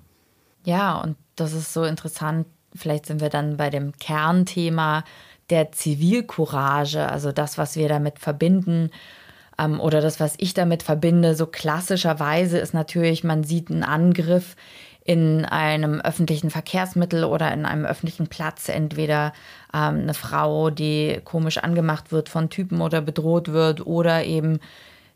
Ja, 0.64 0.98
und 0.98 1.16
das 1.36 1.52
ist 1.52 1.72
so 1.72 1.84
interessant. 1.84 2.46
Vielleicht 2.74 3.06
sind 3.06 3.20
wir 3.20 3.30
dann 3.30 3.56
bei 3.56 3.70
dem 3.70 3.92
Kernthema 3.98 5.04
der 5.48 5.72
Zivilcourage, 5.72 7.08
also 7.08 7.32
das, 7.32 7.58
was 7.58 7.76
wir 7.76 7.88
damit 7.88 8.18
verbinden 8.18 8.90
ähm, 9.60 9.80
oder 9.80 10.00
das, 10.00 10.20
was 10.20 10.34
ich 10.38 10.54
damit 10.54 10.82
verbinde, 10.82 11.34
so 11.34 11.46
klassischerweise 11.46 12.58
ist 12.58 12.74
natürlich, 12.74 13.24
man 13.24 13.44
sieht 13.44 13.70
einen 13.70 13.82
Angriff 13.82 14.56
in 15.04 15.44
einem 15.44 16.00
öffentlichen 16.00 16.50
Verkehrsmittel 16.50 17.24
oder 17.24 17.52
in 17.52 17.66
einem 17.66 17.84
öffentlichen 17.84 18.28
Platz, 18.28 18.68
entweder 18.68 19.32
ähm, 19.74 20.00
eine 20.00 20.14
Frau, 20.14 20.70
die 20.70 21.20
komisch 21.24 21.58
angemacht 21.58 22.12
wird 22.12 22.28
von 22.28 22.50
Typen 22.50 22.80
oder 22.80 23.00
bedroht 23.00 23.48
wird 23.48 23.86
oder 23.86 24.24
eben 24.24 24.60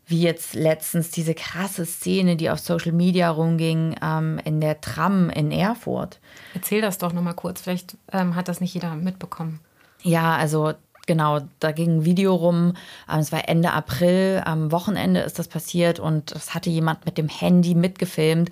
wie 0.07 0.21
jetzt 0.21 0.53
letztens 0.53 1.09
diese 1.09 1.33
krasse 1.33 1.85
Szene, 1.85 2.35
die 2.35 2.49
auf 2.49 2.59
Social 2.59 2.91
Media 2.91 3.29
rumging, 3.29 3.95
ähm, 4.03 4.39
in 4.43 4.61
der 4.61 4.81
Tram 4.81 5.29
in 5.29 5.51
Erfurt. 5.51 6.19
Erzähl 6.53 6.81
das 6.81 6.99
doch 6.99 7.11
nochmal 7.13 7.33
kurz, 7.33 7.61
vielleicht 7.61 7.97
ähm, 8.11 8.35
hat 8.35 8.47
das 8.47 8.61
nicht 8.61 8.73
jeder 8.73 8.95
mitbekommen. 8.95 9.61
Ja, 10.03 10.35
also 10.35 10.73
genau, 11.05 11.41
da 11.59 11.71
ging 11.71 11.97
ein 11.97 12.05
Video 12.05 12.33
rum. 12.35 12.73
Ähm, 13.11 13.19
es 13.19 13.31
war 13.31 13.47
Ende 13.47 13.71
April, 13.71 14.41
am 14.45 14.71
Wochenende 14.71 15.21
ist 15.21 15.39
das 15.39 15.47
passiert 15.47 15.99
und 15.99 16.33
das 16.33 16.53
hatte 16.53 16.69
jemand 16.69 17.05
mit 17.05 17.17
dem 17.17 17.27
Handy 17.27 17.75
mitgefilmt. 17.75 18.49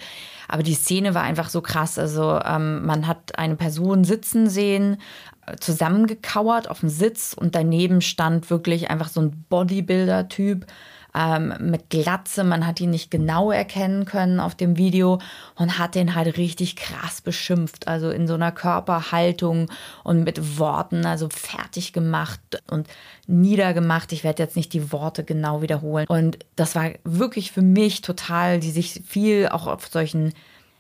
Aber 0.48 0.64
die 0.64 0.76
Szene 0.76 1.16
war 1.16 1.24
einfach 1.24 1.50
so 1.50 1.62
krass. 1.62 1.98
Also 1.98 2.40
ähm, 2.44 2.86
man 2.86 3.08
hat 3.08 3.38
eine 3.38 3.56
Person 3.56 4.04
sitzen 4.04 4.50
sehen, 4.50 4.98
äh, 5.46 5.56
zusammengekauert 5.58 6.70
auf 6.70 6.82
dem 6.82 6.90
Sitz 6.90 7.34
und 7.34 7.56
daneben 7.56 8.02
stand 8.02 8.50
wirklich 8.50 8.90
einfach 8.90 9.10
so 9.10 9.22
ein 9.22 9.46
Bodybuilder-Typ 9.50 10.66
ähm, 11.16 11.54
mit 11.60 11.90
Glatze. 11.90 12.44
Man 12.44 12.66
hat 12.66 12.80
ihn 12.80 12.90
nicht 12.90 13.12
genau 13.12 13.52
erkennen 13.52 14.06
können 14.06 14.40
auf 14.40 14.56
dem 14.56 14.78
Video 14.78 15.20
und 15.56 15.78
hat 15.78 15.96
den 15.96 16.16
halt 16.16 16.38
richtig 16.38 16.76
krass 16.76 17.22
beschimpft. 17.22 17.88
Also 17.88 18.10
in 18.10 18.28
so 18.28 18.34
einer 18.34 18.52
Körperhaltung 18.52 19.70
und 20.04 20.24
mit 20.24 20.58
Worten, 20.58 21.06
also 21.06 21.30
fertig 21.30 21.94
gemacht 21.94 22.42
und 22.70 22.88
niedergemacht. 23.28 24.12
Ich 24.12 24.24
werde 24.24 24.44
jetzt 24.44 24.56
nicht 24.56 24.74
die 24.74 24.92
Worte 24.92 25.24
genau 25.24 25.62
wiederholen. 25.62 26.06
Und 26.08 26.40
das 26.56 26.76
war 26.76 26.92
wirklich 27.04 27.52
für 27.52 27.62
mich 27.62 28.02
total, 28.02 28.60
die 28.60 28.72
sich 28.72 29.02
viel 29.06 29.48
auch 29.50 29.68
auf 29.68 29.88
solchen 29.88 30.34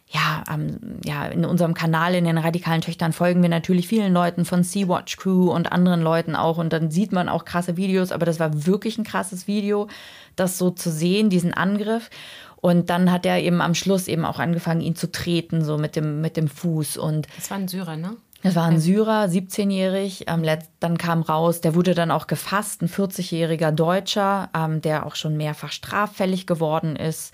ja, 0.10 0.44
ähm, 0.52 1.00
ja, 1.04 1.26
in 1.26 1.44
unserem 1.44 1.74
Kanal 1.74 2.14
in 2.14 2.26
den 2.26 2.38
radikalen 2.38 2.82
Töchtern 2.82 3.14
folgen 3.14 3.42
wir 3.42 3.50
natürlich 3.50 3.88
vielen 3.88 4.14
Leuten 4.14 4.46
von 4.46 4.64
Sea-Watch 4.64 5.18
Crew 5.18 5.52
und 5.52 5.72
anderen 5.72 6.02
Leuten 6.02 6.36
auch. 6.36 6.58
Und 6.58 6.72
dann 6.72 6.92
sieht 6.92 7.12
man 7.12 7.30
auch 7.30 7.46
krasse 7.46 7.78
Videos, 7.78 8.12
aber 8.12 8.26
das 8.26 8.40
war 8.40 8.66
wirklich 8.68 8.98
ein 8.98 9.06
krasses 9.06 9.48
Video, 9.48 9.88
das 10.36 10.58
so 10.58 10.70
zu 10.70 10.92
sehen, 10.92 11.30
diesen 11.30 11.54
Angriff. 11.54 12.10
Und 12.58 12.90
dann 12.90 13.12
hat 13.12 13.26
er 13.26 13.42
eben 13.42 13.60
am 13.62 13.76
Schluss 13.76 14.08
eben 14.08 14.24
auch 14.24 14.40
angefangen, 14.40 14.82
ihn 14.82 14.96
zu 14.96 15.12
treten, 15.12 15.66
so 15.66 15.78
mit 15.78 15.96
dem, 15.96 16.22
mit 16.22 16.38
dem 16.38 16.48
Fuß. 16.48 16.98
Und 16.98 17.28
das 17.36 17.50
war 17.50 17.58
ein 17.58 17.68
Syrer, 17.68 17.98
ne? 17.98 18.16
Das 18.44 18.56
war 18.56 18.66
ein 18.66 18.80
Syrer, 18.80 19.24
17-jährig. 19.26 20.26
Ähm, 20.28 20.46
dann 20.80 20.98
kam 20.98 21.22
raus, 21.22 21.62
der 21.62 21.76
wurde 21.76 21.96
dann 21.96 22.12
auch 22.12 22.28
gefasst, 22.28 22.82
ein 22.82 22.90
40-jähriger 22.90 23.72
Deutscher, 23.72 24.50
ähm, 24.54 24.82
der 24.82 25.06
auch 25.06 25.16
schon 25.16 25.38
mehrfach 25.38 25.72
straffällig 25.72 26.46
geworden 26.46 26.98
ist 26.98 27.34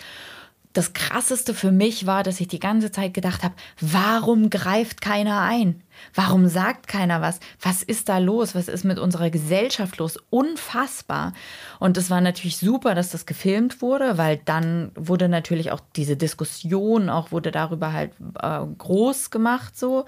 das 0.74 0.94
Krasseste 0.94 1.54
für 1.54 1.72
mich 1.72 2.06
war, 2.06 2.24
dass 2.24 2.40
ich 2.40 2.48
die 2.48 2.60
ganze 2.60 2.92
Zeit 2.92 3.14
gedacht 3.14 3.44
habe, 3.44 3.56
warum 3.80 4.50
greift 4.50 5.02
keiner 5.02 5.42
ein? 5.42 5.82
Warum 6.14 6.48
sagt 6.48 6.88
keiner 6.88 7.22
was? 7.22 7.40
Was 7.62 7.84
ist 7.84 8.10
da 8.10 8.18
los? 8.18 8.56
Was 8.56 8.68
ist 8.68 8.84
mit 8.84 9.00
unserer 9.00 9.30
Gesellschaft 9.30 9.98
los? 9.98 10.18
Unfassbar. 10.30 11.34
Und 11.80 11.98
es 11.98 12.10
war 12.10 12.22
natürlich 12.22 12.58
super, 12.58 12.96
dass 12.96 13.10
das 13.10 13.26
gefilmt 13.26 13.82
wurde, 13.82 14.18
weil 14.18 14.38
dann 14.38 14.92
wurde 14.96 15.30
natürlich 15.30 15.72
auch 15.72 15.82
diese 15.96 16.18
Diskussion, 16.18 17.10
auch 17.10 17.32
wurde 17.32 17.52
darüber 17.52 17.94
halt 17.94 18.12
äh, 18.42 18.60
groß 18.78 19.30
gemacht 19.30 19.78
so. 19.78 20.06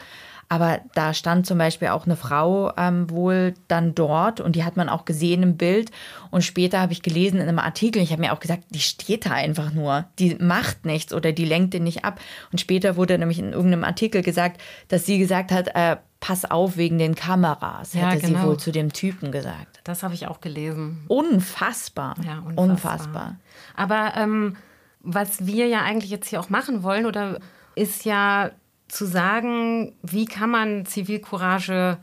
Aber 0.52 0.82
da 0.96 1.14
stand 1.14 1.48
zum 1.48 1.58
Beispiel 1.58 1.88
auch 1.88 2.06
eine 2.06 2.18
Frau 2.18 2.74
ähm, 2.76 3.10
wohl 3.10 3.54
dann 3.70 3.96
dort 3.96 4.42
und 4.42 4.58
die 4.58 4.66
hat 4.66 4.76
man 4.76 4.90
auch 4.90 5.06
gesehen 5.06 5.44
im 5.44 5.56
Bild. 5.56 5.92
Und 6.30 6.44
später 6.44 6.82
habe 6.82 6.92
ich 6.92 7.02
gelesen 7.02 7.40
in 7.40 7.48
einem 7.48 7.58
Artikel, 7.58 8.02
ich 8.02 8.12
habe 8.12 8.22
mir 8.22 8.34
auch 8.34 8.42
gesagt, 8.42 8.66
die 8.72 8.82
steht 8.82 9.28
da 9.28 9.32
einfach 9.32 9.72
nur. 9.72 10.08
Die 10.20 10.36
macht 10.36 10.84
nichts 10.86 11.14
oder 11.14 11.32
die 11.32 11.46
lenkt 11.46 11.74
den 11.74 11.86
nicht 11.86 12.04
ab. 12.04 12.20
Und 12.52 12.60
später 12.60 12.98
wurde 12.98 13.18
nämlich 13.18 13.40
in 13.40 13.54
irgendeinem 13.54 13.86
Artikel 13.86 14.24
gesagt, 14.24 14.60
dass 14.90 15.06
sie 15.06 15.20
gesagt 15.20 15.54
hat, 15.54 15.74
äh, 15.82 15.98
pass 16.20 16.50
auf 16.50 16.78
wegen 16.78 16.98
den 17.00 17.16
Kameras, 17.16 17.94
ja, 17.94 18.10
hätte 18.10 18.28
genau. 18.28 18.40
sie 18.42 18.48
wohl 18.48 18.58
zu 18.58 18.72
dem 18.72 18.94
Typen 18.94 19.32
gesagt. 19.32 19.82
Das 19.84 20.04
habe 20.04 20.14
ich 20.14 20.28
auch 20.28 20.40
gelesen. 20.40 21.04
Unfassbar. 21.08 22.16
Ja, 22.24 22.40
unfassbar. 22.40 22.64
unfassbar. 22.64 23.36
Aber 23.76 24.14
ähm, 24.16 24.56
was 25.00 25.48
wir 25.48 25.68
ja 25.68 25.82
eigentlich 25.82 26.12
jetzt 26.12 26.28
hier 26.28 26.40
auch 26.40 26.50
machen 26.50 26.84
wollen, 26.84 27.06
oder 27.06 27.40
ist 27.76 28.06
ja 28.06 28.52
zu 28.88 29.06
sagen, 29.06 29.96
wie 30.04 30.26
kann 30.26 30.52
man 30.52 30.86
Zivilcourage 30.86 31.98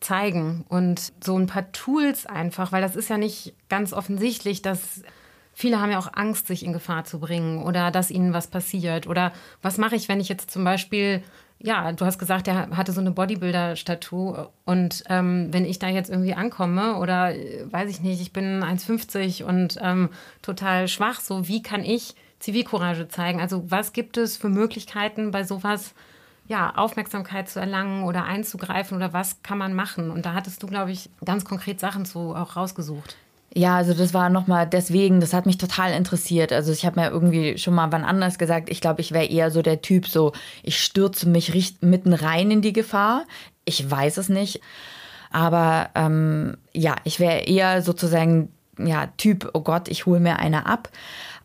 zeigen 0.00 0.64
und 0.68 1.12
so 1.24 1.36
ein 1.36 1.46
paar 1.46 1.72
Tools 1.72 2.26
einfach, 2.26 2.70
weil 2.70 2.82
das 2.82 2.94
ist 2.94 3.10
ja 3.10 3.18
nicht 3.18 3.54
ganz 3.68 3.92
offensichtlich, 3.92 4.62
dass 4.62 5.02
viele 5.52 5.80
haben 5.80 5.90
ja 5.90 5.98
auch 5.98 6.12
Angst, 6.12 6.46
sich 6.46 6.64
in 6.64 6.72
Gefahr 6.72 7.04
zu 7.04 7.18
bringen 7.18 7.62
oder 7.62 7.90
dass 7.90 8.12
ihnen 8.12 8.32
was 8.32 8.46
passiert 8.46 9.08
oder 9.08 9.32
was 9.60 9.78
mache 9.78 9.96
ich, 9.96 10.08
wenn 10.08 10.20
ich 10.20 10.28
jetzt 10.28 10.52
zum 10.52 10.62
Beispiel 10.62 11.24
ja, 11.60 11.90
du 11.92 12.04
hast 12.04 12.18
gesagt, 12.18 12.46
er 12.46 12.70
hatte 12.76 12.92
so 12.92 13.00
eine 13.00 13.10
Bodybuilder-Statue. 13.10 14.48
Und 14.64 15.04
ähm, 15.08 15.48
wenn 15.50 15.64
ich 15.64 15.78
da 15.78 15.88
jetzt 15.88 16.08
irgendwie 16.08 16.34
ankomme 16.34 16.96
oder 16.96 17.32
weiß 17.70 17.90
ich 17.90 18.00
nicht, 18.00 18.20
ich 18.20 18.32
bin 18.32 18.62
1,50 18.62 19.42
und 19.44 19.78
ähm, 19.82 20.10
total 20.40 20.86
schwach, 20.86 21.20
so 21.20 21.48
wie 21.48 21.62
kann 21.62 21.84
ich 21.84 22.14
Zivilcourage 22.38 23.08
zeigen? 23.08 23.40
Also 23.40 23.68
was 23.70 23.92
gibt 23.92 24.16
es 24.16 24.36
für 24.36 24.48
Möglichkeiten 24.48 25.32
bei 25.32 25.42
sowas 25.42 25.94
ja, 26.46 26.74
Aufmerksamkeit 26.76 27.48
zu 27.48 27.58
erlangen 27.58 28.04
oder 28.04 28.24
einzugreifen 28.24 28.96
oder 28.96 29.12
was 29.12 29.42
kann 29.42 29.58
man 29.58 29.74
machen? 29.74 30.12
Und 30.12 30.26
da 30.26 30.34
hattest 30.34 30.62
du, 30.62 30.68
glaube 30.68 30.92
ich, 30.92 31.10
ganz 31.24 31.44
konkret 31.44 31.80
Sachen 31.80 32.04
zu 32.04 32.36
auch 32.36 32.54
rausgesucht. 32.54 33.16
Ja, 33.54 33.76
also 33.76 33.94
das 33.94 34.12
war 34.12 34.28
nochmal 34.28 34.66
deswegen, 34.66 35.20
das 35.20 35.32
hat 35.32 35.46
mich 35.46 35.58
total 35.58 35.92
interessiert. 35.92 36.52
Also 36.52 36.70
ich 36.70 36.84
habe 36.84 37.00
mir 37.00 37.10
irgendwie 37.10 37.56
schon 37.58 37.74
mal 37.74 37.90
wann 37.90 38.04
anders 38.04 38.38
gesagt, 38.38 38.68
ich 38.68 38.80
glaube, 38.80 39.00
ich 39.00 39.12
wäre 39.12 39.24
eher 39.24 39.50
so 39.50 39.62
der 39.62 39.80
Typ, 39.80 40.06
so 40.06 40.32
ich 40.62 40.82
stürze 40.82 41.28
mich 41.28 41.74
mitten 41.80 42.12
rein 42.12 42.50
in 42.50 42.62
die 42.62 42.74
Gefahr. 42.74 43.24
Ich 43.64 43.90
weiß 43.90 44.18
es 44.18 44.28
nicht. 44.28 44.60
Aber 45.30 45.90
ähm, 45.94 46.56
ja, 46.72 46.96
ich 47.04 47.20
wäre 47.20 47.40
eher 47.40 47.82
sozusagen 47.82 48.50
ja, 48.78 49.08
Typ, 49.16 49.50
oh 49.54 49.60
Gott, 49.60 49.88
ich 49.88 50.06
hole 50.06 50.20
mir 50.20 50.38
eine 50.38 50.66
ab. 50.66 50.88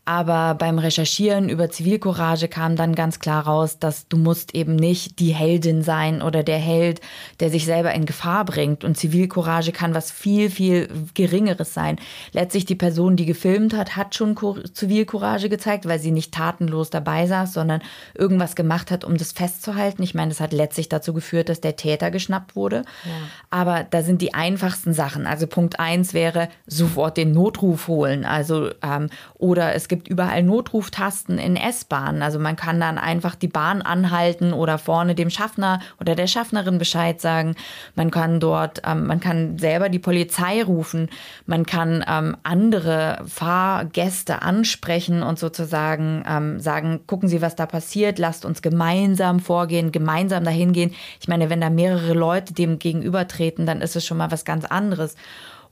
Aber 0.06 0.54
beim 0.54 0.78
Recherchieren 0.78 1.48
über 1.48 1.70
Zivilcourage 1.70 2.48
kam 2.48 2.76
dann 2.76 2.94
ganz 2.94 3.20
klar 3.20 3.46
raus, 3.46 3.78
dass 3.78 4.06
du 4.06 4.18
musst 4.18 4.54
eben 4.54 4.76
nicht 4.76 5.18
die 5.18 5.34
Heldin 5.34 5.82
sein 5.82 6.20
oder 6.20 6.42
der 6.42 6.58
Held, 6.58 7.00
der 7.40 7.48
sich 7.48 7.64
selber 7.64 7.94
in 7.94 8.04
Gefahr 8.04 8.44
bringt. 8.44 8.84
Und 8.84 8.98
Zivilcourage 8.98 9.72
kann 9.72 9.94
was 9.94 10.10
viel, 10.10 10.50
viel 10.50 10.88
Geringeres 11.14 11.72
sein. 11.72 11.96
Letztlich 12.32 12.66
die 12.66 12.74
Person, 12.74 13.16
die 13.16 13.24
gefilmt 13.24 13.74
hat, 13.74 13.96
hat 13.96 14.14
schon 14.14 14.36
Zivilcourage 14.74 15.48
gezeigt, 15.48 15.86
weil 15.86 15.98
sie 15.98 16.10
nicht 16.10 16.34
tatenlos 16.34 16.90
dabei 16.90 17.26
saß, 17.26 17.54
sondern 17.54 17.80
irgendwas 18.12 18.56
gemacht 18.56 18.90
hat, 18.90 19.04
um 19.04 19.16
das 19.16 19.32
festzuhalten. 19.32 20.02
Ich 20.02 20.14
meine, 20.14 20.28
das 20.28 20.40
hat 20.40 20.52
letztlich 20.52 20.90
dazu 20.90 21.14
geführt, 21.14 21.48
dass 21.48 21.62
der 21.62 21.76
Täter 21.76 22.10
geschnappt 22.10 22.56
wurde. 22.56 22.82
Ja. 23.04 23.12
Aber 23.48 23.84
da 23.84 24.02
sind 24.02 24.20
die 24.20 24.34
einfachsten 24.34 24.92
Sachen. 24.92 25.26
Also 25.26 25.46
Punkt 25.46 25.80
eins 25.80 26.12
wäre 26.12 26.50
sofort 26.66 27.16
den 27.16 27.32
Notruf 27.32 27.88
holen. 27.88 28.26
Also 28.26 28.70
ähm, 28.82 29.08
oder 29.38 29.74
es 29.74 29.88
gibt 29.88 29.93
gibt 29.94 30.08
überall 30.08 30.42
Notruftasten 30.42 31.38
in 31.38 31.54
S-Bahnen. 31.54 32.20
Also 32.20 32.40
man 32.40 32.56
kann 32.56 32.80
dann 32.80 32.98
einfach 32.98 33.36
die 33.36 33.46
Bahn 33.46 33.80
anhalten 33.80 34.52
oder 34.52 34.76
vorne 34.76 35.14
dem 35.14 35.30
Schaffner 35.30 35.78
oder 36.00 36.16
der 36.16 36.26
Schaffnerin 36.26 36.78
Bescheid 36.78 37.20
sagen. 37.20 37.54
Man 37.94 38.10
kann 38.10 38.40
dort, 38.40 38.82
ähm, 38.84 39.06
man 39.06 39.20
kann 39.20 39.56
selber 39.56 39.88
die 39.88 40.00
Polizei 40.00 40.64
rufen. 40.64 41.10
Man 41.46 41.64
kann 41.64 42.04
ähm, 42.08 42.36
andere 42.42 43.22
Fahrgäste 43.24 44.42
ansprechen 44.42 45.22
und 45.22 45.38
sozusagen 45.38 46.24
ähm, 46.28 46.58
sagen, 46.58 47.02
gucken 47.06 47.28
Sie, 47.28 47.40
was 47.40 47.54
da 47.54 47.66
passiert. 47.66 48.18
Lasst 48.18 48.44
uns 48.44 48.62
gemeinsam 48.62 49.38
vorgehen, 49.38 49.92
gemeinsam 49.92 50.42
dahin 50.42 50.72
gehen. 50.72 50.92
Ich 51.20 51.28
meine, 51.28 51.50
wenn 51.50 51.60
da 51.60 51.70
mehrere 51.70 52.14
Leute 52.14 52.52
dem 52.52 52.80
gegenübertreten, 52.80 53.64
dann 53.64 53.80
ist 53.80 53.94
es 53.94 54.04
schon 54.04 54.18
mal 54.18 54.32
was 54.32 54.44
ganz 54.44 54.64
anderes. 54.64 55.14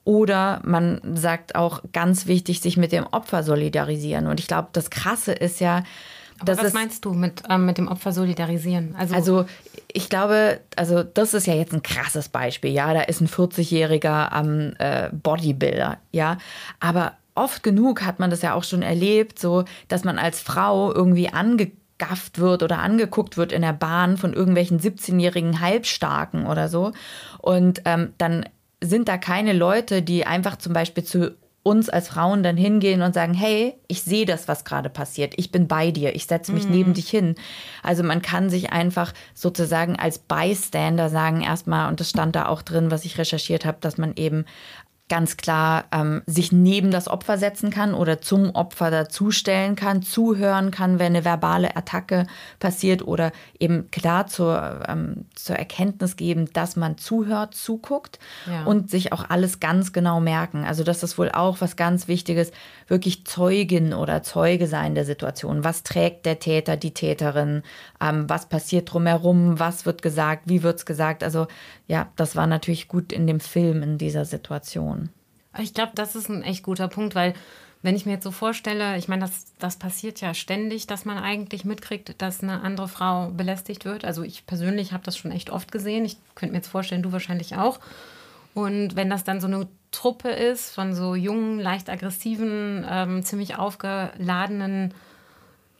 Oder 0.04 0.60
man 0.64 1.00
sagt 1.14 1.54
auch 1.54 1.82
ganz 1.92 2.26
wichtig, 2.26 2.60
sich 2.60 2.76
mit 2.76 2.92
dem 2.92 3.06
Opfer 3.06 3.42
solidarisieren. 3.42 4.26
Und 4.26 4.40
ich 4.40 4.48
glaube, 4.48 4.68
das 4.72 4.90
Krasse 4.90 5.32
ist 5.32 5.60
ja, 5.60 5.84
aber 6.40 6.58
was 6.58 6.72
meinst 6.72 7.04
du 7.04 7.12
mit, 7.12 7.42
ähm, 7.48 7.66
mit 7.66 7.78
dem 7.78 7.88
Opfer 7.88 8.12
solidarisieren? 8.12 8.96
Also, 8.98 9.14
also 9.14 9.44
ich 9.92 10.08
glaube, 10.08 10.60
also 10.76 11.02
das 11.04 11.34
ist 11.34 11.46
ja 11.46 11.54
jetzt 11.54 11.72
ein 11.72 11.82
krasses 11.82 12.28
Beispiel, 12.28 12.72
ja. 12.72 12.92
Da 12.92 13.02
ist 13.02 13.20
ein 13.20 13.28
40-jähriger 13.28 14.40
ähm, 14.40 14.74
äh, 14.78 15.10
Bodybuilder, 15.12 15.98
ja. 16.10 16.38
Aber 16.80 17.12
oft 17.34 17.62
genug 17.62 18.02
hat 18.02 18.18
man 18.18 18.30
das 18.30 18.42
ja 18.42 18.54
auch 18.54 18.64
schon 18.64 18.82
erlebt, 18.82 19.38
so 19.38 19.64
dass 19.88 20.04
man 20.04 20.18
als 20.18 20.40
Frau 20.40 20.92
irgendwie 20.92 21.28
angegafft 21.28 22.38
wird 22.38 22.62
oder 22.64 22.80
angeguckt 22.80 23.36
wird 23.36 23.52
in 23.52 23.62
der 23.62 23.72
Bahn 23.72 24.16
von 24.16 24.32
irgendwelchen 24.32 24.80
17-jährigen 24.80 25.60
Halbstarken 25.60 26.46
oder 26.46 26.68
so. 26.68 26.92
Und 27.38 27.82
ähm, 27.84 28.14
dann 28.18 28.46
sind 28.82 29.08
da 29.08 29.16
keine 29.16 29.52
Leute, 29.52 30.02
die 30.02 30.26
einfach 30.26 30.56
zum 30.56 30.72
Beispiel 30.72 31.04
zu 31.04 31.36
uns 31.64 31.88
als 31.88 32.08
Frauen 32.08 32.42
dann 32.42 32.56
hingehen 32.56 33.02
und 33.02 33.14
sagen, 33.14 33.34
hey, 33.34 33.74
ich 33.86 34.02
sehe 34.02 34.26
das, 34.26 34.48
was 34.48 34.64
gerade 34.64 34.90
passiert, 34.90 35.34
ich 35.36 35.52
bin 35.52 35.68
bei 35.68 35.92
dir, 35.92 36.16
ich 36.16 36.26
setze 36.26 36.52
mich 36.52 36.64
mhm. 36.64 36.72
neben 36.72 36.94
dich 36.94 37.08
hin. 37.08 37.36
Also 37.84 38.02
man 38.02 38.20
kann 38.20 38.50
sich 38.50 38.72
einfach 38.72 39.12
sozusagen 39.32 39.96
als 39.96 40.18
Bystander 40.18 41.08
sagen 41.08 41.42
erstmal, 41.42 41.88
und 41.88 42.00
das 42.00 42.10
stand 42.10 42.34
da 42.34 42.46
auch 42.46 42.62
drin, 42.62 42.90
was 42.90 43.04
ich 43.04 43.16
recherchiert 43.16 43.64
habe, 43.64 43.78
dass 43.80 43.96
man 43.96 44.14
eben 44.16 44.44
ganz 45.12 45.36
klar 45.36 45.84
ähm, 45.92 46.22
sich 46.24 46.52
neben 46.52 46.90
das 46.90 47.06
Opfer 47.06 47.36
setzen 47.36 47.68
kann 47.68 47.92
oder 47.92 48.22
zum 48.22 48.54
Opfer 48.54 48.90
dazustellen 48.90 49.76
kann, 49.76 50.00
zuhören 50.00 50.70
kann, 50.70 50.98
wenn 50.98 51.14
eine 51.14 51.26
verbale 51.26 51.76
Attacke 51.76 52.26
passiert 52.60 53.06
oder 53.06 53.30
eben 53.58 53.90
klar 53.90 54.26
zur, 54.26 54.80
ähm, 54.88 55.26
zur 55.34 55.56
Erkenntnis 55.56 56.16
geben, 56.16 56.50
dass 56.54 56.76
man 56.76 56.96
zuhört, 56.96 57.54
zuguckt 57.54 58.20
ja. 58.50 58.64
und 58.64 58.90
sich 58.90 59.12
auch 59.12 59.28
alles 59.28 59.60
ganz 59.60 59.92
genau 59.92 60.18
merken. 60.18 60.64
Also 60.64 60.82
das 60.82 61.02
ist 61.02 61.18
wohl 61.18 61.30
auch 61.30 61.60
was 61.60 61.76
ganz 61.76 62.08
Wichtiges, 62.08 62.50
wirklich 62.92 63.24
Zeugin 63.24 63.94
oder 63.94 64.22
Zeuge 64.22 64.66
sein 64.66 64.94
der 64.94 65.06
Situation. 65.06 65.64
Was 65.64 65.82
trägt 65.82 66.26
der 66.26 66.38
Täter, 66.38 66.76
die 66.76 66.92
Täterin? 66.92 67.62
Ähm, 68.02 68.28
was 68.28 68.50
passiert 68.50 68.92
drumherum? 68.92 69.58
Was 69.58 69.86
wird 69.86 70.02
gesagt? 70.02 70.42
Wie 70.44 70.62
wird 70.62 70.76
es 70.76 70.84
gesagt? 70.84 71.24
Also 71.24 71.46
ja, 71.88 72.12
das 72.16 72.36
war 72.36 72.46
natürlich 72.46 72.88
gut 72.88 73.10
in 73.10 73.26
dem 73.26 73.40
Film 73.40 73.82
in 73.82 73.96
dieser 73.96 74.26
Situation. 74.26 75.08
Ich 75.58 75.72
glaube, 75.72 75.92
das 75.94 76.14
ist 76.14 76.28
ein 76.28 76.42
echt 76.42 76.62
guter 76.62 76.86
Punkt, 76.88 77.14
weil 77.14 77.32
wenn 77.80 77.96
ich 77.96 78.04
mir 78.04 78.12
jetzt 78.12 78.24
so 78.24 78.30
vorstelle, 78.30 78.98
ich 78.98 79.08
meine, 79.08 79.22
das, 79.22 79.54
das 79.58 79.76
passiert 79.76 80.20
ja 80.20 80.34
ständig, 80.34 80.86
dass 80.86 81.06
man 81.06 81.16
eigentlich 81.16 81.64
mitkriegt, 81.64 82.20
dass 82.20 82.42
eine 82.42 82.60
andere 82.60 82.88
Frau 82.88 83.30
belästigt 83.30 83.86
wird. 83.86 84.04
Also 84.04 84.22
ich 84.22 84.44
persönlich 84.44 84.92
habe 84.92 85.02
das 85.02 85.16
schon 85.16 85.32
echt 85.32 85.48
oft 85.48 85.72
gesehen. 85.72 86.04
Ich 86.04 86.18
könnte 86.34 86.52
mir 86.52 86.58
jetzt 86.58 86.68
vorstellen, 86.68 87.02
du 87.02 87.10
wahrscheinlich 87.10 87.56
auch. 87.56 87.80
Und 88.52 88.96
wenn 88.96 89.08
das 89.08 89.24
dann 89.24 89.40
so 89.40 89.46
eine 89.46 89.66
Truppe 90.02 90.30
ist 90.30 90.74
von 90.74 90.94
so 90.94 91.14
jungen, 91.14 91.60
leicht 91.60 91.88
aggressiven, 91.88 92.84
ähm, 92.90 93.22
ziemlich 93.22 93.56
aufgeladenen 93.56 94.92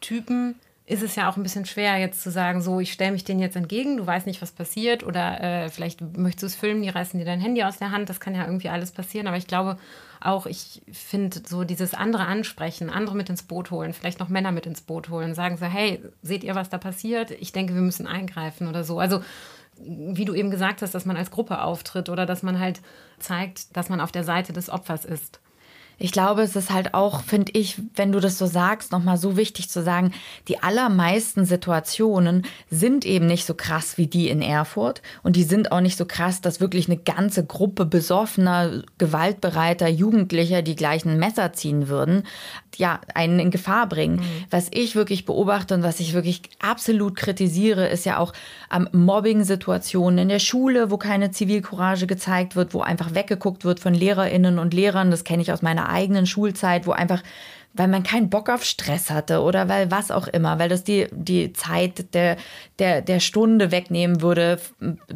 Typen, 0.01 0.55
ist 0.87 1.03
es 1.03 1.17
ja 1.17 1.29
auch 1.29 1.37
ein 1.37 1.43
bisschen 1.43 1.67
schwer, 1.67 1.97
jetzt 1.99 2.23
zu 2.23 2.31
sagen, 2.31 2.63
so, 2.63 2.79
ich 2.79 2.93
stelle 2.93 3.11
mich 3.11 3.25
denen 3.25 3.41
jetzt 3.41 3.57
entgegen, 3.57 3.97
du 3.97 4.07
weißt 4.07 4.29
nicht, 4.29 4.41
was 4.41 4.53
passiert 4.53 5.03
oder 5.03 5.41
äh, 5.41 5.69
vielleicht 5.71 6.01
möchtest 6.17 6.43
du 6.43 6.47
es 6.47 6.55
filmen, 6.55 6.83
die 6.83 6.89
reißen 6.89 7.19
dir 7.19 7.27
dein 7.27 7.41
Handy 7.41 7.65
aus 7.65 7.79
der 7.79 7.91
Hand, 7.91 8.11
das 8.11 8.21
kann 8.21 8.37
ja 8.37 8.45
irgendwie 8.45 8.69
alles 8.69 8.93
passieren, 8.93 9.27
aber 9.27 9.37
ich 9.37 9.49
glaube 9.49 9.77
auch, 10.21 10.47
ich 10.47 10.83
finde 10.93 11.41
so 11.45 11.65
dieses 11.65 11.93
andere 11.93 12.27
ansprechen, 12.27 12.91
andere 12.91 13.17
mit 13.17 13.29
ins 13.29 13.43
Boot 13.43 13.73
holen, 13.73 13.93
vielleicht 13.93 14.21
noch 14.21 14.29
Männer 14.29 14.53
mit 14.53 14.67
ins 14.67 14.83
Boot 14.83 15.09
holen, 15.09 15.35
sagen 15.35 15.57
so, 15.57 15.67
hey, 15.67 16.01
seht 16.23 16.45
ihr, 16.45 16.55
was 16.55 16.71
da 16.71 16.79
passiert? 16.79 17.33
Ich 17.33 17.51
denke, 17.51 17.75
wir 17.75 17.83
müssen 17.83 18.07
eingreifen 18.07 18.69
oder 18.69 18.85
so. 18.85 19.01
Also 19.01 19.21
wie 19.85 20.25
du 20.25 20.35
eben 20.35 20.51
gesagt 20.51 20.83
hast, 20.83 20.95
dass 20.95 21.07
man 21.07 21.17
als 21.17 21.31
Gruppe 21.31 21.63
auftritt 21.63 22.09
oder 22.09 22.27
dass 22.27 22.43
man 22.43 22.59
halt 22.59 22.81
zeigt, 23.19 23.77
dass 23.77 23.89
man 23.89 24.01
auf 24.01 24.13
der 24.13 24.25
Seite 24.25 24.53
des 24.53 24.71
Opfers 24.71 25.05
ist. 25.05 25.41
Ich 25.99 26.11
glaube, 26.11 26.43
es 26.43 26.57
ist 26.57 26.73
halt 26.73 26.95
auch, 26.95 27.23
finde 27.23 27.53
ich, 27.55 27.81
wenn 27.95 28.11
du 28.11 28.19
das 28.19 28.37
so 28.37 28.47
sagst, 28.47 28.91
nochmal 28.91 29.19
so 29.19 29.37
wichtig 29.37 29.71
zu 29.71 29.83
sagen, 29.85 30.13
die 30.49 30.61
allermeisten 30.61 31.45
Situationen 31.45 32.45
sind 32.71 33.05
eben 33.05 33.27
nicht 33.27 33.47
so 33.47 33.55
krass 33.55 33.99
wie 33.99 34.09
die 34.09 34.29
in 34.29 34.43
Erfurt. 34.43 35.01
Und 35.23 35.37
die 35.37 35.45
sind 35.45 35.71
auch 35.71 35.81
nicht 35.81 35.97
so 35.97 36.05
krass, 36.05 36.41
dass 36.41 36.61
wirklich 36.61 36.89
eine 36.89 36.97
ganze 36.97 37.45
Gruppe 37.45 37.87
besoffener, 37.87 38.83
gewaltbereiter 38.99 39.87
Jugendlicher, 39.87 40.63
die 40.63 40.75
gleich 40.75 41.05
ein 41.05 41.21
Messer 41.21 41.53
ziehen 41.53 41.87
würden, 41.87 42.25
ja, 42.77 43.01
einen 43.15 43.39
in 43.39 43.51
Gefahr 43.51 43.89
bringen. 43.89 44.17
Mhm. 44.17 44.45
Was 44.51 44.69
ich 44.73 44.95
wirklich 44.95 45.25
beobachte 45.25 45.75
und 45.75 45.83
was 45.83 46.01
ich 46.01 46.13
wirklich 46.13 46.43
absolut 46.61 47.17
kritisiere, 47.17 47.87
ist 47.89 48.07
ja 48.07 48.19
auch 48.19 48.33
ähm, 48.75 48.89
Mobbing-Situationen 48.93 50.19
in 50.19 50.29
der 50.29 50.39
Schule, 50.39 50.91
wo 50.91 50.97
keine 50.97 51.31
Zivilcourage 51.31 52.07
gezeigt 52.07 52.57
wird, 52.57 52.75
wo 52.75 52.81
einfach 52.81 53.15
weggeguckt 53.15 53.65
wird 53.65 53.81
von 53.81 53.95
Lehrerinnen 53.95 54.59
und 54.59 54.75
Lehrern. 54.75 55.11
Das 55.11 55.25
kenne 55.25 55.43
ich 55.43 55.53
aus 55.53 55.63
meiner 55.63 55.89
eigenen 55.89 56.27
Schulzeit, 56.27 56.87
wo 56.87 56.93
einfach 56.93 57.23
weil 57.75 57.89
man 57.89 58.03
keinen 58.03 58.29
Bock 58.29 58.49
auf 58.51 58.65
Stress 58.65 59.11
hatte 59.11 59.41
oder 59.41 59.69
weil 59.69 59.91
was 59.91 60.11
auch 60.11 60.27
immer, 60.27 60.59
weil 60.59 60.69
das 60.69 60.85
die, 60.85 61.07
die 61.11 61.53
Zeit 61.53 62.15
der, 62.15 62.37
der, 62.79 63.01
der 63.01 63.21
Stunde 63.21 63.71
wegnehmen 63.71 64.21
würde, 64.21 64.61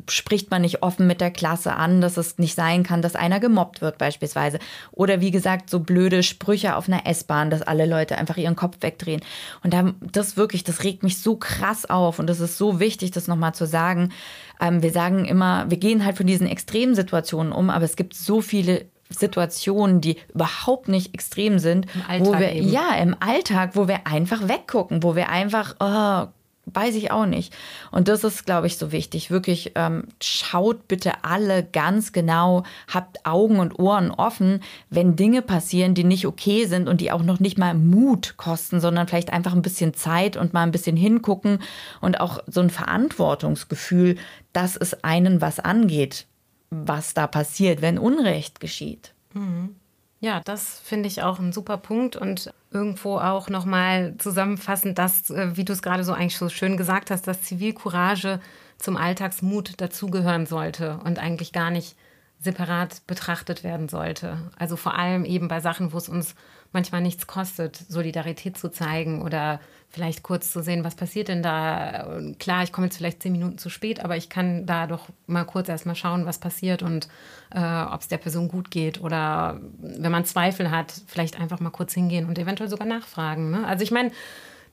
spricht 0.08 0.50
man 0.50 0.62
nicht 0.62 0.82
offen 0.82 1.06
mit 1.06 1.20
der 1.20 1.30
Klasse 1.30 1.74
an, 1.74 2.00
dass 2.00 2.16
es 2.16 2.38
nicht 2.38 2.54
sein 2.54 2.82
kann, 2.82 3.02
dass 3.02 3.14
einer 3.14 3.40
gemobbt 3.40 3.82
wird 3.82 3.98
beispielsweise. 3.98 4.58
Oder 4.92 5.20
wie 5.20 5.30
gesagt, 5.30 5.68
so 5.68 5.80
blöde 5.80 6.22
Sprüche 6.22 6.76
auf 6.76 6.88
einer 6.88 7.06
S-Bahn, 7.06 7.50
dass 7.50 7.62
alle 7.62 7.86
Leute 7.86 8.16
einfach 8.16 8.38
ihren 8.38 8.56
Kopf 8.56 8.76
wegdrehen. 8.80 9.20
Und 9.62 9.74
das 10.00 10.36
wirklich, 10.36 10.64
das 10.64 10.82
regt 10.82 11.02
mich 11.02 11.20
so 11.20 11.36
krass 11.36 11.84
auf 11.84 12.18
und 12.18 12.26
das 12.26 12.40
ist 12.40 12.56
so 12.56 12.80
wichtig, 12.80 13.10
das 13.10 13.28
nochmal 13.28 13.54
zu 13.54 13.66
sagen. 13.66 14.12
Ähm, 14.60 14.82
wir 14.82 14.92
sagen 14.92 15.26
immer, 15.26 15.66
wir 15.68 15.76
gehen 15.76 16.04
halt 16.04 16.16
von 16.16 16.26
diesen 16.26 16.46
extremen 16.46 16.94
Situationen 16.94 17.52
um, 17.52 17.68
aber 17.68 17.84
es 17.84 17.96
gibt 17.96 18.14
so 18.14 18.40
viele 18.40 18.86
Situationen, 19.08 20.00
die 20.00 20.16
überhaupt 20.34 20.88
nicht 20.88 21.14
extrem 21.14 21.58
sind, 21.58 21.86
wo 22.18 22.38
wir 22.38 22.52
eben. 22.52 22.68
ja 22.68 22.94
im 22.96 23.16
Alltag, 23.20 23.70
wo 23.74 23.88
wir 23.88 24.06
einfach 24.06 24.48
weggucken, 24.48 25.02
wo 25.02 25.16
wir 25.16 25.28
einfach 25.28 25.76
oh, 25.80 26.28
weiß 26.66 26.96
ich 26.96 27.10
auch 27.12 27.26
nicht. 27.26 27.54
Und 27.92 28.08
das 28.08 28.24
ist, 28.24 28.44
glaube 28.44 28.66
ich, 28.66 28.76
so 28.76 28.90
wichtig. 28.92 29.30
Wirklich 29.30 29.72
ähm, 29.76 30.04
schaut 30.20 30.88
bitte 30.88 31.12
alle 31.22 31.62
ganz 31.62 32.12
genau, 32.12 32.64
habt 32.92 33.24
Augen 33.24 33.60
und 33.60 33.78
Ohren 33.78 34.10
offen, 34.10 34.60
wenn 34.90 35.16
Dinge 35.16 35.42
passieren, 35.42 35.94
die 35.94 36.04
nicht 36.04 36.26
okay 36.26 36.66
sind 36.66 36.88
und 36.88 37.00
die 37.00 37.12
auch 37.12 37.22
noch 37.22 37.40
nicht 37.40 37.56
mal 37.56 37.74
Mut 37.74 38.34
kosten, 38.36 38.80
sondern 38.80 39.06
vielleicht 39.06 39.32
einfach 39.32 39.54
ein 39.54 39.62
bisschen 39.62 39.94
Zeit 39.94 40.36
und 40.36 40.52
mal 40.52 40.62
ein 40.62 40.72
bisschen 40.72 40.96
hingucken 40.96 41.60
und 42.00 42.20
auch 42.20 42.42
so 42.46 42.60
ein 42.60 42.70
Verantwortungsgefühl, 42.70 44.16
dass 44.52 44.76
es 44.76 45.04
einen 45.04 45.40
was 45.40 45.60
angeht 45.60 46.26
was 46.70 47.14
da 47.14 47.26
passiert, 47.26 47.82
wenn 47.82 47.98
Unrecht 47.98 48.60
geschieht. 48.60 49.14
Mhm. 49.34 49.76
Ja, 50.20 50.40
das 50.44 50.80
finde 50.80 51.08
ich 51.08 51.22
auch 51.22 51.38
ein 51.38 51.52
super 51.52 51.76
Punkt 51.76 52.16
und 52.16 52.52
irgendwo 52.70 53.18
auch 53.18 53.48
nochmal 53.48 54.14
zusammenfassend, 54.18 54.98
dass, 54.98 55.30
äh, 55.30 55.56
wie 55.56 55.64
du 55.64 55.72
es 55.72 55.82
gerade 55.82 56.04
so 56.04 56.12
eigentlich 56.12 56.38
so 56.38 56.48
schön 56.48 56.76
gesagt 56.76 57.10
hast, 57.10 57.26
dass 57.26 57.42
Zivilcourage 57.42 58.40
zum 58.78 58.96
Alltagsmut 58.96 59.80
dazugehören 59.80 60.46
sollte 60.46 60.98
und 61.04 61.18
eigentlich 61.18 61.52
gar 61.52 61.70
nicht 61.70 61.96
separat 62.40 63.06
betrachtet 63.06 63.64
werden 63.64 63.88
sollte. 63.88 64.50
Also 64.58 64.76
vor 64.76 64.94
allem 64.94 65.24
eben 65.24 65.48
bei 65.48 65.60
Sachen, 65.60 65.92
wo 65.92 65.98
es 65.98 66.08
uns 66.08 66.34
manchmal 66.76 67.00
nichts 67.00 67.26
kostet, 67.26 67.74
Solidarität 67.76 68.58
zu 68.58 68.70
zeigen 68.70 69.22
oder 69.22 69.60
vielleicht 69.88 70.22
kurz 70.22 70.52
zu 70.52 70.62
sehen, 70.62 70.84
was 70.84 70.94
passiert 70.94 71.28
denn 71.28 71.42
da. 71.42 72.20
Klar, 72.38 72.62
ich 72.62 72.70
komme 72.70 72.88
jetzt 72.88 72.98
vielleicht 72.98 73.22
zehn 73.22 73.32
Minuten 73.32 73.56
zu 73.56 73.70
spät, 73.70 74.04
aber 74.04 74.14
ich 74.18 74.28
kann 74.28 74.66
da 74.66 74.86
doch 74.86 75.08
mal 75.26 75.44
kurz 75.44 75.70
erstmal 75.70 75.94
schauen, 75.94 76.26
was 76.26 76.38
passiert 76.38 76.82
und 76.82 77.08
äh, 77.50 77.82
ob 77.82 78.02
es 78.02 78.08
der 78.08 78.18
Person 78.18 78.48
gut 78.48 78.70
geht. 78.70 79.00
Oder 79.00 79.58
wenn 79.78 80.12
man 80.12 80.26
Zweifel 80.26 80.70
hat, 80.70 80.92
vielleicht 81.06 81.40
einfach 81.40 81.60
mal 81.60 81.70
kurz 81.70 81.94
hingehen 81.94 82.26
und 82.26 82.38
eventuell 82.38 82.68
sogar 82.68 82.86
nachfragen. 82.86 83.50
Ne? 83.50 83.66
Also 83.66 83.82
ich 83.82 83.90
meine, 83.90 84.10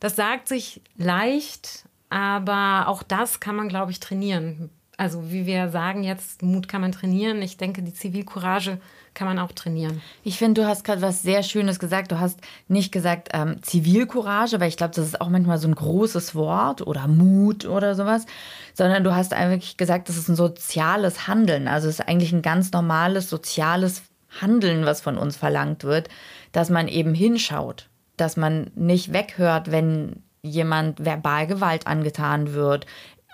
das 0.01 0.17
sagt 0.17 0.49
sich 0.49 0.81
leicht, 0.97 1.85
aber 2.09 2.89
auch 2.89 3.01
das 3.01 3.39
kann 3.39 3.55
man, 3.55 3.69
glaube 3.69 3.91
ich, 3.91 4.01
trainieren. 4.01 4.69
Also 4.97 5.31
wie 5.31 5.45
wir 5.45 5.69
sagen 5.69 6.03
jetzt, 6.03 6.43
Mut 6.43 6.67
kann 6.67 6.81
man 6.81 6.91
trainieren. 6.91 7.41
Ich 7.41 7.57
denke, 7.57 7.81
die 7.81 7.93
Zivilcourage 7.93 8.79
kann 9.13 9.27
man 9.27 9.39
auch 9.39 9.51
trainieren. 9.51 10.01
Ich 10.23 10.37
finde, 10.37 10.61
du 10.61 10.67
hast 10.67 10.83
gerade 10.83 11.01
was 11.01 11.21
sehr 11.21 11.43
Schönes 11.43 11.79
gesagt. 11.79 12.11
Du 12.11 12.19
hast 12.19 12.39
nicht 12.67 12.91
gesagt 12.91 13.29
ähm, 13.33 13.61
Zivilcourage, 13.61 14.59
weil 14.59 14.69
ich 14.69 14.77
glaube, 14.77 14.93
das 14.93 15.05
ist 15.05 15.21
auch 15.21 15.29
manchmal 15.29 15.57
so 15.57 15.67
ein 15.67 15.75
großes 15.75 16.35
Wort 16.35 16.85
oder 16.85 17.07
Mut 17.07 17.65
oder 17.65 17.95
sowas, 17.95 18.25
sondern 18.73 19.03
du 19.03 19.15
hast 19.15 19.33
eigentlich 19.33 19.77
gesagt, 19.77 20.09
das 20.09 20.17
ist 20.17 20.29
ein 20.29 20.35
soziales 20.35 21.27
Handeln. 21.27 21.67
Also 21.67 21.87
es 21.89 21.99
ist 21.99 22.07
eigentlich 22.07 22.33
ein 22.33 22.41
ganz 22.41 22.71
normales 22.71 23.29
soziales 23.29 24.03
Handeln, 24.41 24.85
was 24.85 25.01
von 25.01 25.17
uns 25.17 25.37
verlangt 25.37 25.83
wird, 25.83 26.09
dass 26.51 26.69
man 26.69 26.87
eben 26.87 27.13
hinschaut, 27.13 27.89
dass 28.17 28.37
man 28.37 28.71
nicht 28.75 29.13
weghört, 29.13 29.71
wenn 29.71 30.23
jemand 30.41 31.03
verbal 31.03 31.47
Gewalt 31.47 31.87
angetan 31.87 32.53
wird, 32.53 32.85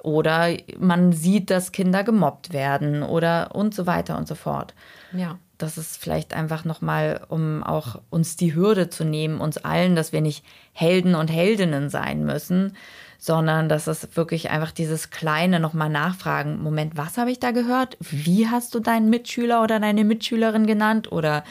oder 0.04 0.56
man 0.80 1.12
sieht, 1.14 1.50
dass 1.50 1.72
Kinder 1.72 2.04
gemobbt 2.04 2.54
werden 2.54 3.04
oder 3.04 3.56
und 3.56 3.74
so 3.76 3.86
weiter 3.86 4.18
und 4.18 4.28
so 4.28 4.36
fort. 4.36 4.74
Ja 5.14 5.38
das 5.60 5.78
ist 5.78 6.02
vielleicht 6.02 6.34
einfach 6.34 6.64
nochmal, 6.64 7.22
um 7.28 7.64
auch 7.64 8.02
uns 8.10 8.38
die 8.38 8.56
Hürde 8.56 8.89
zu 8.89 9.04
nehmen, 9.04 9.41
uns 9.41 9.58
allen, 9.58 9.95
dass 9.95 10.14
wir 10.14 10.22
nicht 10.22 10.43
Helden 10.72 11.16
und 11.16 11.28
Heldinnen 11.28 11.89
sein 11.89 12.26
müssen, 12.26 12.78
sondern 13.18 13.68
dass 13.68 13.88
es 13.88 14.16
wirklich 14.16 14.50
einfach 14.50 14.72
dieses 14.72 15.10
kleine 15.10 15.60
nochmal 15.60 15.89
nachfragen, 15.89 16.64
Moment, 16.64 16.95
was 16.95 17.18
habe 17.18 17.32
ich 17.32 17.39
da 17.41 17.52
gehört? 17.52 17.97
Wie 18.00 18.47
hast 18.47 18.74
du 18.74 18.80
deinen 18.80 19.10
Mitschüler 19.10 19.62
oder 19.62 19.82
deine 19.82 20.06
Mitschülerin 20.06 20.66
genannt? 20.66 21.12
Oder 21.12 21.43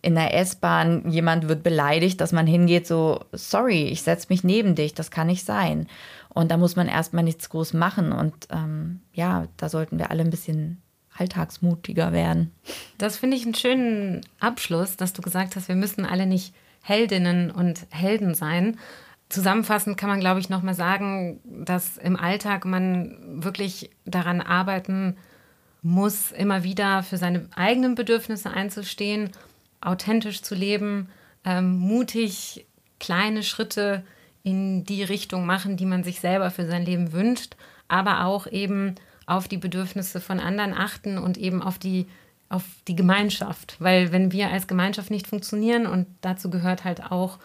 in 0.00 0.14
der 0.14 0.34
S-Bahn 0.34 1.10
jemand 1.10 1.48
wird 1.48 1.64
beleidigt, 1.64 2.20
dass 2.20 2.30
man 2.30 2.46
hingeht, 2.46 2.86
so, 2.86 3.24
sorry, 3.32 3.88
ich 3.88 4.02
setze 4.02 4.28
mich 4.30 4.44
neben 4.44 4.76
dich, 4.76 4.94
das 4.94 5.10
kann 5.10 5.26
nicht 5.26 5.44
sein. 5.44 5.88
Und 6.36 6.50
da 6.50 6.58
muss 6.58 6.76
man 6.76 6.86
erstmal 6.86 7.24
nichts 7.24 7.48
groß 7.48 7.72
machen. 7.72 8.12
Und 8.12 8.48
ähm, 8.50 9.00
ja, 9.14 9.46
da 9.56 9.70
sollten 9.70 9.98
wir 9.98 10.10
alle 10.10 10.22
ein 10.22 10.28
bisschen 10.28 10.82
alltagsmutiger 11.16 12.12
werden. 12.12 12.52
Das 12.98 13.16
finde 13.16 13.38
ich 13.38 13.44
einen 13.44 13.54
schönen 13.54 14.20
Abschluss, 14.38 14.98
dass 14.98 15.14
du 15.14 15.22
gesagt 15.22 15.56
hast, 15.56 15.68
wir 15.68 15.76
müssen 15.76 16.04
alle 16.04 16.26
nicht 16.26 16.54
Heldinnen 16.82 17.50
und 17.50 17.86
Helden 17.88 18.34
sein. 18.34 18.76
Zusammenfassend 19.30 19.96
kann 19.96 20.10
man, 20.10 20.20
glaube 20.20 20.38
ich, 20.38 20.50
nochmal 20.50 20.74
sagen, 20.74 21.40
dass 21.64 21.96
im 21.96 22.16
Alltag 22.16 22.66
man 22.66 23.16
wirklich 23.42 23.88
daran 24.04 24.42
arbeiten 24.42 25.16
muss, 25.80 26.32
immer 26.32 26.64
wieder 26.64 27.02
für 27.02 27.16
seine 27.16 27.48
eigenen 27.56 27.94
Bedürfnisse 27.94 28.50
einzustehen, 28.50 29.30
authentisch 29.80 30.42
zu 30.42 30.54
leben, 30.54 31.08
ähm, 31.46 31.78
mutig 31.78 32.66
kleine 33.00 33.42
Schritte 33.42 34.04
in 34.46 34.84
die 34.84 35.02
Richtung 35.02 35.44
machen, 35.44 35.76
die 35.76 35.86
man 35.86 36.04
sich 36.04 36.20
selber 36.20 36.52
für 36.52 36.66
sein 36.68 36.84
Leben 36.84 37.12
wünscht, 37.12 37.56
aber 37.88 38.24
auch 38.26 38.46
eben 38.46 38.94
auf 39.26 39.48
die 39.48 39.56
Bedürfnisse 39.56 40.20
von 40.20 40.38
anderen 40.38 40.72
achten 40.72 41.18
und 41.18 41.36
eben 41.36 41.62
auf 41.62 41.78
die 41.78 42.06
auf 42.48 42.62
die 42.86 42.94
Gemeinschaft. 42.94 43.74
Weil 43.80 44.12
wenn 44.12 44.30
wir 44.30 44.52
als 44.52 44.68
Gemeinschaft 44.68 45.10
nicht 45.10 45.26
funktionieren 45.26 45.84
und 45.84 46.06
dazu 46.20 46.48
gehört 46.48 46.84
halt 46.84 47.10
auch, 47.10 47.40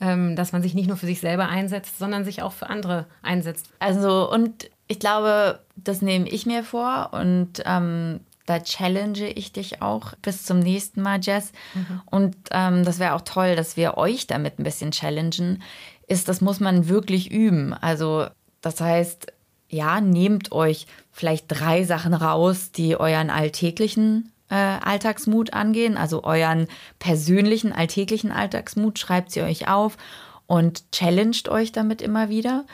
ähm, 0.00 0.34
dass 0.34 0.50
man 0.50 0.60
sich 0.60 0.74
nicht 0.74 0.88
nur 0.88 0.96
für 0.96 1.06
sich 1.06 1.20
selber 1.20 1.48
einsetzt, 1.48 2.00
sondern 2.00 2.24
sich 2.24 2.42
auch 2.42 2.52
für 2.52 2.68
andere 2.68 3.06
einsetzt. 3.22 3.70
Also 3.78 4.28
und 4.28 4.68
ich 4.88 4.98
glaube, 4.98 5.60
das 5.76 6.02
nehme 6.02 6.28
ich 6.28 6.46
mir 6.46 6.64
vor 6.64 7.10
und 7.12 7.62
ähm, 7.64 8.18
da 8.50 8.58
challenge 8.58 9.28
ich 9.28 9.52
dich 9.52 9.80
auch 9.80 10.14
bis 10.22 10.44
zum 10.44 10.58
nächsten 10.58 11.02
Mal, 11.02 11.20
Jess. 11.22 11.52
Mhm. 11.74 12.02
Und 12.06 12.36
ähm, 12.50 12.84
das 12.84 12.98
wäre 12.98 13.14
auch 13.14 13.20
toll, 13.20 13.54
dass 13.54 13.76
wir 13.76 13.96
euch 13.96 14.26
damit 14.26 14.58
ein 14.58 14.64
bisschen 14.64 14.90
challengen. 14.90 15.62
Ist, 16.10 16.28
das 16.28 16.40
muss 16.40 16.58
man 16.58 16.88
wirklich 16.88 17.30
üben. 17.30 17.72
Also 17.72 18.26
das 18.60 18.80
heißt, 18.80 19.32
ja, 19.68 20.00
nehmt 20.00 20.50
euch 20.50 20.86
vielleicht 21.12 21.46
drei 21.48 21.84
Sachen 21.84 22.14
raus, 22.14 22.72
die 22.72 22.98
euren 22.98 23.30
alltäglichen 23.30 24.32
äh, 24.50 24.54
Alltagsmut 24.54 25.52
angehen, 25.52 25.96
also 25.96 26.24
euren 26.24 26.66
persönlichen 26.98 27.72
alltäglichen 27.72 28.32
Alltagsmut, 28.32 28.98
schreibt 28.98 29.30
sie 29.30 29.42
euch 29.42 29.68
auf 29.68 29.96
und 30.48 30.90
challenged 30.90 31.48
euch 31.48 31.70
damit 31.70 32.02
immer 32.02 32.28
wieder. 32.28 32.64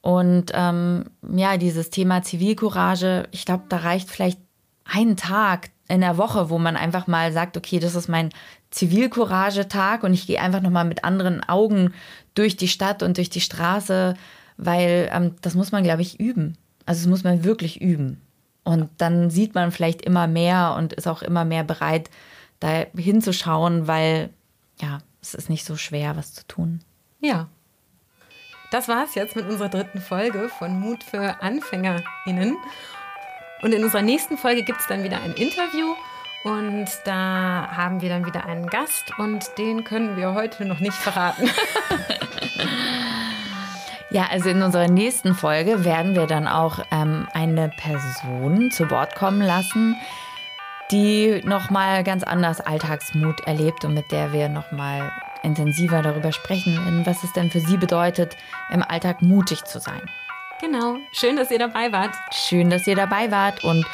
Und 0.00 0.50
ähm, 0.52 1.04
ja, 1.22 1.56
dieses 1.56 1.90
Thema 1.90 2.22
Zivilcourage, 2.22 3.28
ich 3.30 3.44
glaube, 3.44 3.64
da 3.68 3.76
reicht 3.76 4.10
vielleicht 4.10 4.40
ein 4.84 5.16
Tag 5.16 5.70
in 5.90 6.00
der 6.00 6.16
Woche, 6.16 6.50
wo 6.50 6.58
man 6.58 6.76
einfach 6.76 7.06
mal 7.06 7.32
sagt, 7.32 7.56
okay, 7.56 7.80
das 7.80 7.94
ist 7.94 8.08
mein 8.08 8.30
Zivilcourage-Tag 8.70 10.04
und 10.04 10.14
ich 10.14 10.26
gehe 10.26 10.40
einfach 10.40 10.60
nochmal 10.60 10.84
mit 10.84 11.04
anderen 11.04 11.46
Augen 11.48 11.92
durch 12.34 12.56
die 12.56 12.68
Stadt 12.68 13.02
und 13.02 13.16
durch 13.16 13.30
die 13.30 13.40
Straße, 13.40 14.14
weil 14.56 15.10
ähm, 15.12 15.34
das 15.42 15.54
muss 15.54 15.72
man, 15.72 15.82
glaube 15.82 16.02
ich, 16.02 16.20
üben. 16.20 16.56
Also 16.86 17.02
das 17.02 17.08
muss 17.08 17.24
man 17.24 17.44
wirklich 17.44 17.80
üben. 17.80 18.20
Und 18.62 18.88
dann 18.98 19.30
sieht 19.30 19.54
man 19.54 19.72
vielleicht 19.72 20.02
immer 20.02 20.26
mehr 20.28 20.74
und 20.78 20.92
ist 20.92 21.08
auch 21.08 21.22
immer 21.22 21.44
mehr 21.44 21.64
bereit, 21.64 22.08
da 22.60 22.84
hinzuschauen, 22.96 23.88
weil 23.88 24.30
ja, 24.80 24.98
es 25.20 25.34
ist 25.34 25.50
nicht 25.50 25.64
so 25.64 25.76
schwer, 25.76 26.16
was 26.16 26.34
zu 26.34 26.46
tun. 26.46 26.80
Ja. 27.20 27.48
Das 28.70 28.86
war 28.86 29.04
es 29.04 29.16
jetzt 29.16 29.34
mit 29.34 29.46
unserer 29.48 29.68
dritten 29.68 30.00
Folge 30.00 30.48
von 30.48 30.78
Mut 30.78 31.02
für 31.02 31.42
AnfängerInnen. 31.42 32.56
Und 33.62 33.72
in 33.72 33.84
unserer 33.84 34.02
nächsten 34.02 34.38
Folge 34.38 34.62
gibt 34.62 34.80
es 34.80 34.86
dann 34.86 35.02
wieder 35.02 35.20
ein 35.22 35.32
Interview. 35.32 35.94
Und 36.44 36.86
da 37.04 37.68
haben 37.76 38.00
wir 38.00 38.08
dann 38.08 38.24
wieder 38.24 38.46
einen 38.46 38.66
Gast 38.66 39.12
und 39.18 39.58
den 39.58 39.84
können 39.84 40.16
wir 40.16 40.32
heute 40.32 40.64
noch 40.64 40.80
nicht 40.80 40.96
verraten. 40.96 41.50
Ja, 44.12 44.26
also 44.28 44.48
in 44.50 44.60
unserer 44.60 44.88
nächsten 44.88 45.36
Folge 45.36 45.84
werden 45.84 46.16
wir 46.16 46.26
dann 46.26 46.48
auch 46.48 46.80
ähm, 46.90 47.28
eine 47.32 47.68
Person 47.68 48.72
zu 48.72 48.90
Wort 48.90 49.14
kommen 49.14 49.40
lassen, 49.40 49.94
die 50.90 51.40
nochmal 51.44 52.02
ganz 52.02 52.24
anders 52.24 52.60
Alltagsmut 52.60 53.46
erlebt 53.46 53.84
und 53.84 53.94
mit 53.94 54.10
der 54.10 54.32
wir 54.32 54.48
nochmal 54.48 55.12
intensiver 55.44 56.02
darüber 56.02 56.32
sprechen, 56.32 57.02
was 57.04 57.22
es 57.22 57.32
denn 57.34 57.52
für 57.52 57.60
sie 57.60 57.76
bedeutet, 57.76 58.36
im 58.72 58.82
Alltag 58.82 59.22
mutig 59.22 59.64
zu 59.64 59.78
sein. 59.78 60.02
Genau. 60.60 60.96
Schön, 61.12 61.36
dass 61.36 61.50
ihr 61.50 61.58
dabei 61.58 61.92
wart. 61.92 62.14
Schön, 62.32 62.70
dass 62.70 62.86
ihr 62.86 62.96
dabei 62.96 63.30
wart 63.30 63.64
und 63.64 63.86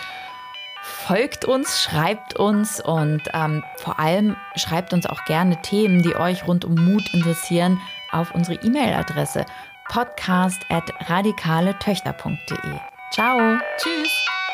folgt 0.82 1.44
uns, 1.44 1.82
schreibt 1.82 2.34
uns 2.34 2.80
und 2.80 3.22
ähm, 3.32 3.62
vor 3.76 4.00
allem 4.00 4.36
schreibt 4.56 4.92
uns 4.92 5.06
auch 5.06 5.24
gerne 5.24 5.60
Themen, 5.62 6.02
die 6.02 6.16
euch 6.16 6.46
rund 6.46 6.64
um 6.64 6.74
Mut 6.74 7.02
interessieren, 7.12 7.80
auf 8.10 8.34
unsere 8.34 8.60
E-Mail-Adresse 8.64 9.46
podcast 9.88 10.64
at 10.68 10.90
radikaletöchter.de. 11.08 12.78
Ciao. 13.12 13.58
Tschüss. 13.78 14.45